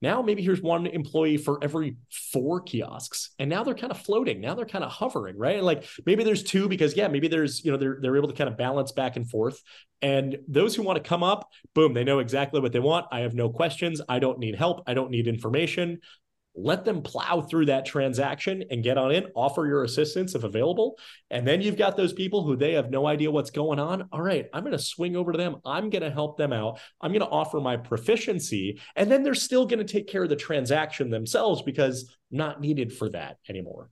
now 0.00 0.22
maybe 0.22 0.42
here's 0.42 0.62
one 0.62 0.86
employee 0.86 1.36
for 1.36 1.58
every 1.62 1.96
four 2.32 2.60
kiosks, 2.60 3.30
and 3.38 3.50
now 3.50 3.64
they're 3.64 3.74
kind 3.74 3.90
of 3.90 3.98
floating. 3.98 4.40
Now 4.40 4.54
they're 4.54 4.66
kind 4.66 4.84
of 4.84 4.90
hovering, 4.90 5.36
right? 5.36 5.62
Like 5.62 5.84
maybe 6.06 6.24
there's 6.24 6.42
two 6.42 6.68
because 6.68 6.96
yeah, 6.96 7.08
maybe 7.08 7.28
there's 7.28 7.64
you 7.64 7.72
know 7.72 7.78
they're 7.78 7.98
they're 8.00 8.16
able 8.16 8.28
to 8.28 8.34
kind 8.34 8.48
of 8.48 8.56
balance 8.56 8.92
back 8.92 9.16
and 9.16 9.28
forth. 9.28 9.60
And 10.00 10.38
those 10.46 10.76
who 10.76 10.82
want 10.82 11.02
to 11.02 11.08
come 11.08 11.24
up, 11.24 11.48
boom, 11.74 11.92
they 11.92 12.04
know 12.04 12.20
exactly 12.20 12.60
what 12.60 12.72
they 12.72 12.78
want. 12.78 13.06
I 13.10 13.20
have 13.20 13.34
no 13.34 13.50
questions. 13.50 14.00
I 14.08 14.20
don't 14.20 14.38
need 14.38 14.54
help. 14.54 14.82
I 14.86 14.94
don't 14.94 15.10
need 15.10 15.26
information 15.26 15.98
let 16.62 16.84
them 16.84 17.02
plow 17.02 17.40
through 17.40 17.66
that 17.66 17.86
transaction 17.86 18.64
and 18.70 18.82
get 18.82 18.98
on 18.98 19.12
in, 19.12 19.26
offer 19.34 19.66
your 19.66 19.84
assistance 19.84 20.34
if 20.34 20.44
available. 20.44 20.98
And 21.30 21.46
then 21.46 21.60
you've 21.60 21.76
got 21.76 21.96
those 21.96 22.12
people 22.12 22.42
who 22.42 22.56
they 22.56 22.72
have 22.72 22.90
no 22.90 23.06
idea 23.06 23.30
what's 23.30 23.50
going 23.50 23.78
on. 23.78 24.08
All 24.12 24.22
right, 24.22 24.46
I'm 24.52 24.64
going 24.64 24.76
to 24.76 24.82
swing 24.82 25.16
over 25.16 25.32
to 25.32 25.38
them. 25.38 25.56
I'm 25.64 25.90
going 25.90 26.02
to 26.02 26.10
help 26.10 26.36
them 26.36 26.52
out. 26.52 26.80
I'm 27.00 27.12
going 27.12 27.20
to 27.20 27.28
offer 27.28 27.60
my 27.60 27.76
proficiency. 27.76 28.80
And 28.96 29.10
then 29.10 29.22
they're 29.22 29.34
still 29.34 29.66
going 29.66 29.84
to 29.84 29.92
take 29.92 30.08
care 30.08 30.24
of 30.24 30.28
the 30.28 30.36
transaction 30.36 31.10
themselves 31.10 31.62
because 31.62 32.12
not 32.30 32.60
needed 32.60 32.92
for 32.92 33.08
that 33.10 33.38
anymore. 33.48 33.90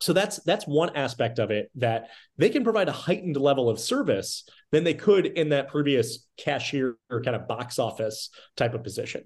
So 0.00 0.12
that's 0.12 0.42
that's 0.42 0.66
one 0.66 0.94
aspect 0.96 1.38
of 1.38 1.50
it 1.50 1.70
that 1.76 2.08
they 2.36 2.50
can 2.50 2.64
provide 2.64 2.88
a 2.88 2.92
heightened 2.92 3.36
level 3.36 3.70
of 3.70 3.80
service 3.80 4.46
than 4.70 4.84
they 4.84 4.92
could 4.92 5.24
in 5.24 5.50
that 5.50 5.68
previous 5.68 6.26
cashier 6.36 6.96
or 7.08 7.22
kind 7.22 7.36
of 7.36 7.48
box 7.48 7.78
office 7.78 8.28
type 8.56 8.74
of 8.74 8.82
position. 8.82 9.22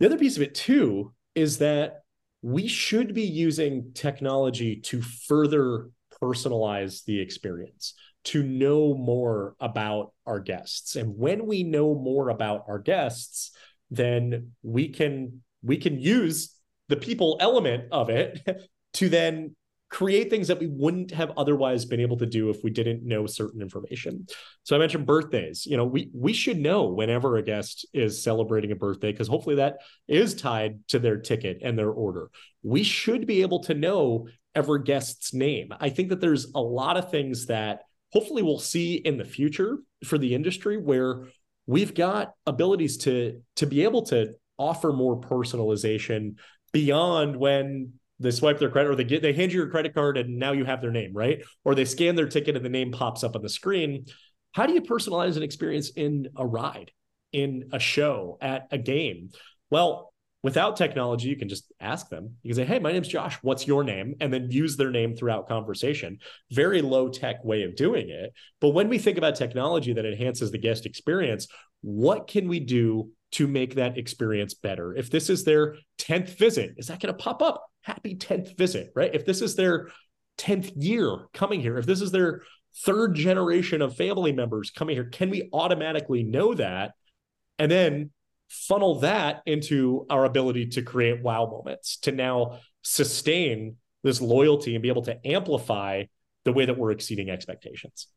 The 0.00 0.06
other 0.06 0.18
piece 0.18 0.36
of 0.36 0.42
it 0.42 0.54
too 0.54 1.12
is 1.40 1.58
that 1.58 2.02
we 2.42 2.68
should 2.68 3.14
be 3.14 3.24
using 3.24 3.92
technology 3.94 4.76
to 4.76 5.02
further 5.02 5.90
personalize 6.22 7.04
the 7.04 7.20
experience 7.20 7.94
to 8.22 8.42
know 8.42 8.94
more 8.94 9.56
about 9.60 10.12
our 10.26 10.40
guests. 10.40 10.96
And 10.96 11.16
when 11.16 11.46
we 11.46 11.62
know 11.62 11.94
more 11.94 12.28
about 12.28 12.64
our 12.68 12.78
guests 12.78 13.52
then 13.90 14.52
we 14.62 14.88
can 14.88 15.42
we 15.62 15.76
can 15.76 15.98
use 15.98 16.54
the 16.88 16.96
people 16.96 17.36
element 17.40 17.84
of 17.92 18.08
it 18.08 18.40
to 18.94 19.08
then 19.08 19.54
create 19.90 20.30
things 20.30 20.48
that 20.48 20.60
we 20.60 20.68
wouldn't 20.68 21.10
have 21.10 21.32
otherwise 21.36 21.84
been 21.84 22.00
able 22.00 22.16
to 22.16 22.26
do 22.26 22.48
if 22.48 22.62
we 22.62 22.70
didn't 22.70 23.02
know 23.02 23.26
certain 23.26 23.60
information. 23.60 24.26
So 24.62 24.76
I 24.76 24.78
mentioned 24.78 25.04
birthdays. 25.04 25.66
You 25.66 25.76
know, 25.76 25.84
we 25.84 26.10
we 26.14 26.32
should 26.32 26.58
know 26.58 26.84
whenever 26.84 27.36
a 27.36 27.42
guest 27.42 27.86
is 27.92 28.22
celebrating 28.22 28.70
a 28.70 28.76
birthday 28.76 29.10
because 29.10 29.28
hopefully 29.28 29.56
that 29.56 29.78
is 30.06 30.34
tied 30.34 30.86
to 30.88 31.00
their 31.00 31.18
ticket 31.18 31.58
and 31.62 31.76
their 31.76 31.90
order. 31.90 32.30
We 32.62 32.84
should 32.84 33.26
be 33.26 33.42
able 33.42 33.64
to 33.64 33.74
know 33.74 34.28
every 34.54 34.82
guest's 34.84 35.34
name. 35.34 35.72
I 35.80 35.90
think 35.90 36.08
that 36.10 36.20
there's 36.20 36.52
a 36.54 36.60
lot 36.60 36.96
of 36.96 37.10
things 37.10 37.46
that 37.46 37.82
hopefully 38.12 38.42
we'll 38.42 38.58
see 38.58 38.94
in 38.94 39.16
the 39.16 39.24
future 39.24 39.78
for 40.04 40.18
the 40.18 40.34
industry 40.34 40.76
where 40.76 41.24
we've 41.66 41.94
got 41.94 42.34
abilities 42.46 42.96
to 42.98 43.42
to 43.56 43.66
be 43.66 43.82
able 43.82 44.02
to 44.02 44.34
offer 44.56 44.92
more 44.92 45.20
personalization 45.20 46.34
beyond 46.72 47.34
when 47.34 47.94
they 48.20 48.30
swipe 48.30 48.58
their 48.58 48.70
credit 48.70 48.90
or 48.90 48.94
they 48.94 49.04
get 49.04 49.22
they 49.22 49.32
hand 49.32 49.52
you 49.52 49.60
your 49.60 49.70
credit 49.70 49.94
card 49.94 50.16
and 50.16 50.38
now 50.38 50.52
you 50.52 50.64
have 50.64 50.80
their 50.80 50.90
name 50.90 51.12
right? 51.14 51.42
Or 51.64 51.74
they 51.74 51.84
scan 51.84 52.14
their 52.14 52.28
ticket 52.28 52.56
and 52.56 52.64
the 52.64 52.70
name 52.70 52.92
pops 52.92 53.24
up 53.24 53.34
on 53.34 53.42
the 53.42 53.48
screen. 53.48 54.06
How 54.52 54.66
do 54.66 54.72
you 54.72 54.82
personalize 54.82 55.36
an 55.36 55.42
experience 55.42 55.90
in 55.90 56.28
a 56.36 56.46
ride 56.46 56.90
in 57.32 57.70
a 57.72 57.78
show 57.78 58.38
at 58.40 58.68
a 58.70 58.78
game? 58.78 59.30
Well 59.70 60.12
without 60.42 60.76
technology 60.76 61.28
you 61.28 61.36
can 61.36 61.48
just 61.48 61.70
ask 61.80 62.08
them. 62.08 62.36
You 62.42 62.54
can 62.54 62.64
say 62.64 62.72
hey 62.72 62.78
my 62.78 62.92
name's 62.92 63.08
josh. 63.08 63.38
What's 63.42 63.66
your 63.66 63.84
name? 63.84 64.14
And 64.20 64.32
then 64.32 64.50
use 64.50 64.76
their 64.76 64.90
name 64.90 65.16
throughout 65.16 65.48
conversation. 65.48 66.18
Very 66.50 66.82
low 66.82 67.08
tech 67.08 67.44
way 67.44 67.62
of 67.62 67.74
doing 67.74 68.10
it. 68.10 68.32
But 68.60 68.70
when 68.70 68.88
we 68.88 68.98
think 68.98 69.18
about 69.18 69.36
technology 69.36 69.92
that 69.94 70.06
enhances 70.06 70.50
the 70.50 70.58
guest 70.58 70.86
experience 70.86 71.48
what 71.82 72.26
can 72.26 72.48
we 72.48 72.60
do 72.60 73.10
to 73.32 73.46
make 73.46 73.76
that 73.76 73.96
experience 73.96 74.54
better 74.54 74.94
if 74.94 75.10
this 75.10 75.30
is 75.30 75.44
their 75.44 75.76
10th 75.98 76.36
visit 76.36 76.74
is 76.76 76.88
that 76.88 77.00
going 77.00 77.14
to 77.14 77.22
pop 77.22 77.42
up 77.42 77.64
happy 77.82 78.14
10th 78.14 78.56
visit, 78.56 78.92
right? 78.94 79.14
If 79.14 79.24
this 79.24 79.40
is 79.40 79.56
their 79.56 79.88
10th 80.38 80.72
year 80.76 81.26
coming 81.32 81.60
here, 81.60 81.78
if 81.78 81.86
this 81.86 82.00
is 82.00 82.10
their 82.10 82.42
third 82.84 83.14
generation 83.14 83.82
of 83.82 83.96
family 83.96 84.32
members 84.32 84.70
coming 84.70 84.96
here, 84.96 85.04
can 85.04 85.30
we 85.30 85.48
automatically 85.52 86.22
know 86.22 86.54
that? 86.54 86.92
And 87.58 87.70
then 87.70 88.10
funnel 88.48 89.00
that 89.00 89.42
into 89.46 90.06
our 90.10 90.24
ability 90.24 90.66
to 90.66 90.82
create 90.82 91.22
wow 91.22 91.46
moments, 91.46 91.98
to 91.98 92.12
now 92.12 92.60
sustain 92.82 93.76
this 94.02 94.20
loyalty 94.20 94.74
and 94.74 94.82
be 94.82 94.88
able 94.88 95.02
to 95.02 95.26
amplify 95.26 96.04
the 96.44 96.52
way 96.52 96.64
that 96.64 96.76
we're 96.76 96.90
exceeding 96.90 97.28
expectations. 97.28 98.08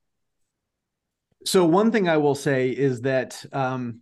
So 1.46 1.66
one 1.66 1.92
thing 1.92 2.08
I 2.08 2.18
will 2.18 2.36
say 2.36 2.70
is 2.70 3.02
that 3.02 3.44
um, 3.52 4.02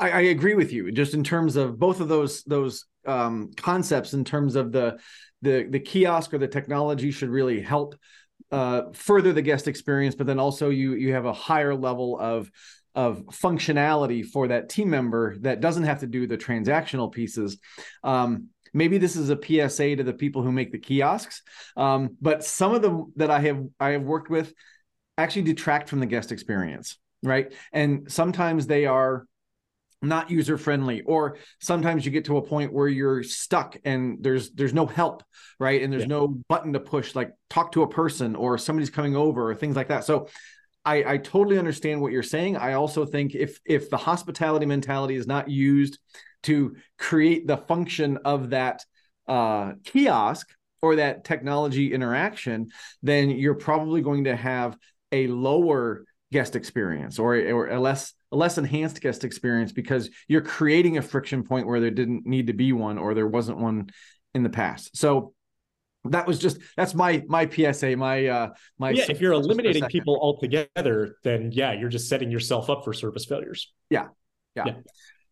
I, 0.00 0.10
I, 0.10 0.20
agree 0.22 0.54
with 0.54 0.72
you, 0.72 0.90
just 0.90 1.14
in 1.14 1.22
terms 1.22 1.56
of 1.56 1.78
both 1.78 2.00
of 2.00 2.08
those 2.08 2.42
those 2.44 2.86
um, 3.06 3.50
concepts. 3.56 4.14
In 4.14 4.24
terms 4.24 4.56
of 4.56 4.72
the 4.72 4.98
the 5.42 5.66
the 5.68 5.78
kiosk 5.78 6.32
or 6.32 6.38
the 6.38 6.48
technology 6.48 7.10
should 7.10 7.28
really 7.28 7.60
help 7.60 7.94
uh, 8.50 8.84
further 8.94 9.32
the 9.32 9.42
guest 9.42 9.68
experience, 9.68 10.14
but 10.14 10.26
then 10.26 10.40
also 10.40 10.70
you 10.70 10.94
you 10.94 11.12
have 11.12 11.26
a 11.26 11.32
higher 11.32 11.74
level 11.74 12.18
of 12.18 12.50
of 12.94 13.18
functionality 13.26 14.26
for 14.26 14.48
that 14.48 14.68
team 14.68 14.90
member 14.90 15.36
that 15.40 15.60
doesn't 15.60 15.84
have 15.84 16.00
to 16.00 16.06
do 16.06 16.26
the 16.26 16.38
transactional 16.38 17.12
pieces. 17.12 17.58
Um, 18.02 18.48
maybe 18.74 18.98
this 18.98 19.14
is 19.14 19.30
a 19.30 19.38
PSA 19.38 19.96
to 19.96 20.02
the 20.02 20.12
people 20.12 20.42
who 20.42 20.50
make 20.50 20.72
the 20.72 20.78
kiosks, 20.78 21.42
um, 21.76 22.16
but 22.20 22.42
some 22.42 22.74
of 22.74 22.82
them 22.82 23.12
that 23.16 23.30
I 23.30 23.40
have 23.40 23.64
I 23.78 23.90
have 23.90 24.02
worked 24.02 24.30
with 24.30 24.52
actually 25.18 25.42
detract 25.42 25.90
from 25.90 26.00
the 26.00 26.06
guest 26.06 26.32
experience, 26.32 26.98
right? 27.22 27.52
And 27.72 28.10
sometimes 28.10 28.66
they 28.66 28.86
are 28.86 29.26
not 30.02 30.30
user 30.30 30.56
friendly 30.56 31.02
or 31.02 31.36
sometimes 31.60 32.06
you 32.06 32.10
get 32.10 32.24
to 32.24 32.38
a 32.38 32.42
point 32.42 32.72
where 32.72 32.88
you're 32.88 33.22
stuck 33.22 33.76
and 33.84 34.18
there's 34.22 34.50
there's 34.52 34.72
no 34.72 34.86
help 34.86 35.22
right? 35.60 35.82
And 35.82 35.92
there's 35.92 36.04
yeah. 36.04 36.08
no 36.08 36.28
button 36.48 36.72
to 36.72 36.80
push 36.80 37.14
like 37.14 37.32
talk 37.50 37.72
to 37.72 37.82
a 37.82 37.88
person 37.88 38.34
or 38.34 38.58
somebody's 38.58 38.90
coming 38.90 39.14
over 39.14 39.50
or 39.50 39.54
things 39.54 39.76
like 39.76 39.88
that. 39.88 40.04
So 40.04 40.28
I, 40.84 41.04
I 41.04 41.16
totally 41.18 41.58
understand 41.58 42.00
what 42.00 42.10
you're 42.10 42.22
saying. 42.22 42.56
I 42.56 42.72
also 42.72 43.04
think 43.04 43.34
if 43.34 43.60
if 43.64 43.90
the 43.90 43.98
hospitality 43.98 44.66
mentality 44.66 45.14
is 45.14 45.26
not 45.26 45.48
used 45.48 45.98
to 46.44 46.74
create 46.98 47.46
the 47.46 47.58
function 47.58 48.18
of 48.24 48.50
that 48.50 48.82
uh, 49.28 49.74
kiosk 49.84 50.48
or 50.82 50.96
that 50.96 51.24
technology 51.24 51.92
interaction 51.92 52.66
then 53.02 53.28
you're 53.28 53.54
probably 53.54 54.00
going 54.00 54.24
to 54.24 54.34
have 54.34 54.76
a 55.12 55.26
lower 55.26 56.04
guest 56.32 56.56
experience 56.56 57.18
or, 57.18 57.36
or 57.36 57.68
a 57.68 57.78
less 57.78 58.14
a 58.32 58.36
less 58.36 58.58
enhanced 58.58 59.00
guest 59.00 59.24
experience 59.24 59.72
because 59.72 60.10
you're 60.28 60.40
creating 60.40 60.98
a 60.98 61.02
friction 61.02 61.42
point 61.42 61.66
where 61.66 61.80
there 61.80 61.90
didn't 61.90 62.26
need 62.26 62.46
to 62.46 62.52
be 62.52 62.72
one 62.72 62.98
or 62.98 63.14
there 63.14 63.26
wasn't 63.26 63.58
one 63.58 63.90
in 64.34 64.42
the 64.42 64.50
past. 64.50 64.96
So 64.96 65.34
that 66.04 66.26
was 66.26 66.38
just 66.38 66.58
that's 66.76 66.94
my 66.94 67.22
my 67.28 67.48
PSA, 67.48 67.96
my 67.96 68.26
uh 68.26 68.48
my 68.78 68.90
Yeah, 68.90 69.06
if 69.08 69.20
you're 69.20 69.32
eliminating 69.32 69.84
people 69.86 70.18
altogether, 70.20 71.16
then 71.24 71.50
yeah, 71.52 71.72
you're 71.72 71.90
just 71.90 72.08
setting 72.08 72.30
yourself 72.30 72.70
up 72.70 72.84
for 72.84 72.92
service 72.92 73.24
failures. 73.24 73.72
Yeah. 73.90 74.08
Yeah. 74.56 74.64
yeah. 74.66 74.74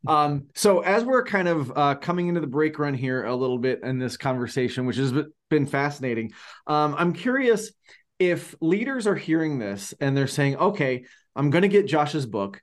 Um, 0.06 0.46
so 0.54 0.80
as 0.80 1.04
we're 1.04 1.24
kind 1.24 1.48
of 1.48 1.72
uh, 1.76 1.94
coming 1.96 2.28
into 2.28 2.40
the 2.40 2.46
break 2.46 2.78
run 2.78 2.94
here 2.94 3.24
a 3.24 3.34
little 3.34 3.58
bit 3.58 3.80
in 3.82 3.98
this 3.98 4.16
conversation, 4.16 4.86
which 4.86 4.96
has 4.96 5.12
been 5.50 5.66
fascinating, 5.66 6.32
um, 6.68 6.94
I'm 6.96 7.12
curious 7.12 7.72
if 8.20 8.54
leaders 8.60 9.08
are 9.08 9.16
hearing 9.16 9.58
this 9.58 9.94
and 10.00 10.16
they're 10.16 10.28
saying, 10.28 10.56
"Okay, 10.56 11.04
I'm 11.34 11.50
going 11.50 11.62
to 11.62 11.68
get 11.68 11.86
Josh's 11.86 12.26
book 12.26 12.62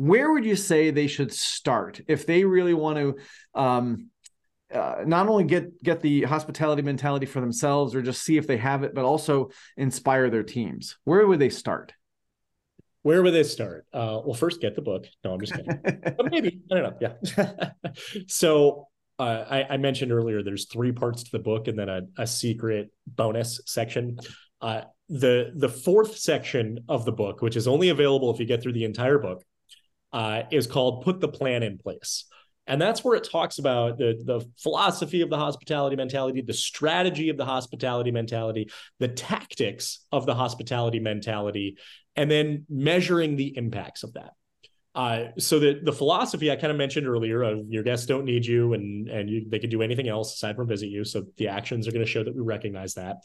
where 0.00 0.32
would 0.32 0.46
you 0.46 0.56
say 0.56 0.90
they 0.90 1.06
should 1.06 1.30
start 1.30 2.00
if 2.08 2.24
they 2.24 2.42
really 2.42 2.72
want 2.72 2.96
to 2.96 3.16
um, 3.54 4.06
uh, 4.72 5.02
not 5.04 5.28
only 5.28 5.44
get 5.44 5.82
get 5.82 6.00
the 6.00 6.22
hospitality 6.22 6.80
mentality 6.80 7.26
for 7.26 7.42
themselves 7.42 7.94
or 7.94 8.00
just 8.00 8.22
see 8.22 8.38
if 8.38 8.46
they 8.46 8.56
have 8.56 8.82
it, 8.82 8.94
but 8.94 9.04
also 9.04 9.50
inspire 9.76 10.30
their 10.30 10.42
teams? 10.42 10.96
Where 11.04 11.26
would 11.26 11.38
they 11.38 11.50
start? 11.50 11.92
Where 13.02 13.22
would 13.22 13.34
they 13.34 13.42
start? 13.42 13.84
Uh, 13.92 14.20
well, 14.24 14.32
first 14.32 14.62
get 14.62 14.74
the 14.74 14.80
book. 14.80 15.06
No, 15.22 15.34
I'm 15.34 15.40
just 15.40 15.52
kidding. 15.52 15.78
but 15.84 16.30
maybe 16.30 16.62
I 16.72 16.74
don't 16.76 17.02
know. 17.02 17.14
Yeah. 17.36 17.70
so 18.26 18.88
uh, 19.18 19.44
I, 19.50 19.74
I, 19.74 19.76
mentioned 19.76 20.12
earlier 20.12 20.42
there's 20.42 20.64
three 20.64 20.92
parts 20.92 21.24
to 21.24 21.30
the 21.30 21.38
book 21.38 21.68
and 21.68 21.78
then 21.78 21.90
a, 21.90 22.00
a 22.16 22.26
secret 22.26 22.90
bonus 23.06 23.60
section. 23.66 24.18
Uh, 24.62 24.82
the 25.10 25.52
the 25.56 25.68
fourth 25.68 26.16
section 26.16 26.78
of 26.88 27.04
the 27.04 27.12
book, 27.12 27.42
which 27.42 27.56
is 27.56 27.68
only 27.68 27.90
available 27.90 28.32
if 28.32 28.40
you 28.40 28.46
get 28.46 28.62
through 28.62 28.72
the 28.72 28.84
entire 28.84 29.18
book, 29.18 29.44
uh, 30.12 30.42
is 30.50 30.66
called 30.66 31.04
Put 31.04 31.20
the 31.20 31.28
Plan 31.28 31.62
in 31.62 31.78
Place. 31.78 32.24
And 32.66 32.80
that's 32.80 33.02
where 33.02 33.16
it 33.16 33.28
talks 33.28 33.58
about 33.58 33.98
the, 33.98 34.22
the 34.24 34.48
philosophy 34.62 35.22
of 35.22 35.30
the 35.30 35.36
hospitality 35.36 35.96
mentality, 35.96 36.40
the 36.40 36.52
strategy 36.52 37.28
of 37.28 37.36
the 37.36 37.44
hospitality 37.44 38.12
mentality, 38.12 38.70
the 39.00 39.08
tactics 39.08 40.06
of 40.12 40.24
the 40.24 40.34
hospitality 40.34 41.00
mentality, 41.00 41.78
and 42.14 42.30
then 42.30 42.66
measuring 42.68 43.36
the 43.36 43.56
impacts 43.56 44.04
of 44.04 44.12
that. 44.12 44.30
Uh, 44.94 45.26
so 45.38 45.60
the 45.60 45.80
the 45.84 45.92
philosophy 45.92 46.50
I 46.50 46.56
kind 46.56 46.72
of 46.72 46.76
mentioned 46.76 47.06
earlier 47.06 47.42
of 47.42 47.60
your 47.68 47.84
guests 47.84 48.06
don't 48.06 48.24
need 48.24 48.44
you 48.44 48.72
and 48.74 49.08
and 49.08 49.30
you, 49.30 49.46
they 49.48 49.60
can 49.60 49.70
do 49.70 49.82
anything 49.82 50.08
else 50.08 50.34
aside 50.34 50.56
from 50.56 50.66
visit 50.66 50.88
you. 50.88 51.04
So 51.04 51.24
the 51.36 51.48
actions 51.48 51.86
are 51.86 51.92
going 51.92 52.04
to 52.04 52.10
show 52.10 52.24
that 52.24 52.34
we 52.34 52.40
recognize 52.40 52.94
that. 52.94 53.16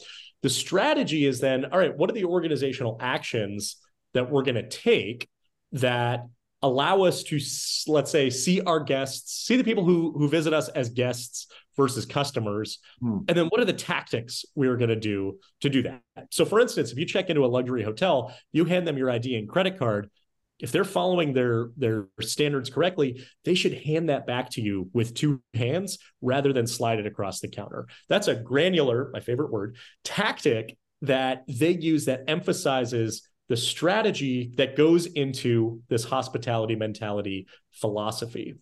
The 0.42 0.50
strategy 0.50 1.26
is 1.26 1.40
then 1.40 1.64
all 1.66 1.78
right. 1.78 1.96
What 1.96 2.08
are 2.08 2.14
the 2.14 2.24
organizational 2.24 2.98
actions 3.00 3.76
that 4.14 4.30
we're 4.30 4.44
going 4.44 4.54
to 4.54 4.68
take 4.68 5.28
that 5.72 6.26
allow 6.62 7.02
us 7.02 7.22
to 7.22 7.38
let's 7.86 8.10
say 8.10 8.30
see 8.30 8.60
our 8.62 8.80
guests 8.80 9.44
see 9.46 9.56
the 9.56 9.64
people 9.64 9.84
who 9.84 10.12
who 10.16 10.28
visit 10.28 10.52
us 10.52 10.68
as 10.70 10.88
guests 10.90 11.48
versus 11.76 12.06
customers. 12.06 12.78
Hmm. 13.00 13.18
and 13.28 13.36
then 13.36 13.46
what 13.46 13.60
are 13.60 13.66
the 13.66 13.72
tactics 13.72 14.44
we're 14.54 14.78
going 14.78 14.88
to 14.88 14.96
do 14.96 15.38
to 15.60 15.68
do 15.68 15.82
that? 15.82 16.00
So 16.30 16.44
for 16.44 16.60
instance 16.60 16.92
if 16.92 16.98
you 16.98 17.04
check 17.04 17.28
into 17.28 17.44
a 17.44 17.46
luxury 17.46 17.82
hotel 17.82 18.34
you 18.52 18.64
hand 18.64 18.86
them 18.86 18.96
your 18.96 19.10
id 19.10 19.34
and 19.34 19.48
credit 19.48 19.78
card. 19.78 20.10
If 20.58 20.72
they're 20.72 20.84
following 20.84 21.34
their 21.34 21.68
their 21.76 22.06
standards 22.22 22.70
correctly 22.70 23.22
they 23.44 23.54
should 23.54 23.74
hand 23.74 24.08
that 24.08 24.26
back 24.26 24.50
to 24.52 24.62
you 24.62 24.88
with 24.94 25.14
two 25.14 25.42
hands 25.52 25.98
rather 26.22 26.54
than 26.54 26.66
slide 26.66 26.98
it 26.98 27.06
across 27.06 27.40
the 27.40 27.48
counter. 27.48 27.86
That's 28.08 28.28
a 28.28 28.34
granular 28.34 29.10
my 29.12 29.20
favorite 29.20 29.52
word 29.52 29.76
tactic 30.04 30.78
that 31.02 31.44
they 31.46 31.72
use 31.72 32.06
that 32.06 32.24
emphasizes 32.26 33.28
the 33.48 33.56
strategy 33.56 34.52
that 34.56 34.76
goes 34.76 35.06
into 35.06 35.80
this 35.88 36.04
hospitality 36.04 36.74
mentality 36.74 37.46
philosophy. 37.72 38.54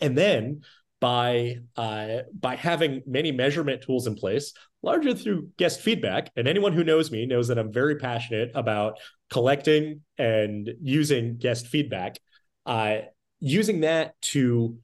And 0.00 0.16
then 0.16 0.62
by 1.00 1.58
uh, 1.76 2.22
by 2.38 2.56
having 2.56 3.02
many 3.06 3.30
measurement 3.30 3.82
tools 3.82 4.06
in 4.06 4.14
place, 4.14 4.52
largely 4.82 5.14
through 5.14 5.50
guest 5.58 5.80
feedback. 5.80 6.30
And 6.36 6.48
anyone 6.48 6.72
who 6.72 6.84
knows 6.84 7.10
me 7.10 7.26
knows 7.26 7.48
that 7.48 7.58
I'm 7.58 7.72
very 7.72 7.96
passionate 7.96 8.52
about 8.54 8.98
collecting 9.30 10.00
and 10.16 10.70
using 10.80 11.36
guest 11.36 11.66
feedback. 11.66 12.16
Uh, 12.64 12.98
using 13.40 13.80
that 13.80 14.20
to 14.22 14.78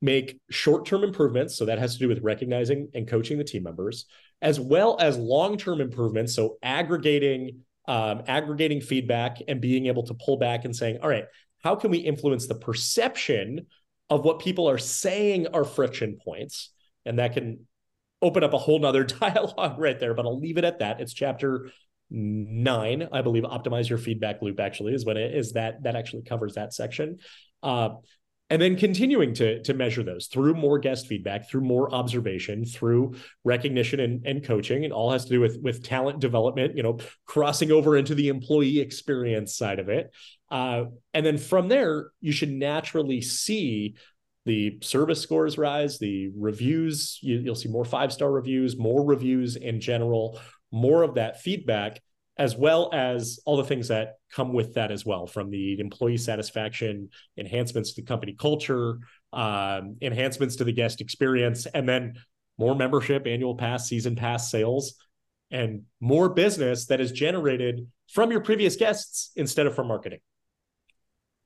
make 0.00 0.40
short-term 0.48 1.02
improvements, 1.02 1.56
so 1.56 1.64
that 1.64 1.80
has 1.80 1.94
to 1.94 1.98
do 1.98 2.08
with 2.08 2.22
recognizing 2.22 2.88
and 2.94 3.08
coaching 3.08 3.36
the 3.36 3.44
team 3.44 3.64
members, 3.64 4.06
as 4.40 4.60
well 4.60 4.96
as 5.00 5.18
long-term 5.18 5.80
improvements, 5.80 6.34
so 6.34 6.56
aggregating 6.62 7.62
um, 7.88 8.22
aggregating 8.26 8.82
feedback 8.82 9.38
and 9.48 9.60
being 9.60 9.86
able 9.86 10.04
to 10.04 10.14
pull 10.14 10.36
back 10.36 10.64
and 10.64 10.76
saying, 10.76 10.98
all 11.02 11.08
right, 11.08 11.24
how 11.64 11.74
can 11.74 11.90
we 11.90 11.98
influence 11.98 12.46
the 12.46 12.54
perception 12.54 13.66
of 14.10 14.24
what 14.24 14.38
people 14.38 14.68
are 14.68 14.78
saying 14.78 15.48
are 15.48 15.64
friction 15.64 16.18
points? 16.22 16.70
And 17.06 17.18
that 17.18 17.32
can 17.32 17.66
open 18.20 18.44
up 18.44 18.52
a 18.52 18.58
whole 18.58 18.78
nother 18.78 19.04
dialogue 19.20 19.78
right 19.78 19.98
there, 19.98 20.12
but 20.12 20.26
I'll 20.26 20.38
leave 20.38 20.58
it 20.58 20.64
at 20.64 20.80
that. 20.80 21.00
It's 21.00 21.14
chapter 21.14 21.70
nine, 22.10 23.08
I 23.10 23.22
believe, 23.22 23.44
optimize 23.44 23.88
your 23.88 23.98
feedback 23.98 24.42
loop 24.42 24.60
actually 24.60 24.94
is 24.94 25.06
when 25.06 25.16
it 25.16 25.34
is 25.34 25.52
that 25.52 25.82
that 25.82 25.96
actually 25.96 26.22
covers 26.22 26.54
that 26.54 26.74
section. 26.74 27.18
Uh, 27.62 27.90
and 28.50 28.62
then 28.62 28.76
continuing 28.76 29.34
to, 29.34 29.62
to 29.62 29.74
measure 29.74 30.02
those 30.02 30.26
through 30.26 30.54
more 30.54 30.78
guest 30.78 31.06
feedback 31.06 31.48
through 31.48 31.60
more 31.60 31.92
observation 31.94 32.64
through 32.64 33.14
recognition 33.44 34.00
and, 34.00 34.26
and 34.26 34.44
coaching. 34.44 34.84
It 34.84 34.92
all 34.92 35.10
has 35.12 35.24
to 35.24 35.30
do 35.30 35.40
with 35.40 35.58
with 35.62 35.84
talent 35.84 36.20
development 36.20 36.76
you 36.76 36.82
know 36.82 36.98
crossing 37.26 37.70
over 37.70 37.96
into 37.96 38.14
the 38.14 38.28
employee 38.28 38.80
experience 38.80 39.56
side 39.56 39.78
of 39.78 39.88
it. 39.88 40.12
Uh, 40.50 40.84
and 41.12 41.24
then 41.26 41.38
from 41.38 41.68
there 41.68 42.10
you 42.20 42.32
should 42.32 42.50
naturally 42.50 43.20
see 43.20 43.96
the 44.46 44.78
service 44.82 45.20
scores 45.20 45.58
rise 45.58 45.98
the 45.98 46.30
reviews. 46.34 47.18
You, 47.20 47.38
you'll 47.38 47.54
see 47.54 47.68
more 47.68 47.84
five 47.84 48.12
star 48.12 48.30
reviews 48.30 48.78
more 48.78 49.04
reviews 49.04 49.56
in 49.56 49.80
general 49.80 50.40
more 50.70 51.02
of 51.02 51.14
that 51.14 51.40
feedback 51.40 52.00
as 52.38 52.56
well 52.56 52.90
as 52.92 53.40
all 53.44 53.56
the 53.56 53.64
things 53.64 53.88
that 53.88 54.14
come 54.30 54.52
with 54.52 54.74
that 54.74 54.90
as 54.90 55.04
well 55.04 55.26
from 55.26 55.50
the 55.50 55.78
employee 55.80 56.16
satisfaction 56.16 57.08
enhancements 57.36 57.94
to 57.94 58.02
company 58.02 58.34
culture 58.38 58.98
um, 59.32 59.96
enhancements 60.00 60.56
to 60.56 60.64
the 60.64 60.72
guest 60.72 61.00
experience 61.00 61.66
and 61.66 61.88
then 61.88 62.14
more 62.56 62.74
membership 62.74 63.26
annual 63.26 63.56
pass 63.56 63.88
season 63.88 64.16
pass 64.16 64.50
sales 64.50 64.94
and 65.50 65.82
more 66.00 66.28
business 66.28 66.86
that 66.86 67.00
is 67.00 67.12
generated 67.12 67.86
from 68.08 68.30
your 68.30 68.40
previous 68.40 68.76
guests 68.76 69.30
instead 69.36 69.66
of 69.66 69.74
from 69.74 69.88
marketing. 69.88 70.20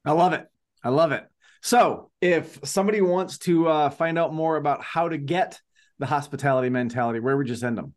I 0.05 0.13
love 0.13 0.33
it. 0.33 0.47
I 0.83 0.89
love 0.89 1.13
it. 1.13 1.25
So 1.63 2.11
if 2.21 2.59
somebody 2.65 3.01
wants 3.01 3.39
to 3.39 3.69
uh, 3.69 3.91
find 3.91 4.19
out 4.19 4.35
more 4.35 4.57
about 4.57 4.83
how 4.83 5.09
to 5.09 5.19
get 5.19 5.61
the 6.01 6.07
hospitality 6.07 6.69
mentality 6.69 7.21
where 7.21 7.37
would 7.37 7.49
you 7.49 7.55
send 7.55 7.79
them 7.79 7.95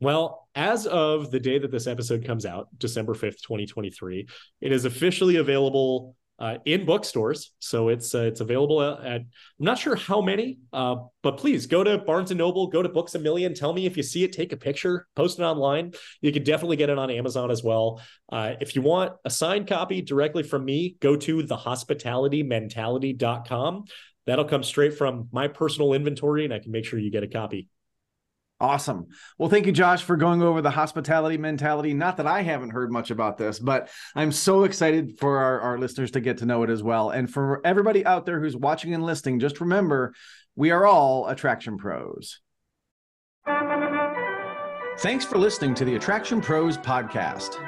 well, 0.00 0.48
as 0.54 0.86
of 0.86 1.30
the 1.30 1.40
day 1.40 1.58
that 1.58 1.70
this 1.70 1.86
episode 1.86 2.24
comes 2.24 2.44
out, 2.44 2.68
December 2.78 3.14
5th, 3.14 3.40
2023, 3.42 4.28
it 4.60 4.72
is 4.72 4.84
officially 4.84 5.36
available 5.36 6.14
uh, 6.38 6.58
in 6.66 6.84
bookstores. 6.84 7.52
So 7.60 7.88
it's 7.88 8.14
uh, 8.14 8.24
it's 8.24 8.40
available 8.40 8.82
at, 8.82 8.98
I'm 9.02 9.30
not 9.58 9.78
sure 9.78 9.96
how 9.96 10.20
many, 10.20 10.58
uh, 10.72 10.96
but 11.22 11.38
please 11.38 11.64
go 11.66 11.82
to 11.82 11.96
Barnes 11.98 12.30
and 12.30 12.36
Noble, 12.38 12.66
go 12.66 12.82
to 12.82 12.90
Books 12.90 13.14
a 13.14 13.18
Million. 13.18 13.54
Tell 13.54 13.72
me 13.72 13.86
if 13.86 13.96
you 13.96 14.02
see 14.02 14.22
it, 14.22 14.34
take 14.34 14.52
a 14.52 14.56
picture, 14.56 15.06
post 15.16 15.38
it 15.38 15.42
online. 15.42 15.92
You 16.20 16.30
can 16.32 16.44
definitely 16.44 16.76
get 16.76 16.90
it 16.90 16.98
on 16.98 17.10
Amazon 17.10 17.50
as 17.50 17.64
well. 17.64 18.02
Uh, 18.30 18.52
if 18.60 18.76
you 18.76 18.82
want 18.82 19.14
a 19.24 19.30
signed 19.30 19.66
copy 19.66 20.02
directly 20.02 20.42
from 20.42 20.66
me, 20.66 20.96
go 21.00 21.16
to 21.16 21.38
thehospitalitymentality.com. 21.38 23.84
That'll 24.26 24.44
come 24.44 24.62
straight 24.62 24.98
from 24.98 25.28
my 25.32 25.48
personal 25.48 25.94
inventory, 25.94 26.44
and 26.44 26.52
I 26.52 26.58
can 26.58 26.72
make 26.72 26.84
sure 26.84 26.98
you 26.98 27.10
get 27.10 27.22
a 27.22 27.28
copy. 27.28 27.70
Awesome. 28.58 29.08
Well, 29.36 29.50
thank 29.50 29.66
you, 29.66 29.72
Josh, 29.72 30.02
for 30.02 30.16
going 30.16 30.42
over 30.42 30.62
the 30.62 30.70
hospitality 30.70 31.36
mentality. 31.36 31.92
Not 31.92 32.16
that 32.16 32.26
I 32.26 32.40
haven't 32.40 32.70
heard 32.70 32.90
much 32.90 33.10
about 33.10 33.36
this, 33.36 33.58
but 33.58 33.90
I'm 34.14 34.32
so 34.32 34.64
excited 34.64 35.18
for 35.18 35.38
our, 35.38 35.60
our 35.60 35.78
listeners 35.78 36.12
to 36.12 36.20
get 36.20 36.38
to 36.38 36.46
know 36.46 36.62
it 36.62 36.70
as 36.70 36.82
well. 36.82 37.10
And 37.10 37.30
for 37.30 37.60
everybody 37.66 38.06
out 38.06 38.24
there 38.24 38.40
who's 38.40 38.56
watching 38.56 38.94
and 38.94 39.04
listening, 39.04 39.40
just 39.40 39.60
remember 39.60 40.14
we 40.54 40.70
are 40.70 40.86
all 40.86 41.26
attraction 41.28 41.76
pros. 41.76 42.40
Thanks 45.00 45.26
for 45.26 45.36
listening 45.36 45.74
to 45.74 45.84
the 45.84 45.96
Attraction 45.96 46.40
Pros 46.40 46.78
podcast. 46.78 47.58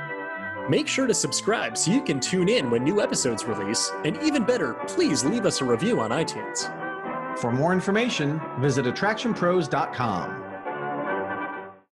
Make 0.71 0.89
sure 0.89 1.07
to 1.07 1.13
subscribe 1.13 1.77
so 1.77 1.91
you 1.91 2.03
can 2.03 2.21
tune 2.21 2.49
in 2.49 2.71
when 2.71 2.83
new 2.83 3.03
episodes 3.03 3.45
release. 3.45 3.93
And 4.05 4.17
even 4.23 4.45
better, 4.45 4.73
please 4.87 5.23
leave 5.23 5.45
us 5.45 5.61
a 5.61 5.65
review 5.67 6.01
on 6.01 6.11
iTunes. 6.11 7.39
For 7.39 7.53
more 7.53 7.75
information, 7.75 8.41
visit 8.59 8.87
attractionpros.com. 8.87 10.48